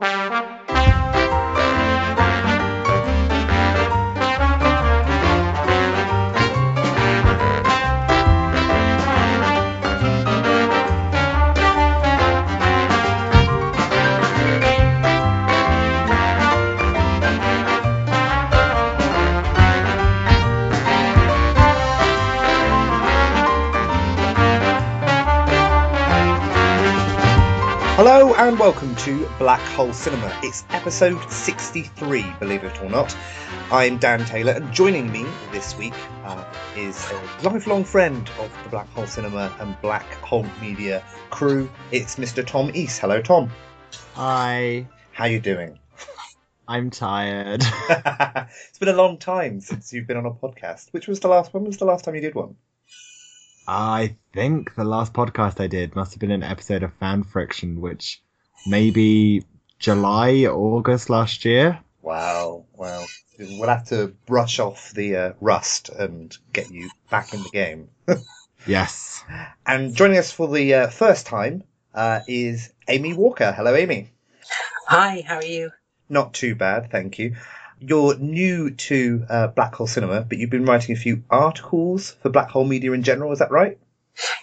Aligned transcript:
Thank 0.00 0.46
you. 0.50 0.53
Hello 27.96 28.34
and 28.34 28.58
welcome 28.58 28.92
to 28.96 29.24
Black 29.38 29.60
Hole 29.60 29.92
Cinema. 29.92 30.36
It's 30.42 30.64
episode 30.70 31.30
63, 31.30 32.26
believe 32.40 32.64
it 32.64 32.82
or 32.82 32.90
not. 32.90 33.16
I'm 33.70 33.98
Dan 33.98 34.24
Taylor, 34.24 34.50
and 34.50 34.72
joining 34.72 35.12
me 35.12 35.24
this 35.52 35.78
week 35.78 35.94
uh, 36.24 36.44
is 36.76 37.08
a 37.12 37.48
lifelong 37.48 37.84
friend 37.84 38.28
of 38.40 38.50
the 38.64 38.70
Black 38.70 38.88
Hole 38.94 39.06
Cinema 39.06 39.54
and 39.60 39.80
Black 39.80 40.12
Hole 40.14 40.44
Media 40.60 41.04
crew. 41.30 41.70
It's 41.92 42.16
Mr. 42.16 42.44
Tom 42.44 42.72
East. 42.74 42.98
Hello, 42.98 43.22
Tom. 43.22 43.52
Hi. 44.14 44.88
How 45.12 45.26
you 45.26 45.38
doing? 45.38 45.78
I'm 46.66 46.90
tired. 46.90 47.62
it's 47.88 48.78
been 48.80 48.88
a 48.88 48.92
long 48.92 49.18
time 49.18 49.60
since 49.60 49.92
you've 49.92 50.08
been 50.08 50.16
on 50.16 50.26
a 50.26 50.32
podcast. 50.32 50.88
Which 50.90 51.06
was 51.06 51.20
the 51.20 51.28
last? 51.28 51.54
When 51.54 51.62
was 51.62 51.76
the 51.76 51.84
last 51.84 52.04
time 52.04 52.16
you 52.16 52.20
did 52.20 52.34
one? 52.34 52.56
I 53.66 54.16
think 54.32 54.74
the 54.74 54.84
last 54.84 55.12
podcast 55.12 55.60
I 55.60 55.66
did 55.66 55.96
must 55.96 56.12
have 56.12 56.20
been 56.20 56.30
an 56.30 56.42
episode 56.42 56.82
of 56.82 56.92
Fan 56.94 57.22
Friction, 57.22 57.80
which 57.80 58.20
maybe 58.66 59.44
July, 59.78 60.44
August 60.44 61.08
last 61.08 61.44
year. 61.44 61.78
Wow, 62.02 62.66
wow. 62.74 63.04
We'll 63.38 63.68
have 63.68 63.88
to 63.88 64.14
brush 64.26 64.58
off 64.58 64.92
the 64.92 65.16
uh, 65.16 65.32
rust 65.40 65.88
and 65.88 66.36
get 66.52 66.70
you 66.70 66.90
back 67.10 67.32
in 67.32 67.42
the 67.42 67.50
game. 67.50 67.88
yes. 68.66 69.24
And 69.66 69.94
joining 69.94 70.18
us 70.18 70.30
for 70.30 70.48
the 70.48 70.74
uh, 70.74 70.88
first 70.88 71.26
time 71.26 71.64
uh, 71.94 72.20
is 72.28 72.72
Amy 72.86 73.14
Walker. 73.14 73.52
Hello, 73.52 73.74
Amy. 73.74 74.10
Hi, 74.86 75.24
how 75.26 75.36
are 75.36 75.44
you? 75.44 75.70
Not 76.08 76.34
too 76.34 76.54
bad, 76.54 76.90
thank 76.90 77.18
you. 77.18 77.36
You're 77.86 78.16
new 78.16 78.70
to 78.70 79.26
uh, 79.28 79.46
Black 79.48 79.74
Hole 79.74 79.86
Cinema, 79.86 80.22
but 80.22 80.38
you've 80.38 80.50
been 80.50 80.64
writing 80.64 80.96
a 80.96 80.98
few 80.98 81.22
articles 81.28 82.12
for 82.22 82.30
Black 82.30 82.48
Hole 82.48 82.64
Media 82.64 82.92
in 82.92 83.02
general. 83.02 83.30
Is 83.32 83.40
that 83.40 83.50
right? 83.50 83.78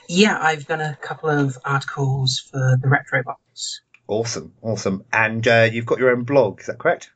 Yeah, 0.08 0.38
I've 0.40 0.68
done 0.68 0.82
a 0.82 0.96
couple 1.02 1.30
of 1.30 1.58
articles 1.66 2.40
for 2.40 2.78
the 2.80 2.88
Retro 2.88 3.24
Box. 3.24 3.82
Awesome, 4.08 4.54
awesome. 4.62 5.06
And 5.12 5.48
uh, 5.48 5.70
you've 5.72 5.88
got 5.88 5.98
your 5.98 6.12
own 6.12 6.24
blog, 6.24 6.60
is 6.60 6.68
that 6.68 6.78
correct? 6.78 7.10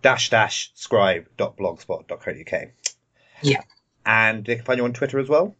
dash 0.02 0.30
dash 0.30 0.70
scribe.blogspot.co.uk. 0.74 2.68
Yeah. 3.42 3.60
And 4.04 4.44
they 4.44 4.56
can 4.56 4.64
find 4.64 4.78
you 4.78 4.84
on 4.84 4.92
Twitter 4.92 5.18
as 5.18 5.28
well? 5.28 5.56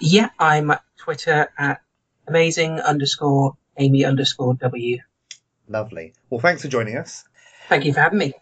Yeah, 0.00 0.30
I'm 0.38 0.70
at 0.70 0.82
Twitter 0.96 1.48
at 1.58 1.80
amazing 2.28 2.80
underscore 2.80 3.56
Amy 3.76 4.04
underscore 4.04 4.54
W. 4.54 4.98
Lovely. 5.68 6.14
Well, 6.30 6.40
thanks 6.40 6.62
for 6.62 6.68
joining 6.68 6.96
us. 6.96 7.24
Thank 7.68 7.84
you 7.84 7.92
for 7.92 8.00
having 8.00 8.18
me. 8.18 8.34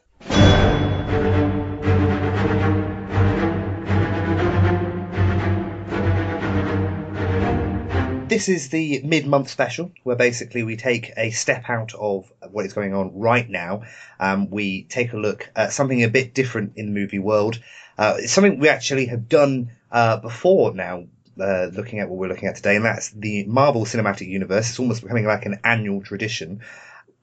This 8.35 8.49
is 8.49 8.69
the 8.71 9.01
mid 9.05 9.29
month 9.29 9.49
special 9.49 9.93
where 10.03 10.17
basically 10.17 10.65
we 10.65 10.75
take 10.75 11.13
a 11.17 11.31
step 11.31 11.71
out 11.71 11.95
of 11.95 12.33
what 12.51 12.67
is 12.67 12.73
going 12.73 12.93
on 12.93 13.17
right 13.17 13.49
now. 13.49 13.85
Um, 14.19 14.51
we 14.51 14.83
take 14.83 15.13
a 15.13 15.17
look 15.17 15.49
at 15.55 15.73
something 15.73 16.03
a 16.03 16.09
bit 16.09 16.35
different 16.35 16.73
in 16.75 16.87
the 16.87 17.01
movie 17.01 17.21
world. 17.21 17.61
Uh, 17.97 18.17
it's 18.19 18.33
something 18.33 18.59
we 18.59 18.69
actually 18.69 19.07
have 19.07 19.29
done 19.29 19.71
uh, 19.93 20.17
before 20.17 20.75
now, 20.75 21.05
uh, 21.41 21.67
looking 21.67 22.01
at 22.01 22.09
what 22.09 22.19
we're 22.19 22.27
looking 22.27 22.49
at 22.49 22.57
today, 22.57 22.75
and 22.75 22.85
that's 22.85 23.11
the 23.11 23.45
Marvel 23.45 23.85
Cinematic 23.85 24.27
Universe. 24.27 24.69
It's 24.69 24.81
almost 24.81 25.03
becoming 25.03 25.27
like 25.27 25.47
an 25.47 25.61
annual 25.63 26.03
tradition. 26.03 26.63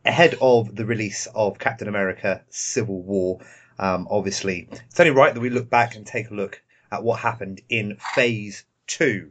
Ahead 0.05 0.37
of 0.39 0.73
the 0.73 0.85
release 0.85 1.27
of 1.35 1.59
Captain 1.59 1.89
America 1.89 2.41
Civil 2.47 3.01
War, 3.01 3.41
um, 3.77 4.07
obviously, 4.09 4.69
it's 4.71 4.97
only 4.97 5.11
right 5.11 5.33
that 5.33 5.41
we 5.41 5.49
look 5.49 5.69
back 5.69 5.97
and 5.97 6.07
take 6.07 6.31
a 6.31 6.35
look 6.35 6.61
at 6.89 7.03
what 7.03 7.19
happened 7.19 7.59
in 7.67 7.97
Phase 8.15 8.63
2. 8.87 9.29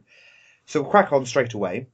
So 0.65 0.81
we'll 0.81 0.91
crack 0.91 1.11
on 1.11 1.25
straight 1.25 1.53
away. 1.53 1.87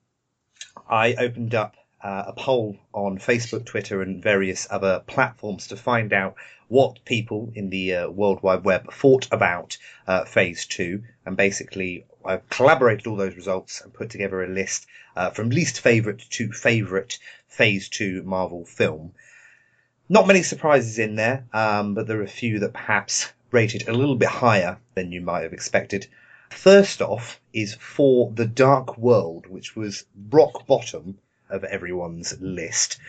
I 0.90 1.16
opened 1.16 1.56
up 1.56 1.76
uh, 2.02 2.26
a 2.28 2.34
poll 2.34 2.78
on 2.94 3.18
Facebook, 3.18 3.66
Twitter, 3.66 4.02
and 4.02 4.22
various 4.22 4.68
other 4.70 5.04
platforms 5.08 5.68
to 5.68 5.76
find 5.76 6.14
out 6.14 6.36
what 6.68 7.04
people 7.06 7.52
in 7.56 7.70
the 7.70 7.96
uh, 7.96 8.10
World 8.10 8.44
Wide 8.44 8.64
Web 8.64 8.92
thought 8.92 9.28
about 9.32 9.78
uh, 10.06 10.26
Phase 10.26 10.66
2. 10.68 11.04
And 11.26 11.36
basically, 11.36 12.06
I've 12.24 12.48
collaborated 12.50 13.08
all 13.08 13.16
those 13.16 13.36
results 13.36 13.82
and 13.82 13.94
put 13.94 14.10
together 14.10 14.44
a 14.44 14.48
list 14.48 14.86
uh, 15.16 15.32
from 15.32 15.50
least 15.50 15.80
favourite 15.80 16.20
to 16.32 16.52
favourite 16.52 17.20
Phase 17.48 17.90
2 17.90 18.24
Marvel 18.24 18.66
film. 18.66 19.14
Not 20.10 20.28
many 20.28 20.44
surprises 20.44 21.00
in 21.00 21.16
there, 21.16 21.46
um, 21.52 21.94
but 21.94 22.08
there 22.08 22.20
are 22.20 22.24
a 22.24 22.28
few 22.28 22.60
that 22.60 22.74
perhaps 22.74 23.32
rated 23.52 23.88
a 23.88 23.94
little 23.94 24.16
bit 24.16 24.30
higher 24.30 24.78
than 24.94 25.12
you 25.12 25.22
might 25.22 25.44
have 25.44 25.54
expected. 25.54 26.08
First 26.50 27.02
off 27.02 27.40
is 27.54 27.76
Thor 27.76 28.32
the 28.34 28.46
Dark 28.46 28.98
World, 28.98 29.48
which 29.48 29.76
was 29.76 30.06
rock 30.30 30.66
bottom 30.68 31.18
of 31.50 31.64
everyone's 31.64 32.40
list. 32.42 33.00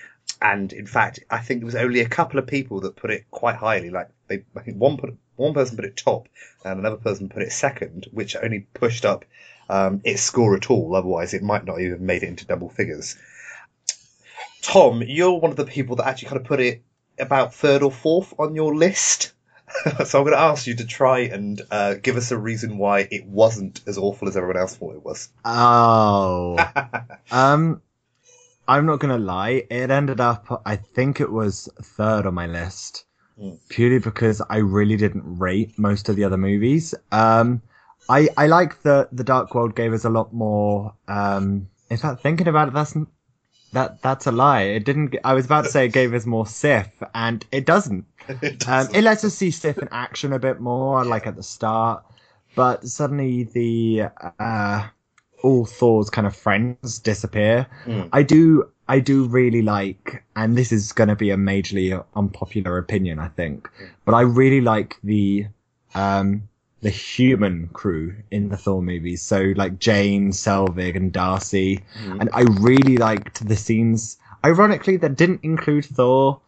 And 0.40 0.72
in 0.72 0.86
fact, 0.86 1.20
I 1.30 1.38
think 1.38 1.60
there 1.60 1.66
was 1.66 1.74
only 1.74 2.00
a 2.00 2.08
couple 2.08 2.38
of 2.38 2.46
people 2.46 2.80
that 2.80 2.96
put 2.96 3.10
it 3.10 3.30
quite 3.30 3.56
highly. 3.56 3.90
Like 3.90 4.10
they, 4.28 4.44
I 4.54 4.60
think 4.60 4.78
one 4.78 4.96
put 4.96 5.16
one 5.36 5.54
person 5.54 5.76
put 5.76 5.84
it 5.84 5.96
top, 5.96 6.28
and 6.64 6.78
another 6.78 6.96
person 6.96 7.28
put 7.28 7.42
it 7.42 7.52
second, 7.52 8.06
which 8.12 8.36
only 8.36 8.60
pushed 8.74 9.04
up 9.04 9.24
um, 9.68 10.00
its 10.04 10.22
score 10.22 10.56
at 10.56 10.70
all. 10.70 10.94
Otherwise, 10.94 11.34
it 11.34 11.42
might 11.42 11.64
not 11.64 11.80
even 11.80 11.92
have 11.92 12.00
made 12.00 12.22
it 12.22 12.28
into 12.28 12.46
double 12.46 12.68
figures. 12.68 13.16
Tom, 14.62 15.02
you're 15.02 15.38
one 15.38 15.50
of 15.50 15.56
the 15.56 15.64
people 15.64 15.96
that 15.96 16.06
actually 16.06 16.28
kind 16.28 16.40
of 16.40 16.46
put 16.46 16.60
it 16.60 16.82
about 17.18 17.54
third 17.54 17.82
or 17.82 17.90
fourth 17.90 18.34
on 18.38 18.54
your 18.54 18.74
list. 18.74 19.32
so 20.04 20.18
I'm 20.18 20.24
going 20.24 20.36
to 20.36 20.40
ask 20.40 20.66
you 20.66 20.76
to 20.76 20.86
try 20.86 21.20
and 21.20 21.60
uh, 21.70 21.94
give 21.94 22.16
us 22.16 22.30
a 22.30 22.38
reason 22.38 22.78
why 22.78 23.08
it 23.10 23.26
wasn't 23.26 23.80
as 23.86 23.98
awful 23.98 24.28
as 24.28 24.36
everyone 24.36 24.56
else 24.56 24.76
thought 24.76 24.94
it 24.94 25.04
was. 25.04 25.28
Oh. 25.44 26.56
um, 27.30 27.82
I'm 28.68 28.84
not 28.84 29.00
gonna 29.00 29.18
lie. 29.18 29.64
It 29.70 29.90
ended 29.90 30.20
up, 30.20 30.62
I 30.66 30.76
think 30.76 31.22
it 31.22 31.32
was 31.32 31.70
third 31.80 32.26
on 32.26 32.34
my 32.34 32.46
list, 32.46 33.04
Mm. 33.40 33.56
purely 33.68 34.00
because 34.00 34.42
I 34.50 34.56
really 34.56 34.96
didn't 34.96 35.38
rate 35.38 35.78
most 35.78 36.08
of 36.08 36.16
the 36.16 36.24
other 36.24 36.36
movies. 36.36 36.92
Um, 37.12 37.62
I 38.08 38.28
I 38.36 38.48
like 38.48 38.82
that 38.82 39.16
the 39.16 39.22
Dark 39.22 39.54
World 39.54 39.76
gave 39.76 39.92
us 39.92 40.04
a 40.04 40.10
lot 40.10 40.32
more. 40.34 40.94
Um, 41.06 41.68
in 41.88 41.98
fact, 41.98 42.20
thinking 42.20 42.48
about 42.48 42.66
it, 42.66 42.74
that's 42.74 42.96
That 43.72 44.00
that's 44.02 44.26
a 44.26 44.32
lie. 44.32 44.62
It 44.62 44.84
didn't. 44.84 45.16
I 45.24 45.34
was 45.34 45.44
about 45.46 45.64
to 45.64 45.70
say 45.70 45.86
it 45.86 45.92
gave 45.92 46.14
us 46.14 46.24
more 46.26 46.46
Sif, 46.46 46.88
and 47.14 47.44
it 47.52 47.66
doesn't. 47.66 48.04
It 48.28 48.42
Um, 48.42 48.58
doesn't. 48.58 48.96
it 48.96 49.02
lets 49.04 49.24
us 49.24 49.34
see 49.34 49.50
Sif 49.50 49.78
in 49.78 49.88
action 49.90 50.32
a 50.32 50.38
bit 50.38 50.60
more, 50.60 51.04
like 51.04 51.26
at 51.26 51.36
the 51.36 51.42
start, 51.42 52.04
but 52.54 52.86
suddenly 52.86 53.44
the 53.44 54.08
uh, 54.38 54.88
all 55.42 55.64
Thor's 55.64 56.10
kind 56.10 56.26
of 56.26 56.36
friends 56.36 56.98
disappear. 56.98 57.66
Mm. 57.86 58.08
I 58.12 58.22
do, 58.22 58.68
I 58.88 59.00
do 59.00 59.24
really 59.24 59.62
like, 59.62 60.24
and 60.36 60.56
this 60.58 60.72
is 60.72 60.92
going 60.92 61.08
to 61.08 61.16
be 61.16 61.30
a 61.30 61.36
majorly 61.36 62.04
unpopular 62.16 62.76
opinion, 62.78 63.18
I 63.18 63.28
think, 63.28 63.68
but 64.04 64.14
I 64.14 64.22
really 64.22 64.60
like 64.60 64.96
the 65.04 65.46
um, 65.94 66.48
the 66.80 66.90
human 66.90 67.68
crew 67.72 68.14
in 68.30 68.48
the 68.50 68.56
Thor 68.56 68.80
movies. 68.82 69.20
So 69.22 69.52
like 69.56 69.78
Jane, 69.78 70.30
Selvig, 70.30 70.94
and 70.96 71.12
Darcy, 71.12 71.80
Mhm. 72.04 72.20
and 72.20 72.30
I 72.32 72.42
really 72.60 72.96
liked 72.96 73.46
the 73.46 73.56
scenes. 73.56 74.16
Ironically, 74.44 74.96
that 74.98 75.16
didn't 75.16 75.40
include 75.42 75.84
Thor. 75.84 76.40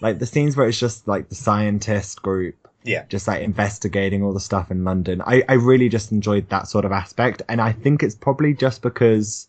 Like 0.00 0.18
the 0.18 0.26
scenes 0.26 0.56
where 0.56 0.68
it's 0.68 0.78
just 0.78 1.08
like 1.08 1.28
the 1.30 1.34
scientist 1.34 2.22
group 2.22 2.54
Yeah. 2.84 3.04
just 3.08 3.26
like 3.26 3.42
investigating 3.42 4.22
all 4.22 4.32
the 4.32 4.40
stuff 4.40 4.70
in 4.70 4.84
London. 4.84 5.20
I, 5.24 5.42
I 5.48 5.54
really 5.54 5.88
just 5.88 6.12
enjoyed 6.12 6.48
that 6.50 6.68
sort 6.68 6.84
of 6.84 6.92
aspect. 6.92 7.42
And 7.48 7.60
I 7.60 7.72
think 7.72 8.02
it's 8.02 8.14
probably 8.14 8.54
just 8.54 8.82
because 8.82 9.48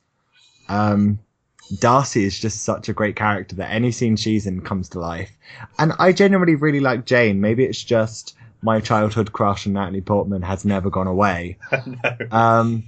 um, 0.69 1.19
Darcy 1.79 2.23
is 2.23 2.39
just 2.39 2.63
such 2.63 2.89
a 2.89 2.93
great 2.93 3.15
character 3.15 3.55
that 3.57 3.71
any 3.71 3.91
scene 3.91 4.15
she's 4.15 4.47
in 4.47 4.61
comes 4.61 4.89
to 4.89 4.99
life. 4.99 5.31
And 5.77 5.93
I 5.99 6.13
genuinely 6.13 6.55
really 6.55 6.79
like 6.79 7.05
Jane. 7.05 7.41
Maybe 7.41 7.63
it's 7.63 7.83
just 7.83 8.35
my 8.61 8.79
childhood 8.79 9.31
crush 9.31 9.67
on 9.67 9.73
Natalie 9.73 10.01
Portman 10.01 10.41
has 10.41 10.65
never 10.65 10.89
gone 10.89 11.07
away. 11.07 11.57
no. 11.85 12.27
Um, 12.31 12.83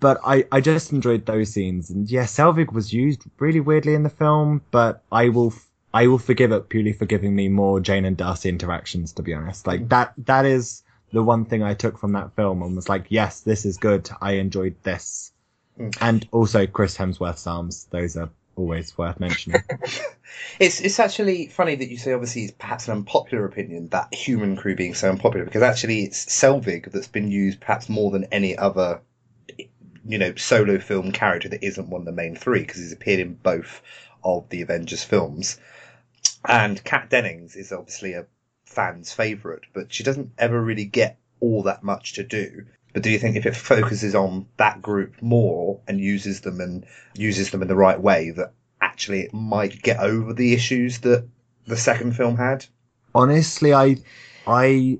but 0.00 0.20
I, 0.24 0.44
I 0.52 0.60
just 0.60 0.92
enjoyed 0.92 1.26
those 1.26 1.52
scenes. 1.52 1.90
And 1.90 2.08
yeah, 2.10 2.24
Selvig 2.24 2.72
was 2.72 2.92
used 2.92 3.24
really 3.38 3.60
weirdly 3.60 3.94
in 3.94 4.04
the 4.04 4.10
film, 4.10 4.62
but 4.70 5.02
I 5.10 5.30
will, 5.30 5.48
f- 5.48 5.66
I 5.92 6.06
will 6.06 6.18
forgive 6.18 6.52
it 6.52 6.68
purely 6.68 6.92
for 6.92 7.06
giving 7.06 7.34
me 7.34 7.48
more 7.48 7.80
Jane 7.80 8.04
and 8.04 8.16
Darcy 8.16 8.48
interactions, 8.48 9.12
to 9.14 9.22
be 9.22 9.34
honest. 9.34 9.66
Like 9.66 9.88
that, 9.88 10.12
that 10.18 10.46
is 10.46 10.84
the 11.12 11.22
one 11.22 11.44
thing 11.44 11.62
I 11.62 11.74
took 11.74 11.98
from 11.98 12.12
that 12.12 12.34
film 12.36 12.62
and 12.62 12.76
was 12.76 12.88
like, 12.88 13.06
yes, 13.08 13.40
this 13.40 13.64
is 13.64 13.76
good. 13.76 14.08
I 14.20 14.32
enjoyed 14.32 14.76
this. 14.82 15.32
Mm. 15.78 15.96
And 16.00 16.28
also 16.30 16.66
Chris 16.66 16.96
Hemsworth's 16.96 17.46
arms. 17.46 17.88
Those 17.90 18.16
are 18.16 18.30
always 18.58 18.96
worth 18.98 19.20
mentioning. 19.20 19.62
It's 20.60 20.80
it's 20.80 21.00
actually 21.00 21.46
funny 21.48 21.74
that 21.74 21.88
you 21.88 21.96
say 21.96 22.12
obviously 22.12 22.44
it's 22.44 22.52
perhaps 22.52 22.86
an 22.86 22.92
unpopular 22.92 23.44
opinion 23.44 23.88
that 23.88 24.12
human 24.14 24.56
crew 24.56 24.76
being 24.76 24.94
so 24.94 25.10
unpopular 25.10 25.44
because 25.44 25.62
actually 25.62 26.02
it's 26.04 26.26
Selvig 26.26 26.90
that's 26.92 27.08
been 27.08 27.30
used 27.30 27.60
perhaps 27.60 27.88
more 27.88 28.10
than 28.10 28.24
any 28.24 28.56
other 28.56 29.00
you 30.04 30.18
know 30.18 30.34
solo 30.36 30.78
film 30.78 31.12
character 31.12 31.48
that 31.48 31.64
isn't 31.64 31.88
one 31.88 32.02
of 32.02 32.06
the 32.06 32.12
main 32.12 32.36
three 32.36 32.60
because 32.60 32.76
he's 32.76 32.92
appeared 32.92 33.20
in 33.20 33.34
both 33.34 33.82
of 34.22 34.48
the 34.50 34.62
Avengers 34.62 35.02
films 35.02 35.58
and 36.44 36.82
Kat 36.84 37.08
Dennings 37.08 37.56
is 37.56 37.72
obviously 37.72 38.12
a 38.14 38.26
fan's 38.64 39.12
favorite 39.12 39.62
but 39.72 39.92
she 39.92 40.02
doesn't 40.02 40.32
ever 40.38 40.60
really 40.60 40.84
get 40.84 41.18
all 41.40 41.62
that 41.64 41.82
much 41.82 42.14
to 42.14 42.22
do 42.22 42.66
but 42.92 43.02
do 43.02 43.10
you 43.10 43.18
think 43.18 43.36
if 43.36 43.46
it 43.46 43.54
focuses 43.56 44.14
on 44.14 44.46
that 44.56 44.80
group 44.82 45.20
more 45.22 45.80
and 45.88 46.00
uses 46.00 46.40
them 46.40 46.60
and 46.60 46.84
uses 47.16 47.50
them 47.50 47.62
in 47.62 47.68
the 47.68 47.76
right 47.76 48.00
way 48.00 48.30
that 48.30 48.52
actually 48.80 49.20
it 49.22 49.34
might 49.34 49.82
get 49.82 49.98
over 50.00 50.32
the 50.32 50.52
issues 50.54 50.98
that 51.00 51.26
the 51.66 51.76
second 51.76 52.16
film 52.16 52.36
had. 52.36 52.64
honestly, 53.14 53.74
I, 53.74 53.96
I 54.46 54.98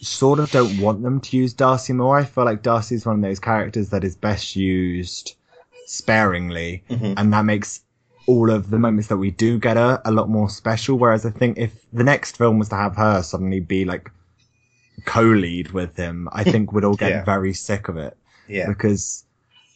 sort 0.00 0.40
of 0.40 0.50
don't 0.50 0.78
want 0.80 1.02
them 1.02 1.20
to 1.20 1.36
use 1.36 1.52
Darcy 1.54 1.92
more. 1.92 2.18
I 2.18 2.24
feel 2.24 2.44
like 2.44 2.62
Darcy's 2.62 3.06
one 3.06 3.16
of 3.16 3.22
those 3.22 3.38
characters 3.38 3.88
that 3.90 4.04
is 4.04 4.16
best 4.16 4.56
used 4.56 5.36
sparingly, 5.86 6.82
Mhm. 6.90 7.14
and 7.16 7.32
that 7.32 7.44
makes 7.44 7.80
all 8.26 8.50
of 8.50 8.70
the 8.70 8.78
moments 8.78 9.08
that 9.08 9.16
we 9.16 9.30
do 9.30 9.58
get 9.58 9.76
her 9.76 10.00
a 10.04 10.12
lot 10.12 10.28
more 10.28 10.48
special. 10.48 10.98
Whereas 10.98 11.24
I 11.26 11.30
think 11.30 11.58
if 11.58 11.72
the 11.92 12.04
next 12.04 12.36
film 12.36 12.58
was 12.58 12.68
to 12.70 12.76
have 12.76 12.96
her 12.96 13.22
suddenly 13.22 13.60
be 13.60 13.84
like 13.84 14.10
co-lead 15.04 15.70
with 15.72 15.96
him, 15.96 16.28
I 16.32 16.44
think 16.44 16.72
we'd 16.72 16.84
all 16.84 16.94
get 16.96 17.10
Yeah. 17.10 17.24
very 17.24 17.52
sick 17.54 17.88
of 17.88 17.96
it 17.96 18.16
Yeah. 18.48 18.68
because 18.68 19.24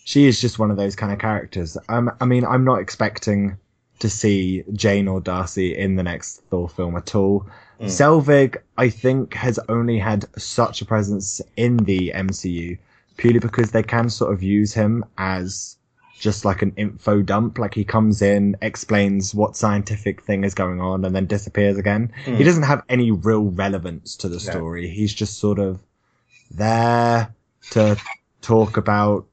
she 0.05 0.26
is 0.26 0.40
just 0.40 0.58
one 0.58 0.70
of 0.70 0.76
those 0.76 0.94
kind 0.96 1.12
of 1.12 1.19
characters. 1.19 1.76
Um, 1.88 2.11
I 2.20 2.25
mean, 2.25 2.44
I'm 2.44 2.64
not 2.64 2.81
expecting 2.81 3.56
to 3.99 4.08
see 4.11 4.62
Jane 4.75 5.08
or 5.08 5.20
Darcy 5.20 5.76
in 5.76 5.96
the 5.96 6.02
next 6.02 6.43
Thor 6.50 6.69
film 6.69 6.96
at 6.96 7.14
all. 7.14 7.46
Mm. 7.81 7.87
Selvig, 7.87 8.56
I 8.76 8.88
think, 8.88 9.34
has 9.34 9.58
only 9.69 9.99
had 9.99 10.26
such 10.38 10.81
a 10.82 10.84
presence 10.84 11.40
in 11.56 11.78
the 11.78 12.12
MCU 12.14 12.78
purely 13.17 13.38
because 13.38 13.70
they 13.70 13.82
can 13.82 14.08
sort 14.11 14.32
of 14.32 14.43
use 14.43 14.75
him 14.75 15.05
as 15.19 15.76
just 16.19 16.45
like 16.45 16.63
an 16.63 16.73
info 16.77 17.23
dump. 17.23 17.59
Like 17.59 17.75
he 17.75 17.85
comes 17.85 18.23
in, 18.23 18.57
explains 18.63 19.35
what 19.35 19.57
scientific 19.57 20.23
thing 20.23 20.45
is 20.45 20.55
going 20.55 20.81
on, 20.81 21.05
and 21.05 21.15
then 21.15 21.27
disappears 21.27 21.77
again. 21.77 22.13
Mm. 22.25 22.37
He 22.39 22.45
doesn't 22.45 22.63
have 22.65 22.83
any 22.89 23.11
real 23.11 23.45
relevance 23.45 24.17
to 24.17 24.29
the 24.29 24.37
No. 24.37 24.39
story. 24.53 24.89
He's 24.89 25.13
just 25.15 25.39
sort 25.39 25.59
of 25.59 25.83
there 26.51 27.35
to 27.71 27.97
talk 28.41 28.77
about 28.77 29.27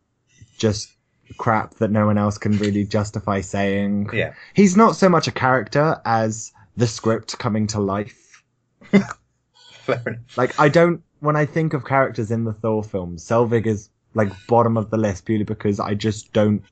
just 0.58 0.92
crap 1.38 1.76
that 1.76 1.92
no 1.92 2.06
one 2.06 2.18
else 2.18 2.38
can 2.38 2.58
really 2.58 2.84
justify 2.86 3.42
saying. 3.42 4.10
Yeah. 4.14 4.34
He's 4.54 4.76
not 4.78 4.96
so 4.96 5.10
much 5.10 5.28
a 5.28 5.32
character 5.32 6.00
as 6.06 6.52
the 6.78 6.88
script 6.88 7.38
coming 7.38 7.68
to 7.68 7.80
life. 7.80 8.44
Fair 8.92 10.02
enough. 10.06 10.38
Like 10.38 10.60
I 10.60 10.70
don't 10.70 11.02
when 11.20 11.36
I 11.36 11.46
think 11.46 11.74
of 11.74 11.86
characters 11.86 12.32
in 12.32 12.44
the 12.44 12.54
Thor 12.54 12.84
films, 12.84 13.24
Selvig 13.26 13.66
is 13.66 13.90
like 14.14 14.32
bottom 14.48 14.78
of 14.78 14.90
the 14.90 14.98
list 14.98 15.26
purely 15.26 15.44
because 15.44 15.80
I 15.80 15.94
just 15.94 16.34
don't 16.34 16.64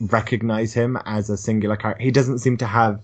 recognize 0.00 0.72
him 0.74 0.96
as 1.04 1.30
a 1.30 1.36
singular 1.36 1.76
character. 1.76 2.02
He 2.02 2.10
doesn't 2.10 2.38
seem 2.38 2.56
to 2.58 2.66
have 2.66 3.00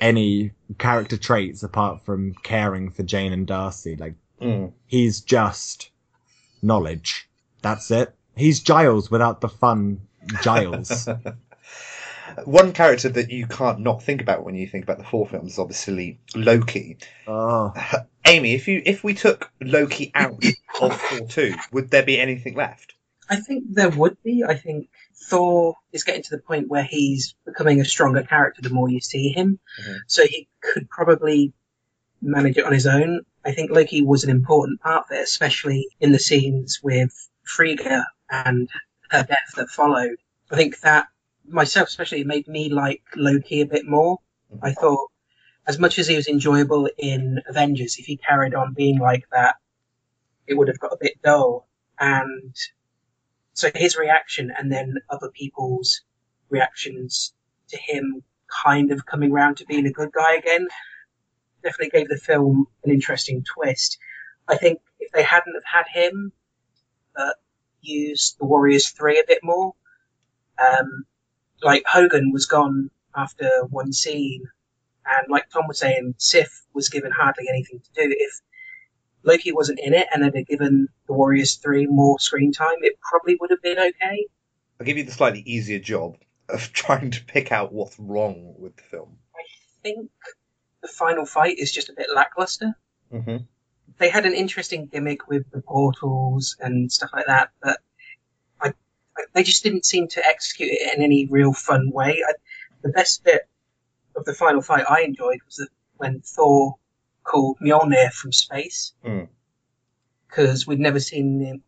any 0.00 0.52
character 0.78 1.16
traits 1.16 1.62
apart 1.62 2.04
from 2.04 2.34
caring 2.42 2.90
for 2.90 3.02
Jane 3.02 3.32
and 3.32 3.46
Darcy. 3.46 3.96
Like 3.96 4.14
Mm. 4.40 4.72
he's 4.86 5.20
just 5.20 5.90
knowledge. 6.62 7.28
That's 7.62 7.90
it. 7.90 8.14
He's 8.36 8.60
Giles 8.60 9.10
without 9.10 9.40
the 9.40 9.48
fun 9.48 10.02
Giles. 10.42 11.08
One 12.44 12.72
character 12.72 13.08
that 13.10 13.30
you 13.30 13.46
can't 13.46 13.80
not 13.80 14.02
think 14.02 14.20
about 14.20 14.44
when 14.44 14.54
you 14.54 14.66
think 14.66 14.84
about 14.84 14.98
the 14.98 15.04
Thor 15.04 15.26
films 15.26 15.52
is 15.52 15.58
obviously 15.58 16.18
Loki. 16.34 16.98
oh, 17.26 17.72
Amy, 18.26 18.54
if 18.54 18.68
you 18.68 18.82
if 18.84 19.02
we 19.02 19.14
took 19.14 19.50
Loki 19.60 20.10
out 20.14 20.42
of 20.80 21.00
Thor 21.00 21.26
two, 21.28 21.54
would 21.72 21.90
there 21.90 22.02
be 22.02 22.20
anything 22.20 22.54
left? 22.54 22.94
I 23.30 23.36
think 23.36 23.64
there 23.68 23.90
would 23.90 24.16
be. 24.22 24.42
I 24.46 24.54
think 24.54 24.88
Thor 25.14 25.76
is 25.92 26.04
getting 26.04 26.22
to 26.22 26.30
the 26.36 26.42
point 26.42 26.68
where 26.68 26.82
he's 26.84 27.34
becoming 27.44 27.80
a 27.80 27.84
stronger 27.84 28.22
character 28.22 28.62
the 28.62 28.70
more 28.70 28.88
you 28.88 29.00
see 29.00 29.28
him. 29.30 29.58
Mhm. 29.82 29.96
So 30.06 30.26
he 30.26 30.48
could 30.62 30.88
probably 30.88 31.52
manage 32.22 32.56
it 32.56 32.64
on 32.64 32.72
his 32.72 32.86
own. 32.86 33.20
I 33.44 33.52
think 33.52 33.70
Loki 33.70 34.02
was 34.02 34.24
an 34.24 34.30
important 34.30 34.80
part 34.80 35.06
there, 35.10 35.22
especially 35.22 35.88
in 36.00 36.12
the 36.12 36.18
scenes 36.18 36.80
with 36.82 37.12
Frigga 37.44 38.04
and 38.30 38.68
her 39.10 39.22
death 39.24 39.52
that 39.56 39.68
followed. 39.70 40.16
I 40.50 40.56
think 40.56 40.80
that 40.80 41.06
myself, 41.48 41.88
especially, 41.88 42.20
it 42.20 42.26
made 42.26 42.48
me 42.48 42.68
like 42.68 43.02
Loki 43.16 43.60
a 43.60 43.66
bit 43.66 43.86
more. 43.86 44.18
I 44.62 44.72
thought, 44.72 45.10
as 45.66 45.78
much 45.78 45.98
as 45.98 46.08
he 46.08 46.16
was 46.16 46.28
enjoyable 46.28 46.88
in 46.96 47.40
Avengers, 47.48 47.98
if 47.98 48.06
he 48.06 48.16
carried 48.16 48.54
on 48.54 48.74
being 48.74 48.98
like 48.98 49.24
that, 49.32 49.56
it 50.46 50.54
would 50.54 50.68
have 50.68 50.78
got 50.78 50.92
a 50.92 50.98
bit 51.00 51.20
dull. 51.22 51.68
And 51.98 52.54
so 53.52 53.70
his 53.74 53.96
reaction 53.96 54.52
and 54.56 54.72
then 54.72 54.96
other 55.10 55.30
people's 55.30 56.02
reactions 56.48 57.34
to 57.68 57.76
him 57.76 58.22
kind 58.64 58.90
of 58.92 59.04
coming 59.04 59.30
round 59.30 59.58
to 59.58 59.66
being 59.66 59.86
a 59.86 59.92
good 59.92 60.10
guy 60.12 60.36
again 60.36 60.66
definitely 61.62 61.98
gave 61.98 62.08
the 62.08 62.16
film 62.16 62.66
an 62.84 62.90
interesting 62.90 63.44
twist. 63.44 63.98
I 64.46 64.56
think 64.56 64.80
if 65.00 65.12
they 65.12 65.22
hadn't 65.22 65.54
have 65.54 65.64
had 65.64 65.86
him, 65.92 66.32
but 67.14 67.36
used 67.82 68.38
the 68.38 68.46
Warriors 68.46 68.90
3 68.90 69.18
a 69.18 69.24
bit 69.26 69.40
more, 69.42 69.74
um, 70.58 71.04
like 71.62 71.84
Hogun 71.86 72.32
was 72.32 72.46
gone 72.46 72.90
after 73.14 73.48
one 73.70 73.92
scene, 73.92 74.44
and 75.06 75.30
like 75.30 75.48
Tom 75.50 75.66
was 75.66 75.78
saying, 75.78 76.14
Sif 76.18 76.62
was 76.74 76.88
given 76.88 77.12
hardly 77.12 77.46
anything 77.48 77.80
to 77.80 77.90
do. 78.02 78.14
If 78.16 78.40
Loki 79.24 79.52
wasn't 79.52 79.80
in 79.80 79.94
it 79.94 80.06
and 80.12 80.22
had 80.22 80.46
given 80.46 80.88
the 81.06 81.12
Warriors 81.12 81.56
3 81.56 81.86
more 81.86 82.18
screen 82.18 82.52
time, 82.52 82.76
it 82.82 82.98
probably 83.00 83.36
would 83.40 83.50
have 83.50 83.62
been 83.62 83.78
okay. 83.78 84.26
I'll 84.78 84.86
give 84.86 84.98
you 84.98 85.04
the 85.04 85.12
slightly 85.12 85.40
easier 85.40 85.78
job 85.78 86.16
of 86.48 86.72
trying 86.72 87.10
to 87.12 87.24
pick 87.24 87.52
out 87.52 87.72
what's 87.72 87.98
wrong 87.98 88.54
with 88.58 88.76
the 88.76 88.82
film. 88.82 89.18
I 89.34 89.44
think 89.82 90.10
the 90.82 90.88
final 90.88 91.26
fight 91.26 91.58
is 91.58 91.72
just 91.72 91.88
a 91.88 91.94
bit 91.94 92.08
lackluster. 92.14 92.74
Mm-hmm. 93.12 93.44
They 93.98 94.10
had 94.10 94.26
an 94.26 94.34
interesting 94.34 94.86
gimmick 94.86 95.28
with 95.28 95.50
the 95.50 95.60
portals 95.60 96.56
and 96.60 96.92
stuff 96.92 97.10
like 97.12 97.26
that, 97.26 97.50
but 97.60 97.80
they 99.34 99.42
just 99.42 99.62
didn't 99.62 99.84
seem 99.84 100.08
to 100.08 100.26
execute 100.26 100.70
it 100.72 100.96
in 100.96 101.02
any 101.02 101.26
real 101.26 101.52
fun 101.52 101.90
way. 101.90 102.22
I, 102.26 102.32
the 102.82 102.88
best 102.90 103.24
bit 103.24 103.42
of 104.16 104.24
the 104.24 104.34
final 104.34 104.62
fight 104.62 104.84
I 104.88 105.02
enjoyed 105.02 105.40
was 105.46 105.56
that 105.56 105.68
when 105.96 106.20
Thor 106.20 106.76
called 107.24 107.58
Mjolnir 107.60 108.10
from 108.12 108.32
space, 108.32 108.92
Mm. 109.04 109.28
because 110.28 110.66
we'd 110.66 110.80
never 110.80 111.00
seen 111.00 111.40
him 111.40 111.62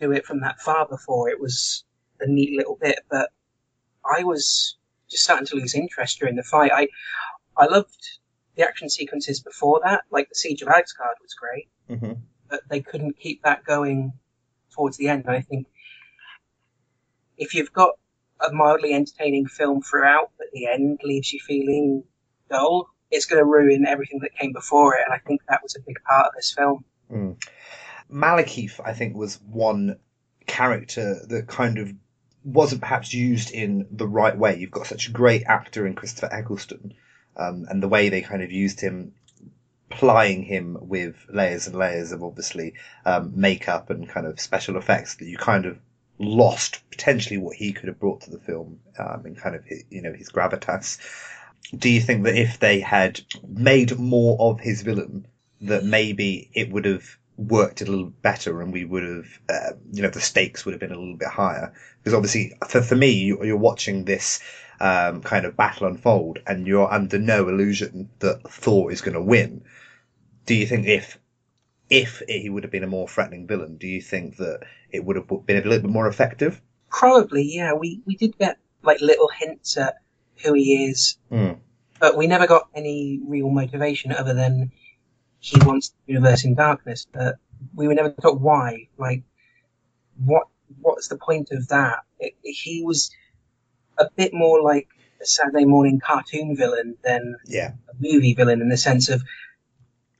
do 0.00 0.12
it 0.12 0.26
from 0.26 0.40
that 0.40 0.60
far 0.60 0.86
before. 0.86 1.28
It 1.30 1.40
was 1.40 1.84
a 2.20 2.26
neat 2.26 2.56
little 2.56 2.76
bit, 2.80 3.00
but 3.10 3.30
I 4.04 4.24
was 4.24 4.76
just 5.10 5.24
starting 5.24 5.46
to 5.46 5.56
lose 5.56 5.74
interest 5.74 6.18
during 6.18 6.36
the 6.36 6.42
fight. 6.42 6.70
I 6.74 6.88
I 7.56 7.66
loved 7.66 8.18
the 8.56 8.64
action 8.64 8.88
sequences 8.90 9.40
before 9.40 9.80
that, 9.84 10.02
like 10.10 10.28
the 10.28 10.34
Siege 10.34 10.62
of 10.62 10.68
Asgard 10.68 11.16
was 11.22 11.34
great, 11.34 11.68
hmm 11.88 12.12
but 12.48 12.60
they 12.68 12.80
couldn't 12.80 13.18
keep 13.18 13.42
that 13.42 13.64
going 13.64 14.12
towards 14.70 14.96
the 14.98 15.08
end. 15.08 15.24
And 15.26 15.34
I 15.34 15.40
think 15.40 15.66
if 17.36 17.54
you've 17.54 17.72
got 17.72 17.92
a 18.40 18.52
mildly 18.52 18.92
entertaining 18.92 19.46
film 19.46 19.82
throughout, 19.82 20.30
but 20.38 20.48
the 20.52 20.66
end 20.66 21.00
leaves 21.02 21.32
you 21.32 21.40
feeling 21.40 22.04
dull, 22.50 22.88
it's 23.10 23.26
going 23.26 23.40
to 23.40 23.44
ruin 23.44 23.86
everything 23.86 24.20
that 24.20 24.36
came 24.36 24.52
before 24.52 24.94
it. 24.94 25.02
And 25.04 25.14
I 25.14 25.18
think 25.18 25.42
that 25.48 25.62
was 25.62 25.76
a 25.76 25.80
big 25.86 25.96
part 26.08 26.26
of 26.26 26.32
this 26.36 26.52
film. 26.52 26.84
Mm. 27.10 27.42
Malekith, 28.12 28.80
I 28.84 28.92
think, 28.92 29.16
was 29.16 29.40
one 29.42 29.98
character 30.46 31.20
that 31.28 31.46
kind 31.46 31.78
of 31.78 31.92
wasn't 32.44 32.80
perhaps 32.80 33.12
used 33.12 33.50
in 33.50 33.86
the 33.90 34.06
right 34.06 34.36
way. 34.36 34.58
You've 34.58 34.70
got 34.70 34.86
such 34.86 35.08
a 35.08 35.12
great 35.12 35.44
actor 35.46 35.86
in 35.86 35.94
Christopher 35.94 36.32
Eccleston, 36.32 36.94
um, 37.36 37.66
and 37.68 37.82
the 37.82 37.88
way 37.88 38.08
they 38.08 38.20
kind 38.20 38.42
of 38.42 38.52
used 38.52 38.80
him, 38.80 39.12
plying 39.90 40.42
him 40.42 40.78
with 40.80 41.16
layers 41.28 41.66
and 41.66 41.76
layers 41.76 42.12
of 42.12 42.22
obviously 42.22 42.74
um, 43.04 43.32
makeup 43.34 43.90
and 43.90 44.08
kind 44.08 44.26
of 44.26 44.40
special 44.40 44.76
effects 44.76 45.16
that 45.16 45.26
you 45.26 45.36
kind 45.36 45.66
of 45.66 45.78
lost 46.18 46.80
potentially 46.90 47.38
what 47.38 47.56
he 47.56 47.72
could 47.72 47.88
have 47.88 48.00
brought 48.00 48.22
to 48.22 48.30
the 48.30 48.38
film 48.38 48.80
um, 48.98 49.22
and 49.24 49.36
kind 49.36 49.54
of 49.54 49.64
his, 49.64 49.84
you 49.90 50.02
know 50.02 50.12
his 50.12 50.30
gravitas. 50.30 50.98
Do 51.76 51.88
you 51.88 52.00
think 52.00 52.24
that 52.24 52.36
if 52.36 52.58
they 52.58 52.80
had 52.80 53.20
made 53.46 53.98
more 53.98 54.36
of 54.40 54.60
his 54.60 54.82
villain, 54.82 55.26
that 55.62 55.84
maybe 55.84 56.50
it 56.54 56.70
would 56.70 56.84
have 56.84 57.16
worked 57.36 57.82
a 57.82 57.84
little 57.84 58.06
better 58.06 58.62
and 58.62 58.72
we 58.72 58.84
would 58.84 59.02
have, 59.02 59.26
uh, 59.48 59.72
you 59.92 60.02
know, 60.02 60.10
the 60.10 60.20
stakes 60.20 60.64
would 60.64 60.72
have 60.72 60.80
been 60.80 60.92
a 60.92 60.98
little 60.98 61.16
bit 61.16 61.28
higher? 61.28 61.72
Because 61.98 62.14
obviously, 62.14 62.56
for, 62.68 62.80
for 62.82 62.94
me, 62.94 63.10
you, 63.10 63.44
you're 63.44 63.56
watching 63.56 64.04
this 64.04 64.40
um, 64.80 65.22
kind 65.22 65.44
of 65.44 65.56
battle 65.56 65.86
unfold 65.86 66.38
and 66.46 66.66
you're 66.66 66.92
under 66.92 67.18
no 67.18 67.48
illusion 67.48 68.08
that 68.20 68.48
Thor 68.50 68.92
is 68.92 69.00
going 69.00 69.14
to 69.14 69.22
win. 69.22 69.64
Do 70.46 70.54
you 70.54 70.66
think 70.66 70.86
if 70.86 71.18
if 71.88 72.22
he 72.28 72.48
would 72.50 72.64
have 72.64 72.72
been 72.72 72.84
a 72.84 72.88
more 72.88 73.08
threatening 73.08 73.46
villain, 73.46 73.76
do 73.76 73.86
you 73.86 74.00
think 74.00 74.36
that 74.36 74.60
it 74.90 75.04
would 75.04 75.16
have 75.16 75.26
been 75.46 75.56
a 75.56 75.68
little 75.68 75.80
bit 75.82 75.90
more 75.90 76.08
effective? 76.08 76.60
Probably, 76.90 77.42
yeah. 77.54 77.74
We 77.74 78.00
we 78.06 78.16
did 78.16 78.36
get 78.38 78.58
like 78.82 79.00
little 79.00 79.28
hints 79.28 79.76
at 79.76 79.96
who 80.44 80.52
he 80.54 80.86
is, 80.86 81.18
Mm. 81.30 81.58
but 82.00 82.16
we 82.16 82.26
never 82.26 82.46
got 82.46 82.68
any 82.74 83.20
real 83.26 83.50
motivation 83.50 84.12
other 84.12 84.34
than 84.34 84.72
he 85.38 85.58
wants 85.64 85.90
the 85.90 86.12
universe 86.12 86.44
in 86.44 86.54
darkness. 86.54 87.06
But 87.12 87.36
we 87.74 87.88
were 87.88 87.94
never 87.94 88.10
taught 88.10 88.40
why. 88.40 88.88
Like, 88.98 89.22
what 90.24 90.44
what's 90.80 91.08
the 91.08 91.18
point 91.18 91.50
of 91.52 91.68
that? 91.68 92.00
It, 92.18 92.34
he 92.42 92.82
was 92.84 93.10
a 93.98 94.08
bit 94.16 94.32
more 94.34 94.62
like 94.62 94.88
a 95.20 95.26
Saturday 95.26 95.64
morning 95.64 96.00
cartoon 96.00 96.56
villain 96.56 96.96
than 97.02 97.36
Yeah. 97.46 97.72
a 97.88 97.94
movie 97.98 98.34
villain 98.34 98.60
in 98.60 98.68
the 98.68 98.76
sense 98.76 99.08
of 99.08 99.22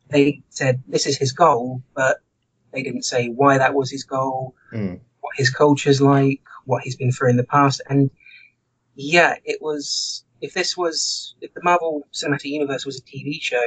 they 0.08 0.42
said 0.50 0.82
this 0.86 1.06
is 1.06 1.16
his 1.18 1.32
goal, 1.32 1.82
but 1.94 2.18
they 2.72 2.82
didn't 2.82 3.04
say 3.04 3.28
why 3.28 3.58
that 3.58 3.74
was 3.74 3.90
his 3.90 4.04
goal, 4.04 4.54
Mm. 4.72 5.00
what 5.20 5.36
his 5.36 5.50
culture's 5.50 6.00
like, 6.00 6.42
what 6.64 6.82
he's 6.82 6.96
been 6.96 7.12
through 7.12 7.30
in 7.30 7.36
the 7.36 7.44
past, 7.44 7.80
and 7.88 8.10
yeah, 8.94 9.36
it 9.44 9.60
was. 9.60 10.22
If 10.42 10.52
this 10.52 10.76
was, 10.76 11.34
if 11.40 11.54
the 11.54 11.62
Marvel 11.62 12.06
Cinematic 12.12 12.44
Universe 12.44 12.84
was 12.84 12.98
a 12.98 13.02
TV 13.02 13.40
show, 13.40 13.62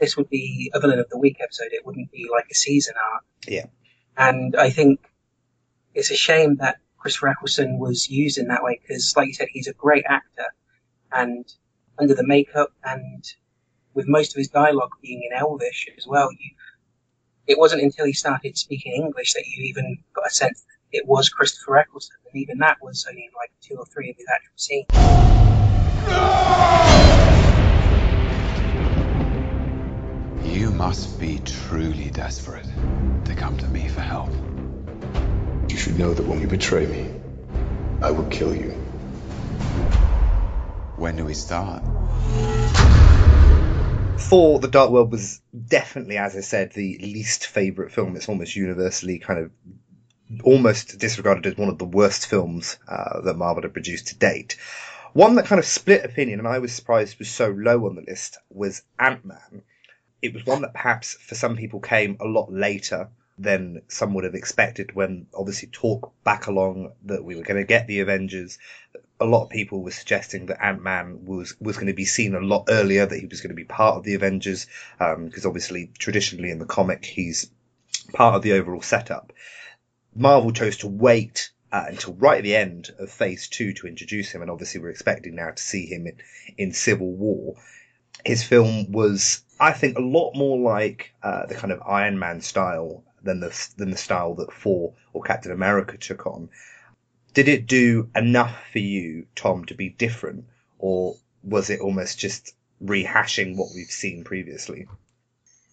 this 0.00 0.16
would 0.16 0.30
be 0.30 0.70
a 0.74 0.80
villain 0.80 0.98
of 0.98 1.08
the 1.10 1.18
week 1.18 1.36
episode. 1.42 1.68
It 1.72 1.84
wouldn't 1.84 2.10
be 2.10 2.26
like 2.32 2.46
a 2.50 2.54
season 2.54 2.94
arc. 3.12 3.24
Yeah. 3.46 3.66
And 4.16 4.56
I 4.56 4.70
think 4.70 5.00
it's 5.94 6.10
a 6.10 6.16
shame 6.16 6.56
that 6.56 6.78
Chris 6.96 7.22
Eccleston 7.22 7.78
was 7.78 8.08
used 8.08 8.38
in 8.38 8.48
that 8.48 8.62
way 8.62 8.80
because, 8.80 9.12
like 9.16 9.28
you 9.28 9.34
said, 9.34 9.48
he's 9.52 9.68
a 9.68 9.74
great 9.74 10.04
actor, 10.08 10.46
and 11.12 11.44
under 11.98 12.14
the 12.14 12.26
makeup 12.26 12.72
and 12.82 13.22
with 13.98 14.06
most 14.06 14.32
of 14.32 14.38
his 14.38 14.46
dialogue 14.46 14.92
being 15.02 15.28
in 15.28 15.36
Elvish 15.36 15.88
as 15.98 16.06
well, 16.06 16.30
you, 16.30 16.50
it 17.48 17.58
wasn't 17.58 17.82
until 17.82 18.06
he 18.06 18.12
started 18.12 18.56
speaking 18.56 18.92
English 18.92 19.34
that 19.34 19.44
you 19.44 19.64
even 19.64 19.98
got 20.14 20.28
a 20.28 20.30
sense 20.30 20.60
that 20.60 20.98
it 20.98 21.08
was 21.08 21.28
Christopher 21.28 21.78
Eccleston, 21.78 22.16
and 22.32 22.40
even 22.40 22.58
that 22.58 22.76
was 22.80 23.04
only 23.10 23.22
in 23.24 23.30
like 23.36 23.50
two 23.60 23.74
or 23.74 23.84
three 23.86 24.10
of 24.10 24.16
his 24.16 24.26
actual 24.32 24.52
scenes. 24.54 24.86
You 30.54 30.70
must 30.70 31.18
be 31.18 31.40
truly 31.44 32.10
desperate 32.10 32.68
to 33.24 33.34
come 33.34 33.58
to 33.58 33.66
me 33.66 33.88
for 33.88 34.00
help. 34.00 34.30
You 35.68 35.76
should 35.76 35.98
know 35.98 36.14
that 36.14 36.24
when 36.24 36.40
you 36.40 36.46
betray 36.46 36.86
me, 36.86 37.10
I 38.00 38.12
will 38.12 38.28
kill 38.28 38.54
you. 38.54 38.70
When 40.96 41.16
do 41.16 41.24
we 41.24 41.34
start? 41.34 41.82
Thor: 44.18 44.58
The 44.58 44.68
Dark 44.68 44.90
World 44.90 45.12
was 45.12 45.40
definitely, 45.66 46.18
as 46.18 46.36
I 46.36 46.40
said, 46.40 46.72
the 46.72 46.98
least 46.98 47.46
favourite 47.46 47.92
film. 47.92 48.16
It's 48.16 48.28
almost 48.28 48.56
universally 48.56 49.18
kind 49.18 49.38
of 49.40 49.50
almost 50.42 50.98
disregarded 50.98 51.46
as 51.46 51.56
one 51.56 51.68
of 51.68 51.78
the 51.78 51.84
worst 51.84 52.26
films 52.26 52.78
uh, 52.86 53.20
that 53.22 53.36
Marvel 53.36 53.62
had 53.62 53.72
produced 53.72 54.08
to 54.08 54.18
date. 54.18 54.56
One 55.14 55.36
that 55.36 55.46
kind 55.46 55.58
of 55.58 55.64
split 55.64 56.04
opinion, 56.04 56.38
and 56.38 56.48
I 56.48 56.58
was 56.58 56.72
surprised 56.72 57.18
was 57.18 57.30
so 57.30 57.48
low 57.48 57.86
on 57.86 57.94
the 57.94 58.02
list, 58.02 58.38
was 58.50 58.82
Ant 58.98 59.24
Man. 59.24 59.62
It 60.20 60.34
was 60.34 60.44
one 60.44 60.62
that 60.62 60.74
perhaps 60.74 61.14
for 61.14 61.34
some 61.34 61.56
people 61.56 61.80
came 61.80 62.16
a 62.20 62.26
lot 62.26 62.52
later 62.52 63.08
than 63.38 63.82
some 63.88 64.14
would 64.14 64.24
have 64.24 64.34
expected 64.34 64.94
when 64.94 65.26
obviously 65.32 65.68
talk 65.68 66.12
back 66.24 66.46
along 66.46 66.92
that 67.04 67.24
we 67.24 67.36
were 67.36 67.42
going 67.42 67.60
to 67.60 67.66
get 67.66 67.86
the 67.86 68.00
Avengers. 68.00 68.58
A 69.20 69.24
lot 69.24 69.44
of 69.44 69.50
people 69.50 69.82
were 69.82 69.90
suggesting 69.90 70.46
that 70.46 70.64
Ant 70.64 70.82
Man 70.82 71.24
was, 71.24 71.54
was 71.60 71.76
going 71.76 71.88
to 71.88 71.92
be 71.92 72.04
seen 72.04 72.34
a 72.34 72.40
lot 72.40 72.66
earlier, 72.68 73.06
that 73.06 73.18
he 73.18 73.26
was 73.26 73.40
going 73.40 73.50
to 73.50 73.54
be 73.54 73.64
part 73.64 73.96
of 73.96 74.04
the 74.04 74.14
Avengers, 74.14 74.66
because 74.98 75.46
obviously 75.46 75.90
traditionally 75.98 76.50
in 76.50 76.58
the 76.58 76.66
comic 76.66 77.04
he's 77.04 77.50
part 78.12 78.34
of 78.34 78.42
the 78.42 78.52
overall 78.52 78.82
setup. 78.82 79.32
Marvel 80.14 80.52
chose 80.52 80.78
to 80.78 80.88
wait 80.88 81.50
uh, 81.70 81.84
until 81.88 82.14
right 82.14 82.38
at 82.38 82.44
the 82.44 82.56
end 82.56 82.90
of 82.98 83.10
Phase 83.10 83.48
Two 83.48 83.72
to 83.74 83.86
introduce 83.86 84.30
him, 84.30 84.42
and 84.42 84.50
obviously 84.50 84.80
we're 84.80 84.90
expecting 84.90 85.34
now 85.34 85.50
to 85.50 85.62
see 85.62 85.86
him 85.86 86.06
in, 86.06 86.16
in 86.56 86.72
Civil 86.72 87.12
War. 87.12 87.56
His 88.24 88.42
film 88.42 88.90
was, 88.90 89.42
I 89.60 89.72
think, 89.72 89.96
a 89.96 90.02
lot 90.02 90.34
more 90.34 90.58
like 90.58 91.12
uh, 91.22 91.46
the 91.46 91.54
kind 91.54 91.72
of 91.72 91.82
Iron 91.86 92.18
Man 92.18 92.40
style 92.40 93.04
than 93.22 93.40
the 93.40 93.68
than 93.76 93.90
the 93.90 93.96
style 93.96 94.34
that 94.36 94.52
Thor 94.52 94.94
or 95.12 95.22
Captain 95.22 95.52
America 95.52 95.96
took 95.96 96.26
on. 96.26 96.48
Did 97.34 97.48
it 97.48 97.66
do 97.66 98.08
enough 98.16 98.56
for 98.72 98.78
you, 98.78 99.26
Tom, 99.36 99.64
to 99.66 99.74
be 99.74 99.90
different, 99.90 100.46
or 100.78 101.16
was 101.42 101.70
it 101.70 101.80
almost 101.80 102.18
just 102.18 102.54
rehashing 102.82 103.56
what 103.56 103.68
we've 103.74 103.86
seen 103.90 104.24
previously? 104.24 104.86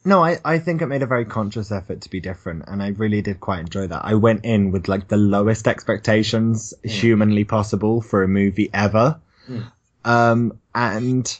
No, 0.07 0.23
I, 0.23 0.37
I 0.45 0.59
think 0.59 0.81
it 0.83 0.87
made 0.87 1.01
a 1.01 1.07
very 1.07 1.25
conscious 1.25 1.71
effort 1.71 2.01
to 2.01 2.09
be 2.11 2.19
different, 2.19 2.65
and 2.67 2.83
I 2.83 2.89
really 2.89 3.23
did 3.23 3.39
quite 3.39 3.61
enjoy 3.61 3.87
that. 3.87 4.05
I 4.05 4.13
went 4.13 4.45
in 4.45 4.71
with 4.71 4.87
like 4.87 5.07
the 5.07 5.17
lowest 5.17 5.67
expectations 5.67 6.75
humanly 6.83 7.43
possible 7.43 8.01
for 8.01 8.21
a 8.23 8.27
movie 8.27 8.69
ever, 8.73 9.19
Mm. 9.49 9.71
um, 10.03 10.59
and 10.73 11.39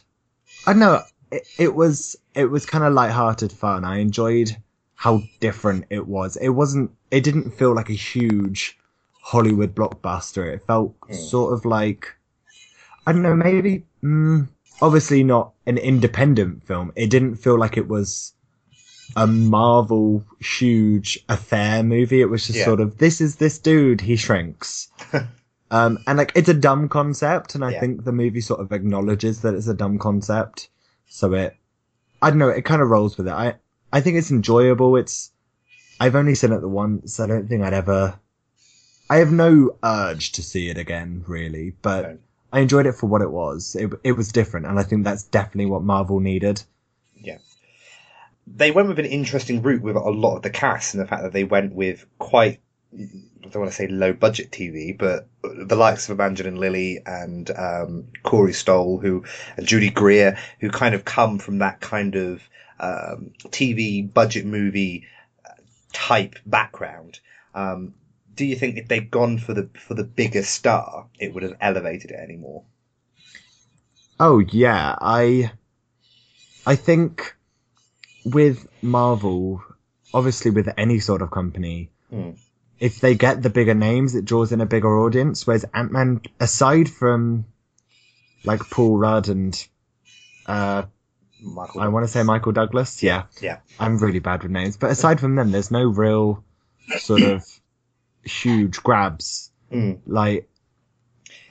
I 0.66 0.72
don't 0.72 0.80
know. 0.80 1.02
It, 1.30 1.42
it 1.58 1.74
was 1.74 2.16
it 2.34 2.46
was 2.46 2.66
kind 2.66 2.84
of 2.84 2.92
light-hearted 2.92 3.52
fun. 3.52 3.84
I 3.84 3.98
enjoyed 3.98 4.56
how 4.96 5.22
different 5.40 5.84
it 5.90 6.06
was. 6.06 6.36
It 6.36 6.48
wasn't. 6.50 6.90
It 7.10 7.22
didn't 7.22 7.52
feel 7.52 7.74
like 7.74 7.90
a 7.90 7.94
huge 7.94 8.78
Hollywood 9.20 9.74
blockbuster. 9.74 10.52
It 10.54 10.66
felt 10.66 10.98
Mm. 11.00 11.14
sort 11.14 11.52
of 11.54 11.64
like 11.64 12.14
I 13.06 13.12
don't 13.12 13.22
know. 13.22 13.36
Maybe 13.36 13.84
mm, 14.02 14.48
obviously 14.82 15.22
not 15.22 15.52
an 15.66 15.78
independent 15.78 16.66
film. 16.66 16.92
It 16.96 17.10
didn't 17.10 17.36
feel 17.36 17.58
like 17.58 17.76
it 17.76 17.88
was 17.88 18.32
a 19.14 19.26
Marvel 19.26 20.24
huge 20.40 21.18
affair 21.28 21.82
movie. 21.82 22.20
It 22.20 22.28
was 22.30 22.46
just 22.46 22.58
Yeah. 22.58 22.64
sort 22.64 22.80
of 22.80 22.98
this 22.98 23.20
is 23.20 23.36
this 23.36 23.58
dude. 23.58 24.00
He 24.00 24.16
shrinks. 24.16 24.88
Um, 25.68 25.98
and 26.06 26.16
like 26.16 26.30
it's 26.36 26.48
a 26.48 26.54
dumb 26.54 26.88
concept, 26.88 27.56
and 27.56 27.64
I 27.64 27.70
Yeah. 27.72 27.80
think 27.80 28.04
the 28.04 28.12
movie 28.12 28.40
sort 28.40 28.60
of 28.60 28.70
acknowledges 28.70 29.40
that 29.40 29.54
it's 29.54 29.66
a 29.66 29.74
dumb 29.74 29.98
concept. 29.98 30.68
So 31.08 31.32
it, 31.34 31.56
I 32.22 32.30
don't 32.30 32.38
know, 32.38 32.50
it 32.50 32.64
kind 32.64 32.80
of 32.80 32.88
rolls 32.88 33.16
with 33.18 33.26
it. 33.26 33.32
I, 33.32 33.54
I 33.96 34.02
think 34.02 34.18
it's 34.18 34.30
enjoyable. 34.30 34.96
It's, 34.96 35.32
I've 35.98 36.16
only 36.16 36.34
seen 36.34 36.52
it 36.52 36.60
the 36.60 36.68
once. 36.68 37.18
I 37.18 37.26
don't 37.26 37.48
think 37.48 37.62
I'd 37.62 37.72
ever, 37.72 38.20
I 39.08 39.16
have 39.16 39.32
no 39.32 39.78
urge 39.82 40.32
to 40.32 40.42
see 40.42 40.68
it 40.68 40.76
again, 40.76 41.24
really. 41.26 41.72
But 41.80 42.04
Okay. 42.04 42.16
I 42.52 42.60
enjoyed 42.60 42.84
it 42.84 42.92
for 42.92 43.06
what 43.06 43.22
it 43.22 43.30
was. 43.30 43.74
It, 43.74 43.90
it 44.04 44.12
was 44.12 44.32
different, 44.32 44.66
and 44.66 44.78
I 44.78 44.82
think 44.82 45.04
that's 45.04 45.22
definitely 45.22 45.70
what 45.70 45.82
Marvel 45.82 46.20
needed. 46.20 46.62
Yeah. 47.14 47.38
They 48.46 48.70
went 48.70 48.88
with 48.88 48.98
an 48.98 49.06
interesting 49.06 49.62
route 49.62 49.80
with 49.80 49.96
a 49.96 50.00
lot 50.00 50.36
of 50.36 50.42
the 50.42 50.50
cast 50.50 50.92
and 50.92 51.02
the 51.02 51.08
fact 51.08 51.22
that 51.22 51.32
they 51.32 51.44
went 51.44 51.74
with 51.74 52.04
quite, 52.18 52.60
I 52.92 53.48
don't 53.48 53.62
want 53.62 53.70
to 53.70 53.76
say 53.76 53.86
low 53.88 54.12
budget 54.12 54.50
TV, 54.50 54.96
but 54.96 55.26
the 55.42 55.74
likes 55.74 56.06
of 56.06 56.16
Evangeline 56.16 56.56
Lilly 56.56 57.00
and 57.06 57.50
um, 57.50 58.08
Corey 58.24 58.52
Stoll, 58.52 58.98
who, 58.98 59.24
and 59.56 59.66
Judy 59.66 59.88
Greer, 59.88 60.36
who 60.60 60.68
kind 60.68 60.94
of 60.94 61.06
come 61.06 61.38
from 61.38 61.60
that 61.60 61.80
kind 61.80 62.14
of 62.14 62.42
um, 62.80 63.32
TV 63.48 64.12
budget 64.12 64.44
movie 64.46 65.06
uh, 65.44 65.50
type 65.92 66.36
background. 66.46 67.20
Um, 67.54 67.94
do 68.34 68.44
you 68.44 68.56
think 68.56 68.76
if 68.76 68.86
they'd 68.88 69.10
gone 69.10 69.38
for 69.38 69.54
the 69.54 69.70
for 69.86 69.94
the 69.94 70.04
bigger 70.04 70.42
star, 70.42 71.06
it 71.18 71.32
would 71.32 71.42
have 71.42 71.56
elevated 71.60 72.10
it 72.10 72.18
anymore? 72.20 72.64
Oh 74.20 74.38
yeah, 74.38 74.94
I 75.00 75.52
I 76.66 76.76
think 76.76 77.34
with 78.24 78.66
Marvel, 78.82 79.62
obviously 80.12 80.50
with 80.50 80.68
any 80.76 80.98
sort 81.00 81.22
of 81.22 81.30
company, 81.30 81.90
Mm. 82.12 82.38
if 82.78 83.00
they 83.00 83.14
get 83.16 83.42
the 83.42 83.50
bigger 83.50 83.74
names, 83.74 84.14
it 84.14 84.24
draws 84.24 84.52
in 84.52 84.60
a 84.60 84.66
bigger 84.66 85.00
audience. 85.00 85.46
Whereas 85.46 85.64
Ant 85.74 85.90
Man, 85.92 86.20
aside 86.38 86.88
from 86.88 87.46
like 88.44 88.60
Paul 88.70 88.96
Rudd 88.98 89.28
and 89.28 89.66
uh, 90.46 90.84
Michael. 91.40 91.80
I 91.80 91.88
want 91.88 92.04
to 92.04 92.12
say 92.12 92.22
Michael 92.22 92.52
Douglas, 92.52 93.02
yeah, 93.02 93.24
Yeah. 93.40 93.58
I'm 93.78 93.98
really 93.98 94.18
bad 94.20 94.42
with 94.42 94.52
names, 94.52 94.76
but 94.76 94.90
aside 94.90 95.20
from 95.20 95.34
them, 95.34 95.52
there's 95.52 95.70
no 95.70 95.84
real 95.84 96.44
sort 96.98 97.22
of 97.22 97.44
huge 98.24 98.82
grabs. 98.82 99.50
Mm. 99.72 100.00
Like, 100.06 100.48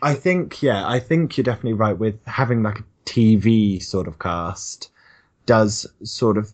I 0.02 0.14
think, 0.14 0.62
yeah, 0.62 0.88
I 0.88 1.00
think 1.00 1.38
you're 1.38 1.44
definitely 1.44 1.74
right 1.74 1.98
with 1.98 2.24
having 2.26 2.64
like 2.64 2.80
a 2.80 2.84
TV 3.06 3.82
sort 3.82 4.08
of 4.08 4.20
cast 4.20 4.90
does 5.46 5.88
sort 6.04 6.38
of, 6.38 6.52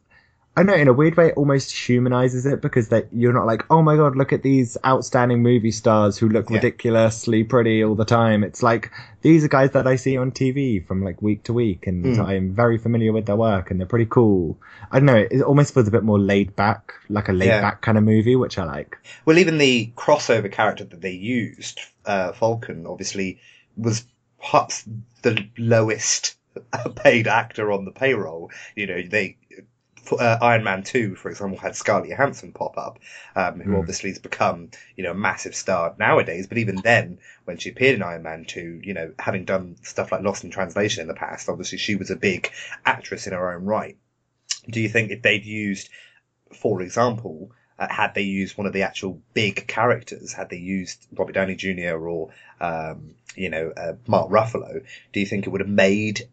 I 0.57 0.63
know 0.63 0.73
in 0.73 0.89
a 0.89 0.93
weird 0.93 1.15
way, 1.15 1.27
it 1.27 1.37
almost 1.37 1.71
humanizes 1.71 2.45
it 2.45 2.61
because 2.61 2.89
that 2.89 3.07
you're 3.13 3.31
not 3.31 3.45
like, 3.45 3.63
oh 3.69 3.81
my 3.81 3.95
god, 3.95 4.17
look 4.17 4.33
at 4.33 4.43
these 4.43 4.77
outstanding 4.85 5.41
movie 5.41 5.71
stars 5.71 6.17
who 6.17 6.27
look 6.27 6.49
Yeah. 6.49 6.57
ridiculously 6.57 7.45
pretty 7.45 7.81
all 7.83 7.95
the 7.95 8.03
time. 8.03 8.43
It's 8.43 8.61
like 8.61 8.91
these 9.21 9.45
are 9.45 9.47
guys 9.47 9.71
that 9.71 9.87
I 9.87 9.95
see 9.95 10.17
on 10.17 10.31
TV 10.31 10.85
from 10.85 11.03
like 11.05 11.21
week 11.21 11.43
to 11.43 11.53
week, 11.53 11.87
and 11.87 12.03
Mm. 12.03 12.25
I'm 12.27 12.53
very 12.53 12.77
familiar 12.77 13.13
with 13.13 13.27
their 13.27 13.37
work, 13.37 13.71
and 13.71 13.79
they're 13.79 13.87
pretty 13.87 14.07
cool. 14.07 14.59
I 14.91 14.99
don't 14.99 15.05
know, 15.05 15.25
it 15.31 15.41
almost 15.41 15.73
feels 15.73 15.87
a 15.87 15.91
bit 15.91 16.03
more 16.03 16.19
laid 16.19 16.53
back, 16.57 16.93
like 17.07 17.29
a 17.29 17.33
laid 17.33 17.47
Yeah. 17.47 17.61
back 17.61 17.81
kind 17.81 17.97
of 17.97 18.03
movie, 18.03 18.35
which 18.35 18.57
I 18.57 18.65
like. 18.65 18.97
Well, 19.23 19.37
even 19.37 19.57
the 19.57 19.93
crossover 19.95 20.51
character 20.51 20.83
that 20.83 20.99
they 21.01 21.11
used, 21.11 21.79
uh, 22.05 22.33
Falcon, 22.33 22.85
obviously 22.85 23.39
was 23.77 24.03
perhaps 24.37 24.83
the 25.21 25.45
lowest 25.57 26.35
paid 26.97 27.27
actor 27.27 27.71
on 27.71 27.85
the 27.85 27.91
payroll. 27.91 28.51
You 28.75 28.87
know, 28.87 29.01
they 29.01 29.37
uh, 30.11 30.37
Iron 30.41 30.63
Man 30.63 30.83
two, 30.83 31.15
for 31.15 31.29
example, 31.29 31.57
had 31.57 31.75
Scarlett 31.75 32.09
Johansson 32.09 32.51
pop 32.51 32.77
up, 32.77 32.99
um, 33.35 33.59
who 33.59 33.71
Mm. 33.71 33.79
obviously 33.79 34.09
has 34.09 34.19
become 34.19 34.69
you 34.95 35.03
know 35.03 35.11
a 35.11 35.15
massive 35.15 35.55
star 35.55 35.95
nowadays. 35.99 36.47
But 36.47 36.57
even 36.57 36.75
then, 36.77 37.19
when 37.45 37.57
she 37.57 37.69
appeared 37.69 37.95
in 37.95 38.03
Iron 38.03 38.23
Man 38.23 38.45
two, 38.45 38.79
you 38.83 38.93
know, 38.93 39.13
having 39.19 39.45
done 39.45 39.77
stuff 39.83 40.11
like 40.11 40.21
Lost 40.23 40.43
in 40.43 40.49
Translation 40.51 41.01
in 41.01 41.07
the 41.07 41.13
past, 41.13 41.49
obviously 41.49 41.77
she 41.77 41.95
was 41.95 42.09
a 42.11 42.15
big 42.15 42.51
actress 42.85 43.27
in 43.27 43.33
her 43.33 43.53
own 43.53 43.65
right. 43.65 43.97
Do 44.69 44.79
you 44.81 44.89
think 44.89 45.11
if 45.11 45.21
they'd 45.21 45.45
used, 45.45 45.89
for 46.53 46.81
example, 46.81 47.51
uh, 47.79 47.87
had 47.89 48.13
they 48.13 48.21
used 48.21 48.57
one 48.57 48.67
of 48.67 48.73
the 48.73 48.83
actual 48.83 49.21
big 49.33 49.67
characters, 49.67 50.33
had 50.33 50.49
they 50.49 50.57
used 50.57 51.07
Robert 51.17 51.33
Downey 51.33 51.55
Jr. 51.55 51.97
or 51.97 52.29
um, 52.59 53.15
you 53.35 53.49
know 53.49 53.71
uh, 53.75 53.93
Mark 54.07 54.29
Ruffalo, 54.29 54.83
do 55.13 55.19
you 55.19 55.25
think 55.25 55.47
it 55.47 55.49
would 55.49 55.61
have 55.61 55.69
made 55.69 56.27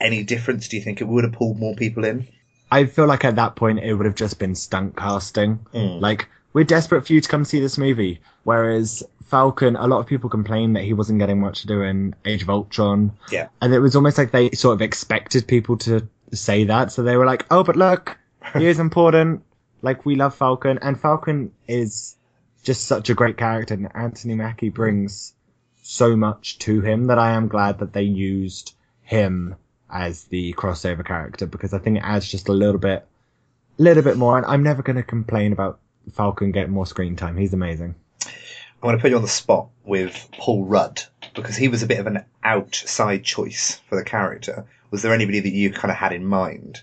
any 0.00 0.22
difference? 0.24 0.68
Do 0.68 0.76
you 0.76 0.82
think 0.82 1.00
it 1.00 1.04
would 1.08 1.24
have 1.24 1.32
pulled 1.32 1.58
more 1.58 1.74
people 1.74 2.04
in? 2.04 2.28
I 2.70 2.86
feel 2.86 3.06
like 3.06 3.24
at 3.24 3.36
that 3.36 3.56
point 3.56 3.80
it 3.80 3.94
would 3.94 4.06
have 4.06 4.14
just 4.14 4.38
been 4.38 4.54
stunt 4.54 4.96
casting. 4.96 5.58
Mm. 5.72 6.00
Like, 6.00 6.28
we're 6.52 6.64
desperate 6.64 7.06
for 7.06 7.12
you 7.12 7.20
to 7.20 7.28
come 7.28 7.44
see 7.44 7.60
this 7.60 7.78
movie. 7.78 8.20
Whereas 8.44 9.02
Falcon, 9.24 9.76
a 9.76 9.86
lot 9.86 10.00
of 10.00 10.06
people 10.06 10.30
complained 10.30 10.76
that 10.76 10.84
he 10.84 10.92
wasn't 10.92 11.18
getting 11.18 11.40
much 11.40 11.62
to 11.62 11.66
do 11.66 11.82
in 11.82 12.14
Age 12.24 12.42
of 12.42 12.50
Ultron. 12.50 13.12
Yeah. 13.30 13.48
And 13.60 13.72
it 13.72 13.80
was 13.80 13.96
almost 13.96 14.18
like 14.18 14.30
they 14.30 14.50
sort 14.50 14.74
of 14.74 14.82
expected 14.82 15.46
people 15.46 15.76
to 15.78 16.08
say 16.32 16.64
that. 16.64 16.92
So 16.92 17.02
they 17.02 17.16
were 17.16 17.26
like, 17.26 17.46
oh, 17.50 17.64
but 17.64 17.76
look, 17.76 18.18
he 18.54 18.66
is 18.66 18.78
important. 18.80 19.42
Like, 19.82 20.04
we 20.04 20.16
love 20.16 20.34
Falcon. 20.34 20.78
And 20.82 21.00
Falcon 21.00 21.52
is 21.66 22.16
just 22.62 22.86
such 22.86 23.10
a 23.10 23.14
great 23.14 23.36
character. 23.36 23.74
And 23.74 23.88
Anthony 23.94 24.34
Mackie 24.34 24.70
brings 24.70 25.34
so 25.82 26.16
much 26.16 26.58
to 26.58 26.80
him 26.80 27.06
that 27.06 27.18
I 27.18 27.32
am 27.32 27.48
glad 27.48 27.78
that 27.78 27.92
they 27.92 28.02
used 28.02 28.74
him 29.02 29.56
as 29.90 30.24
the 30.24 30.52
crossover 30.54 31.04
character 31.04 31.46
because 31.46 31.72
I 31.74 31.78
think 31.78 31.98
it 31.98 32.02
adds 32.04 32.30
just 32.30 32.48
a 32.48 32.52
little 32.52 32.78
bit, 32.80 33.06
little 33.78 34.02
bit 34.02 34.16
more. 34.16 34.36
And 34.36 34.46
I'm 34.46 34.62
never 34.62 34.82
going 34.82 34.96
to 34.96 35.02
complain 35.02 35.52
about 35.52 35.78
Falcon 36.12 36.52
getting 36.52 36.72
more 36.72 36.86
screen 36.86 37.16
time. 37.16 37.36
He's 37.36 37.54
amazing. 37.54 37.94
I'm 38.24 38.30
going 38.82 38.96
to 38.96 39.02
put 39.02 39.10
you 39.10 39.16
on 39.16 39.22
the 39.22 39.28
spot 39.28 39.68
with 39.84 40.28
Paul 40.38 40.64
Rudd 40.64 41.02
because 41.34 41.56
he 41.56 41.68
was 41.68 41.82
a 41.82 41.86
bit 41.86 41.98
of 41.98 42.06
an 42.06 42.24
outside 42.44 43.24
choice 43.24 43.80
for 43.88 43.96
the 43.96 44.04
character. 44.04 44.66
Was 44.90 45.02
there 45.02 45.12
anybody 45.12 45.40
that 45.40 45.52
you 45.52 45.70
kind 45.72 45.90
of 45.90 45.96
had 45.96 46.12
in 46.12 46.24
mind 46.24 46.82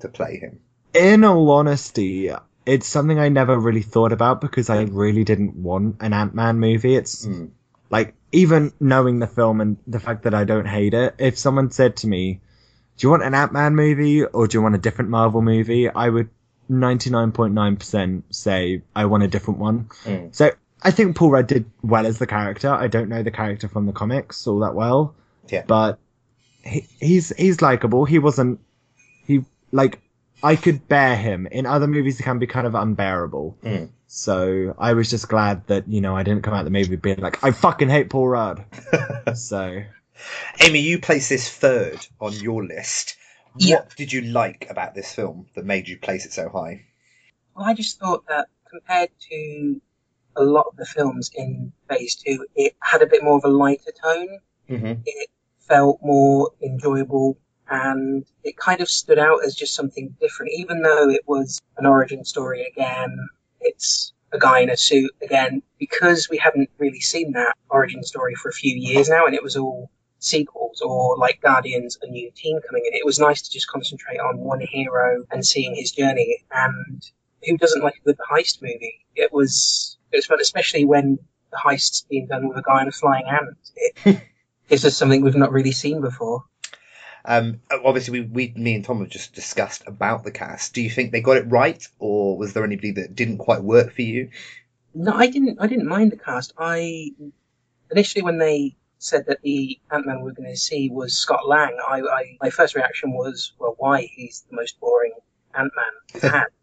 to 0.00 0.08
play 0.08 0.38
him? 0.38 0.60
In 0.92 1.24
all 1.24 1.50
honesty, 1.50 2.30
it's 2.64 2.86
something 2.86 3.18
I 3.18 3.28
never 3.28 3.56
really 3.58 3.82
thought 3.82 4.12
about 4.12 4.40
because 4.40 4.68
I 4.70 4.82
really 4.82 5.24
didn't 5.24 5.54
want 5.56 5.96
an 6.00 6.12
Ant 6.12 6.34
Man 6.34 6.58
movie. 6.58 6.96
It's 6.96 7.26
Mm. 7.26 7.50
like 7.90 8.14
even 8.32 8.72
knowing 8.80 9.20
the 9.20 9.26
film 9.28 9.60
and 9.60 9.76
the 9.86 10.00
fact 10.00 10.24
that 10.24 10.34
I 10.34 10.44
don't 10.44 10.66
hate 10.66 10.94
it. 10.94 11.14
If 11.18 11.38
someone 11.38 11.70
said 11.70 11.96
to 11.98 12.08
me, 12.08 12.40
"Do 12.96 13.06
you 13.06 13.10
want 13.10 13.22
an 13.22 13.34
Ant 13.34 13.52
Man 13.52 13.74
movie 13.74 14.24
or 14.24 14.46
do 14.46 14.58
you 14.58 14.62
want 14.62 14.74
a 14.74 14.78
different 14.78 15.10
Marvel 15.10 15.42
movie?" 15.42 15.88
I 15.88 16.08
would 16.08 16.30
99.9% 16.70 18.22
say 18.30 18.82
I 18.94 19.06
want 19.06 19.22
a 19.22 19.28
different 19.28 19.60
one. 19.60 19.88
Mm. 20.04 20.34
So 20.34 20.50
I 20.82 20.90
think 20.90 21.16
Paul 21.16 21.30
Rudd 21.30 21.46
did 21.46 21.70
well 21.82 22.06
as 22.06 22.18
the 22.18 22.26
character. 22.26 22.70
I 22.70 22.88
don't 22.88 23.08
know 23.08 23.22
the 23.22 23.30
character 23.30 23.68
from 23.68 23.86
the 23.86 23.92
comics 23.92 24.46
all 24.46 24.60
that 24.60 24.74
well. 24.74 25.14
Yeah. 25.48 25.64
But 25.66 25.98
he, 26.64 26.86
he's 27.00 27.30
he's 27.36 27.62
likable. 27.62 28.04
He 28.04 28.18
wasn't 28.18 28.60
he 29.26 29.44
like 29.72 30.00
I 30.42 30.56
could 30.56 30.86
bear 30.88 31.16
him. 31.16 31.46
In 31.46 31.66
other 31.66 31.86
movies, 31.86 32.18
he 32.18 32.24
can 32.24 32.38
be 32.38 32.46
kind 32.46 32.66
of 32.66 32.74
unbearable. 32.74 33.58
Mm. 33.62 33.90
So 34.06 34.74
I 34.78 34.92
was 34.92 35.10
just 35.10 35.28
glad 35.28 35.66
that 35.68 35.88
you 35.88 36.00
know 36.00 36.16
I 36.16 36.22
didn't 36.22 36.42
come 36.42 36.54
out 36.54 36.60
of 36.60 36.66
the 36.66 36.70
movie 36.70 36.96
being 36.96 37.18
like 37.18 37.42
I 37.42 37.50
fucking 37.52 37.88
hate 37.88 38.10
Paul 38.10 38.28
Rudd. 38.28 38.64
so 39.34 39.82
Amy, 40.60 40.80
you 40.80 40.98
place 41.00 41.28
this 41.28 41.48
third 41.48 42.06
on 42.20 42.32
your 42.34 42.64
list. 42.64 43.16
Yeah. 43.58 43.76
What 43.76 43.96
did 43.96 44.12
you 44.12 44.22
like 44.22 44.66
about 44.70 44.94
this 44.94 45.14
film 45.14 45.46
that 45.54 45.64
made 45.64 45.88
you 45.88 45.98
place 45.98 46.26
it 46.26 46.32
so 46.32 46.48
high? 46.48 46.84
Well, 47.54 47.66
I 47.66 47.74
just 47.74 47.98
thought 47.98 48.26
that 48.28 48.48
compared 48.70 49.10
to 49.30 49.80
a 50.36 50.42
lot 50.42 50.66
of 50.66 50.76
the 50.76 50.84
films 50.84 51.30
in 51.34 51.72
Phase 51.88 52.16
2, 52.16 52.46
it 52.54 52.76
had 52.80 53.02
a 53.02 53.06
bit 53.06 53.24
more 53.24 53.38
of 53.38 53.44
a 53.44 53.48
lighter 53.48 53.92
tone. 54.02 54.38
Mm-hmm. 54.68 55.00
It 55.06 55.30
felt 55.60 56.00
more 56.02 56.50
enjoyable 56.62 57.38
and 57.68 58.24
it 58.44 58.56
kind 58.56 58.80
of 58.80 58.88
stood 58.88 59.18
out 59.18 59.44
as 59.44 59.54
just 59.54 59.74
something 59.74 60.14
different. 60.20 60.52
Even 60.56 60.82
though 60.82 61.08
it 61.08 61.22
was 61.26 61.60
an 61.78 61.86
origin 61.86 62.24
story 62.24 62.66
again, 62.66 63.18
it's 63.60 64.12
a 64.32 64.38
guy 64.38 64.60
in 64.60 64.70
a 64.70 64.76
suit 64.76 65.10
again, 65.22 65.62
because 65.78 66.28
we 66.28 66.36
hadn't 66.36 66.68
really 66.78 67.00
seen 67.00 67.32
that 67.32 67.54
origin 67.70 68.02
story 68.02 68.34
for 68.34 68.48
a 68.48 68.52
few 68.52 68.76
years 68.76 69.08
now 69.08 69.24
and 69.24 69.34
it 69.34 69.42
was 69.42 69.56
all 69.56 69.90
sequels 70.18 70.80
or 70.80 71.16
like 71.18 71.40
Guardians, 71.40 71.98
a 72.02 72.06
new 72.06 72.30
team 72.34 72.58
coming 72.66 72.84
in. 72.86 72.96
It 72.96 73.04
was 73.04 73.18
nice 73.18 73.42
to 73.42 73.50
just 73.50 73.68
concentrate 73.68 74.18
on 74.18 74.38
one 74.38 74.60
hero 74.60 75.24
and 75.30 75.46
seeing 75.46 75.74
his 75.74 75.92
journey. 75.92 76.44
And 76.50 77.02
who 77.44 77.56
doesn't 77.56 77.82
like 77.82 77.96
a 77.96 78.04
good 78.04 78.18
heist 78.18 78.62
movie? 78.62 79.06
It 79.14 79.32
was 79.32 79.98
it 80.12 80.16
was 80.16 80.26
fun, 80.26 80.40
especially 80.40 80.84
when 80.84 81.18
the 81.50 81.56
heist's 81.56 82.06
being 82.08 82.26
done 82.26 82.48
with 82.48 82.58
a 82.58 82.62
guy 82.62 82.82
in 82.82 82.88
a 82.88 82.92
flying 82.92 83.26
ant. 83.26 83.56
It, 83.76 84.22
it's 84.68 84.82
just 84.82 84.98
something 84.98 85.22
we've 85.22 85.36
not 85.36 85.52
really 85.52 85.72
seen 85.72 86.00
before. 86.00 86.44
Um, 87.24 87.60
obviously, 87.84 88.20
we, 88.20 88.26
we, 88.26 88.54
me 88.56 88.76
and 88.76 88.84
Tom 88.84 89.00
have 89.00 89.08
just 89.08 89.34
discussed 89.34 89.82
about 89.86 90.22
the 90.22 90.30
cast. 90.30 90.74
Do 90.74 90.80
you 90.80 90.88
think 90.88 91.10
they 91.10 91.20
got 91.20 91.36
it 91.36 91.50
right, 91.50 91.84
or 91.98 92.38
was 92.38 92.52
there 92.52 92.64
anybody 92.64 92.92
that 92.92 93.16
didn't 93.16 93.38
quite 93.38 93.64
work 93.64 93.92
for 93.92 94.02
you? 94.02 94.30
No, 94.94 95.12
I 95.12 95.26
didn't. 95.26 95.58
I 95.60 95.66
didn't 95.66 95.88
mind 95.88 96.12
the 96.12 96.16
cast. 96.16 96.52
I 96.56 97.10
initially 97.90 98.22
when 98.22 98.38
they 98.38 98.76
said 98.98 99.26
that 99.26 99.42
the 99.42 99.78
Ant 99.90 100.06
Man 100.06 100.22
we're 100.22 100.32
going 100.32 100.50
to 100.50 100.56
see 100.56 100.90
was 100.90 101.16
Scott 101.16 101.46
Lang, 101.46 101.76
I, 101.86 102.00
I 102.00 102.36
my 102.40 102.50
first 102.50 102.74
reaction 102.74 103.12
was, 103.12 103.52
well, 103.58 103.74
why? 103.78 104.08
He's 104.14 104.44
the 104.48 104.56
most 104.56 104.80
boring 104.80 105.12
Ant 105.54 105.72
Man 105.76 106.22
we've 106.22 106.32
had. 106.32 106.46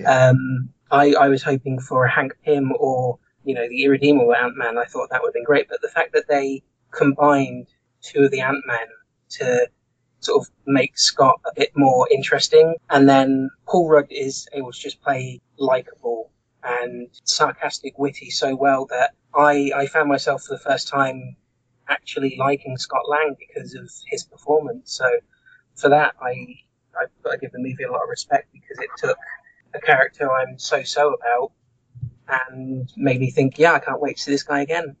Yeah. 0.00 0.30
um, 0.30 0.70
I, 0.90 1.14
I 1.14 1.28
was 1.28 1.44
hoping 1.44 1.78
for 1.78 2.04
a 2.04 2.10
Hank 2.10 2.32
Pym 2.44 2.72
or 2.76 3.20
you 3.44 3.54
know 3.54 3.68
the 3.68 3.84
irredeemable 3.84 4.34
Ant 4.34 4.56
Man. 4.56 4.76
I 4.78 4.84
thought 4.84 5.10
that 5.10 5.20
would 5.22 5.28
have 5.28 5.34
been 5.34 5.44
great, 5.44 5.68
but 5.68 5.80
the 5.80 5.88
fact 5.88 6.12
that 6.14 6.26
they 6.26 6.64
combined 6.90 7.68
two 8.02 8.24
of 8.24 8.32
the 8.32 8.40
Ant 8.40 8.64
Men 8.66 8.88
to 9.38 9.68
sort 10.18 10.42
of 10.42 10.52
make 10.66 10.98
Scott 10.98 11.40
a 11.46 11.52
bit 11.54 11.70
more 11.76 12.08
interesting, 12.10 12.74
and 12.90 13.08
then 13.08 13.50
Paul 13.64 13.88
Rudd 13.88 14.08
is 14.10 14.48
able 14.52 14.72
to 14.72 14.80
just 14.80 15.00
play 15.02 15.40
likable 15.56 16.32
and 16.62 17.08
sarcastic, 17.24 17.98
witty 17.98 18.30
so 18.30 18.54
well 18.54 18.86
that 18.86 19.14
I, 19.34 19.70
I 19.74 19.86
found 19.86 20.08
myself 20.08 20.42
for 20.42 20.54
the 20.54 20.60
first 20.60 20.88
time 20.88 21.36
actually 21.90 22.36
liking 22.38 22.78
Scott 22.78 23.02
Lang 23.08 23.36
because 23.38 23.74
of 23.74 23.90
his 24.06 24.24
performance. 24.24 24.92
So 24.92 25.10
for 25.74 25.90
that, 25.90 26.14
I 26.20 26.60
I've 26.98 27.10
got 27.22 27.32
to 27.32 27.38
give 27.38 27.52
the 27.52 27.58
movie 27.58 27.84
a 27.84 27.92
lot 27.92 28.02
of 28.02 28.08
respect 28.08 28.48
because 28.52 28.78
it 28.78 28.90
took 28.96 29.18
a 29.74 29.80
character 29.80 30.30
I'm 30.30 30.58
so 30.58 30.82
so 30.82 31.14
about 31.14 31.52
and 32.28 32.90
made 32.96 33.20
me 33.20 33.30
think, 33.30 33.58
yeah, 33.58 33.72
I 33.72 33.80
can't 33.80 34.00
wait 34.00 34.16
to 34.16 34.22
see 34.22 34.30
this 34.30 34.44
guy 34.44 34.62
again. 34.62 34.96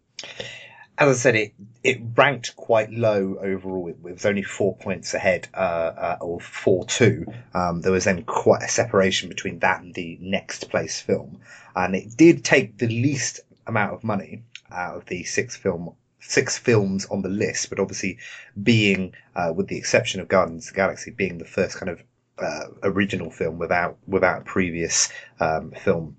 As 0.98 1.08
I 1.08 1.18
said, 1.18 1.34
it 1.34 1.54
it 1.82 1.98
ranked 2.14 2.56
quite 2.56 2.90
low 2.90 3.36
overall. 3.40 3.88
It 3.88 4.02
was 4.02 4.26
only 4.26 4.42
four 4.42 4.76
points 4.76 5.14
ahead, 5.14 5.48
uh, 5.54 5.56
uh, 5.56 6.18
or 6.20 6.40
Thor 6.40 6.84
two. 6.84 7.26
Um, 7.54 7.80
there 7.80 7.92
was 7.92 8.04
then 8.04 8.24
quite 8.24 8.62
a 8.62 8.68
separation 8.68 9.30
between 9.30 9.60
that 9.60 9.80
and 9.80 9.94
the 9.94 10.18
next 10.20 10.68
place 10.68 11.00
film, 11.00 11.40
and 11.74 11.94
it 11.94 12.16
did 12.16 12.44
take 12.44 12.76
the 12.76 12.88
least 12.88 13.40
amount 13.66 13.94
of 13.94 14.04
money 14.04 14.42
out 14.70 14.96
of 14.96 15.06
the 15.06 15.24
six 15.24 15.56
film 15.56 15.94
six 16.20 16.58
films 16.58 17.06
on 17.06 17.22
the 17.22 17.28
list, 17.28 17.70
but 17.70 17.80
obviously 17.80 18.18
being, 18.62 19.14
uh, 19.34 19.52
with 19.54 19.68
the 19.68 19.78
exception 19.78 20.20
of 20.20 20.28
Guardians 20.28 20.66
of 20.66 20.74
the 20.74 20.76
Galaxy, 20.76 21.10
being 21.10 21.38
the 21.38 21.44
first 21.44 21.76
kind 21.76 21.90
of 21.90 22.02
uh, 22.38 22.66
original 22.82 23.30
film 23.30 23.58
without 23.58 23.98
without 24.06 24.46
previous 24.46 25.12
um, 25.40 25.72
film 25.72 26.16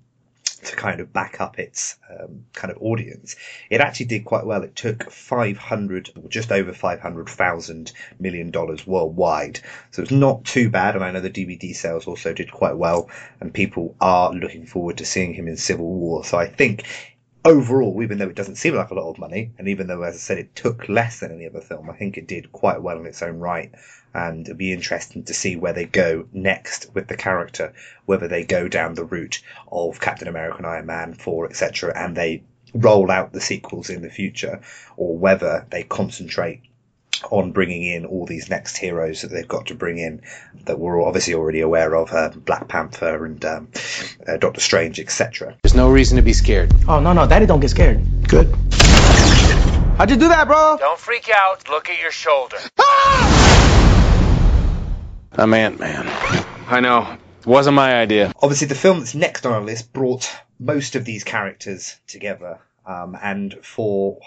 to 0.64 0.76
kind 0.76 1.00
of 1.00 1.12
back 1.12 1.40
up 1.40 1.58
its 1.58 1.96
um, 2.10 2.44
kind 2.52 2.70
of 2.70 2.80
audience, 2.80 3.36
it 3.70 3.80
actually 3.80 4.06
did 4.06 4.24
quite 4.24 4.46
well. 4.46 4.62
It 4.62 4.76
took 4.76 5.10
500, 5.10 6.10
or 6.22 6.28
just 6.28 6.52
over 6.52 6.72
500,000 6.72 7.92
million 8.20 8.50
dollars 8.50 8.86
worldwide. 8.86 9.60
So 9.90 10.02
it's 10.02 10.10
not 10.10 10.44
too 10.44 10.70
bad. 10.70 10.94
And 10.94 11.04
I 11.04 11.10
know 11.10 11.20
the 11.20 11.30
DVD 11.30 11.74
sales 11.74 12.06
also 12.06 12.32
did 12.32 12.50
quite 12.50 12.76
well 12.76 13.10
and 13.40 13.52
people 13.52 13.96
are 14.00 14.32
looking 14.32 14.66
forward 14.66 14.98
to 14.98 15.04
seeing 15.04 15.34
him 15.34 15.48
in 15.48 15.56
Civil 15.56 15.86
War. 15.86 16.24
So 16.24 16.38
I 16.38 16.46
think 16.46 16.84
overall, 17.44 18.02
even 18.02 18.18
though 18.18 18.28
it 18.28 18.36
doesn't 18.36 18.56
seem 18.56 18.74
like 18.74 18.90
a 18.90 18.94
lot 18.94 19.10
of 19.10 19.18
money, 19.18 19.52
and 19.58 19.68
even 19.68 19.86
though, 19.86 20.02
as 20.02 20.14
I 20.14 20.18
said, 20.18 20.38
it 20.38 20.54
took 20.54 20.88
less 20.88 21.20
than 21.20 21.32
any 21.32 21.46
other 21.46 21.60
film, 21.60 21.90
I 21.90 21.94
think 21.94 22.16
it 22.16 22.26
did 22.26 22.52
quite 22.52 22.82
well 22.82 22.98
in 22.98 23.06
its 23.06 23.22
own 23.22 23.38
right 23.38 23.72
and 24.14 24.46
it'll 24.46 24.56
be 24.56 24.72
interesting 24.72 25.24
to 25.24 25.34
see 25.34 25.56
where 25.56 25.72
they 25.72 25.86
go 25.86 26.26
next 26.32 26.94
with 26.94 27.08
the 27.08 27.16
character, 27.16 27.72
whether 28.06 28.28
they 28.28 28.44
go 28.44 28.68
down 28.68 28.94
the 28.94 29.04
route 29.04 29.42
of 29.70 30.00
Captain 30.00 30.28
America 30.28 30.58
and 30.58 30.66
Iron 30.66 30.86
Man 30.86 31.14
4, 31.14 31.46
etc., 31.46 31.92
and 31.96 32.16
they 32.16 32.42
roll 32.74 33.10
out 33.10 33.32
the 33.32 33.40
sequels 33.40 33.90
in 33.90 34.02
the 34.02 34.10
future, 34.10 34.60
or 34.96 35.16
whether 35.16 35.66
they 35.70 35.82
concentrate 35.82 36.62
on 37.30 37.52
bringing 37.52 37.82
in 37.84 38.04
all 38.04 38.26
these 38.26 38.50
next 38.50 38.76
heroes 38.76 39.22
that 39.22 39.28
they've 39.28 39.48
got 39.48 39.66
to 39.66 39.74
bring 39.74 39.98
in 39.98 40.22
that 40.64 40.78
we're 40.78 41.02
obviously 41.02 41.34
already 41.34 41.60
aware 41.60 41.94
of 41.94 42.12
uh, 42.12 42.30
Black 42.30 42.68
Panther 42.68 43.24
and 43.24 43.44
um, 43.44 43.68
uh, 44.26 44.36
Doctor 44.36 44.60
Strange, 44.60 44.98
etc. 44.98 45.56
There's 45.62 45.74
no 45.74 45.90
reason 45.90 46.16
to 46.16 46.22
be 46.22 46.32
scared. 46.32 46.72
Oh, 46.88 47.00
no, 47.00 47.12
no, 47.12 47.26
Daddy 47.26 47.46
don't 47.46 47.60
get 47.60 47.70
scared. 47.70 48.28
Good. 48.28 48.54
How'd 49.98 50.10
you 50.10 50.16
do 50.16 50.28
that, 50.28 50.46
bro? 50.46 50.76
Don't 50.78 50.98
freak 50.98 51.30
out. 51.34 51.68
Look 51.68 51.90
at 51.90 52.00
your 52.00 52.10
shoulder. 52.10 52.56
I'm 55.32 55.54
Ant 55.54 55.78
Man. 55.78 56.06
I 56.68 56.80
know. 56.80 57.16
It 57.40 57.46
wasn't 57.46 57.76
my 57.76 57.94
idea. 57.94 58.32
Obviously, 58.42 58.68
the 58.68 58.74
film 58.74 59.00
that's 59.00 59.14
next 59.14 59.46
on 59.46 59.52
our 59.52 59.62
list 59.62 59.92
brought 59.92 60.30
most 60.58 60.94
of 60.94 61.04
these 61.04 61.24
characters 61.24 61.96
together, 62.06 62.60
um, 62.86 63.16
and 63.20 63.54
for 63.62 64.18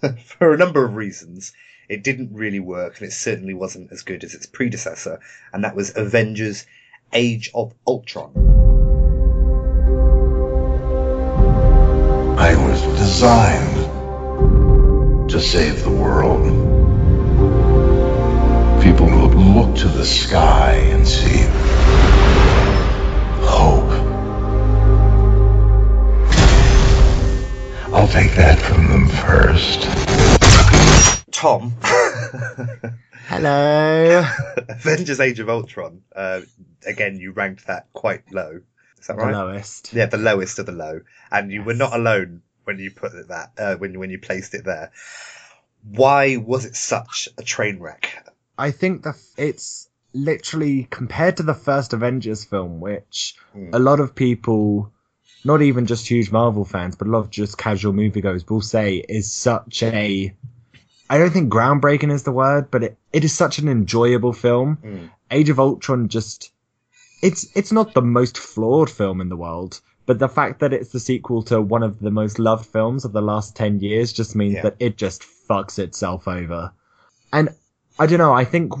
for 0.24 0.54
a 0.54 0.56
number 0.56 0.84
of 0.84 0.96
reasons, 0.96 1.52
it 1.88 2.04
didn't 2.04 2.30
really 2.32 2.60
work, 2.60 2.98
and 2.98 3.08
it 3.08 3.12
certainly 3.12 3.54
wasn't 3.54 3.90
as 3.90 4.02
good 4.02 4.22
as 4.22 4.34
its 4.34 4.46
predecessor, 4.46 5.20
and 5.52 5.64
that 5.64 5.74
was 5.74 5.96
Avengers: 5.96 6.66
Age 7.12 7.50
of 7.54 7.74
Ultron. 7.86 8.32
I 12.38 12.54
was 12.56 12.82
designed 12.98 13.76
to 15.30 15.40
save 15.40 15.82
the 15.82 15.90
world. 15.90 16.44
People 18.82 19.06
will 19.06 19.30
look 19.30 19.76
to 19.76 19.88
the 19.88 20.04
sky 20.04 20.74
and 20.92 21.08
see 21.08 21.46
hope. 23.46 23.90
I'll 27.94 28.08
take 28.08 28.34
that 28.34 28.58
from 28.58 28.88
them 28.88 29.08
first. 29.08 30.37
Tom. 31.38 31.72
Hello. 33.28 34.24
Avengers: 34.68 35.20
Age 35.20 35.38
of 35.38 35.48
Ultron. 35.48 36.02
Uh, 36.14 36.40
again, 36.84 37.16
you 37.20 37.30
ranked 37.30 37.68
that 37.68 37.86
quite 37.92 38.24
low. 38.32 38.60
Is 39.00 39.06
that 39.06 39.16
The 39.16 39.22
right? 39.22 39.32
lowest. 39.32 39.92
Yeah, 39.92 40.06
the 40.06 40.16
lowest 40.18 40.58
of 40.58 40.66
the 40.66 40.72
low, 40.72 41.02
and 41.30 41.52
you 41.52 41.62
were 41.62 41.74
not 41.74 41.94
alone 41.94 42.42
when 42.64 42.80
you 42.80 42.90
put 42.90 43.14
it 43.14 43.28
that 43.28 43.52
uh, 43.56 43.76
when 43.76 43.96
when 44.00 44.10
you 44.10 44.18
placed 44.18 44.54
it 44.54 44.64
there. 44.64 44.90
Why 45.84 46.38
was 46.38 46.64
it 46.64 46.74
such 46.74 47.28
a 47.38 47.44
train 47.44 47.78
wreck? 47.78 48.26
I 48.58 48.72
think 48.72 49.04
the 49.04 49.14
it's 49.36 49.88
literally 50.12 50.88
compared 50.90 51.36
to 51.36 51.44
the 51.44 51.54
first 51.54 51.92
Avengers 51.92 52.44
film, 52.44 52.80
which 52.80 53.36
Hmm. 53.52 53.70
a 53.72 53.78
lot 53.78 54.00
of 54.00 54.16
people, 54.16 54.92
not 55.44 55.62
even 55.62 55.86
just 55.86 56.08
huge 56.08 56.32
Marvel 56.32 56.64
fans, 56.64 56.96
but 56.96 57.06
a 57.06 57.10
lot 57.12 57.20
of 57.20 57.30
just 57.30 57.56
casual 57.56 57.92
moviegoers 57.92 58.50
will 58.50 58.60
say 58.60 58.96
is 58.96 59.30
such 59.32 59.84
a. 59.84 60.34
I 61.10 61.18
don't 61.18 61.30
think 61.30 61.52
groundbreaking 61.52 62.12
is 62.12 62.22
the 62.24 62.32
word, 62.32 62.70
but 62.70 62.82
it, 62.84 62.98
it 63.12 63.24
is 63.24 63.34
such 63.34 63.58
an 63.58 63.68
enjoyable 63.68 64.32
film. 64.32 64.76
Hmm. 64.76 65.06
Age 65.30 65.48
of 65.50 65.58
Ultron 65.60 66.08
just 66.08 66.52
it's 67.22 67.48
it's 67.56 67.72
not 67.72 67.94
the 67.94 68.02
most 68.02 68.38
flawed 68.38 68.90
film 68.90 69.20
in 69.20 69.28
the 69.28 69.36
world, 69.36 69.80
but 70.06 70.18
the 70.18 70.28
fact 70.28 70.60
that 70.60 70.72
it's 70.72 70.90
the 70.90 71.00
sequel 71.00 71.42
to 71.44 71.60
one 71.60 71.82
of 71.82 71.98
the 72.00 72.10
most 72.10 72.38
loved 72.38 72.66
films 72.66 73.04
of 73.04 73.12
the 73.12 73.20
last 73.22 73.56
10 73.56 73.80
years 73.80 74.12
just 74.12 74.36
means 74.36 74.54
Yeah. 74.54 74.62
that 74.62 74.76
it 74.78 74.96
just 74.96 75.22
fucks 75.48 75.78
itself 75.78 76.28
over. 76.28 76.72
And 77.32 77.50
I 77.98 78.06
don't 78.06 78.18
know, 78.18 78.32
I 78.32 78.44
think 78.44 78.72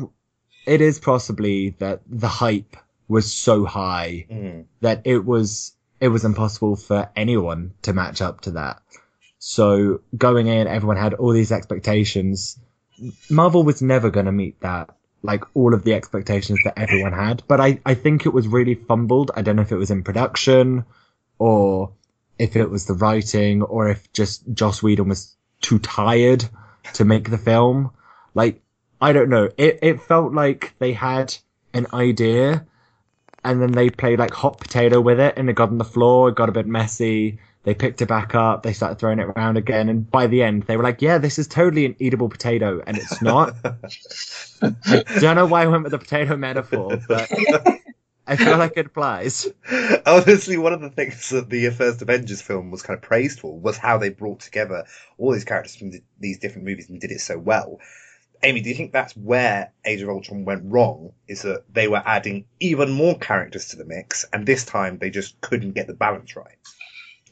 it 0.66 0.80
is 0.80 0.98
possibly 0.98 1.70
that 1.78 2.02
the 2.06 2.28
hype 2.28 2.76
was 3.08 3.32
so 3.32 3.64
high 3.64 4.26
Mm. 4.30 4.64
that 4.80 5.02
it 5.04 5.24
was 5.24 5.72
it 6.00 6.08
was 6.08 6.24
impossible 6.24 6.76
for 6.76 7.10
anyone 7.16 7.72
to 7.82 7.92
match 7.92 8.22
up 8.22 8.42
to 8.42 8.52
that. 8.52 8.80
So 9.38 10.00
going 10.16 10.48
in, 10.48 10.66
everyone 10.66 10.96
had 10.96 11.14
all 11.14 11.32
these 11.32 11.52
expectations. 11.52 12.58
Marvel 13.30 13.62
was 13.62 13.80
never 13.80 14.10
going 14.10 14.26
to 14.26 14.32
meet 14.32 14.60
that, 14.60 14.90
like 15.22 15.44
all 15.54 15.74
of 15.74 15.84
the 15.84 15.94
expectations 15.94 16.58
that 16.64 16.78
everyone 16.78 17.12
had. 17.12 17.42
But 17.46 17.60
I, 17.60 17.80
I 17.86 17.94
think 17.94 18.26
it 18.26 18.34
was 18.34 18.48
really 18.48 18.74
fumbled. 18.74 19.30
I 19.36 19.42
don't 19.42 19.56
know 19.56 19.62
if 19.62 19.72
it 19.72 19.76
was 19.76 19.90
in 19.90 20.02
production 20.02 20.84
or 21.38 21.92
if 22.38 22.56
it 22.56 22.70
was 22.70 22.86
the 22.86 22.94
writing 22.94 23.62
or 23.62 23.88
if 23.88 24.12
just 24.12 24.42
Joss 24.52 24.82
Whedon 24.82 25.08
was 25.08 25.36
too 25.60 25.78
tired 25.78 26.44
to 26.94 27.04
make 27.04 27.30
the 27.30 27.38
film. 27.38 27.92
Like, 28.34 28.60
I 29.00 29.12
don't 29.12 29.30
know. 29.30 29.50
It, 29.56 29.78
it 29.82 30.02
felt 30.02 30.32
like 30.32 30.74
they 30.78 30.92
had 30.92 31.34
an 31.72 31.86
idea 31.92 32.66
and 33.44 33.62
then 33.62 33.72
they 33.72 33.88
played 33.88 34.18
like 34.18 34.34
hot 34.34 34.58
potato 34.58 35.00
with 35.00 35.20
it 35.20 35.34
and 35.36 35.48
it 35.48 35.54
got 35.54 35.68
on 35.68 35.78
the 35.78 35.84
floor, 35.84 36.30
it 36.30 36.34
got 36.34 36.48
a 36.48 36.52
bit 36.52 36.66
messy. 36.66 37.38
They 37.68 37.74
picked 37.74 38.00
it 38.00 38.08
back 38.08 38.34
up, 38.34 38.62
they 38.62 38.72
started 38.72 38.98
throwing 38.98 39.18
it 39.18 39.26
around 39.26 39.58
again, 39.58 39.90
and 39.90 40.10
by 40.10 40.26
the 40.26 40.42
end 40.42 40.62
they 40.62 40.78
were 40.78 40.82
like, 40.82 41.02
Yeah, 41.02 41.18
this 41.18 41.38
is 41.38 41.46
totally 41.46 41.84
an 41.84 41.96
eatable 41.98 42.30
potato, 42.30 42.82
and 42.86 42.96
it's 42.96 43.20
not. 43.20 43.56
I 44.62 45.04
don't 45.18 45.36
know 45.36 45.44
why 45.44 45.64
I 45.64 45.66
went 45.66 45.82
with 45.82 45.92
the 45.92 45.98
potato 45.98 46.34
metaphor, 46.34 46.98
but 47.06 47.28
I 48.26 48.36
feel 48.36 48.56
like 48.56 48.78
it 48.78 48.86
applies. 48.86 49.48
Honestly, 50.06 50.56
one 50.56 50.72
of 50.72 50.80
the 50.80 50.88
things 50.88 51.28
that 51.28 51.50
the 51.50 51.68
first 51.68 52.00
Avengers 52.00 52.40
film 52.40 52.70
was 52.70 52.80
kind 52.80 52.96
of 52.96 53.02
praised 53.02 53.40
for 53.40 53.60
was 53.60 53.76
how 53.76 53.98
they 53.98 54.08
brought 54.08 54.40
together 54.40 54.86
all 55.18 55.32
these 55.32 55.44
characters 55.44 55.76
from 55.76 55.90
th- 55.90 56.02
these 56.18 56.38
different 56.38 56.66
movies 56.66 56.88
and 56.88 56.98
did 56.98 57.10
it 57.10 57.20
so 57.20 57.36
well. 57.36 57.80
Amy, 58.42 58.62
do 58.62 58.70
you 58.70 58.76
think 58.76 58.92
that's 58.92 59.14
where 59.14 59.72
Age 59.84 60.00
of 60.00 60.08
Ultron 60.08 60.46
went 60.46 60.62
wrong? 60.64 61.12
Is 61.26 61.42
that 61.42 61.64
they 61.70 61.86
were 61.86 62.02
adding 62.02 62.46
even 62.60 62.90
more 62.90 63.18
characters 63.18 63.68
to 63.68 63.76
the 63.76 63.84
mix, 63.84 64.24
and 64.32 64.46
this 64.46 64.64
time 64.64 64.96
they 64.96 65.10
just 65.10 65.38
couldn't 65.42 65.72
get 65.72 65.86
the 65.86 65.92
balance 65.92 66.34
right? 66.34 66.56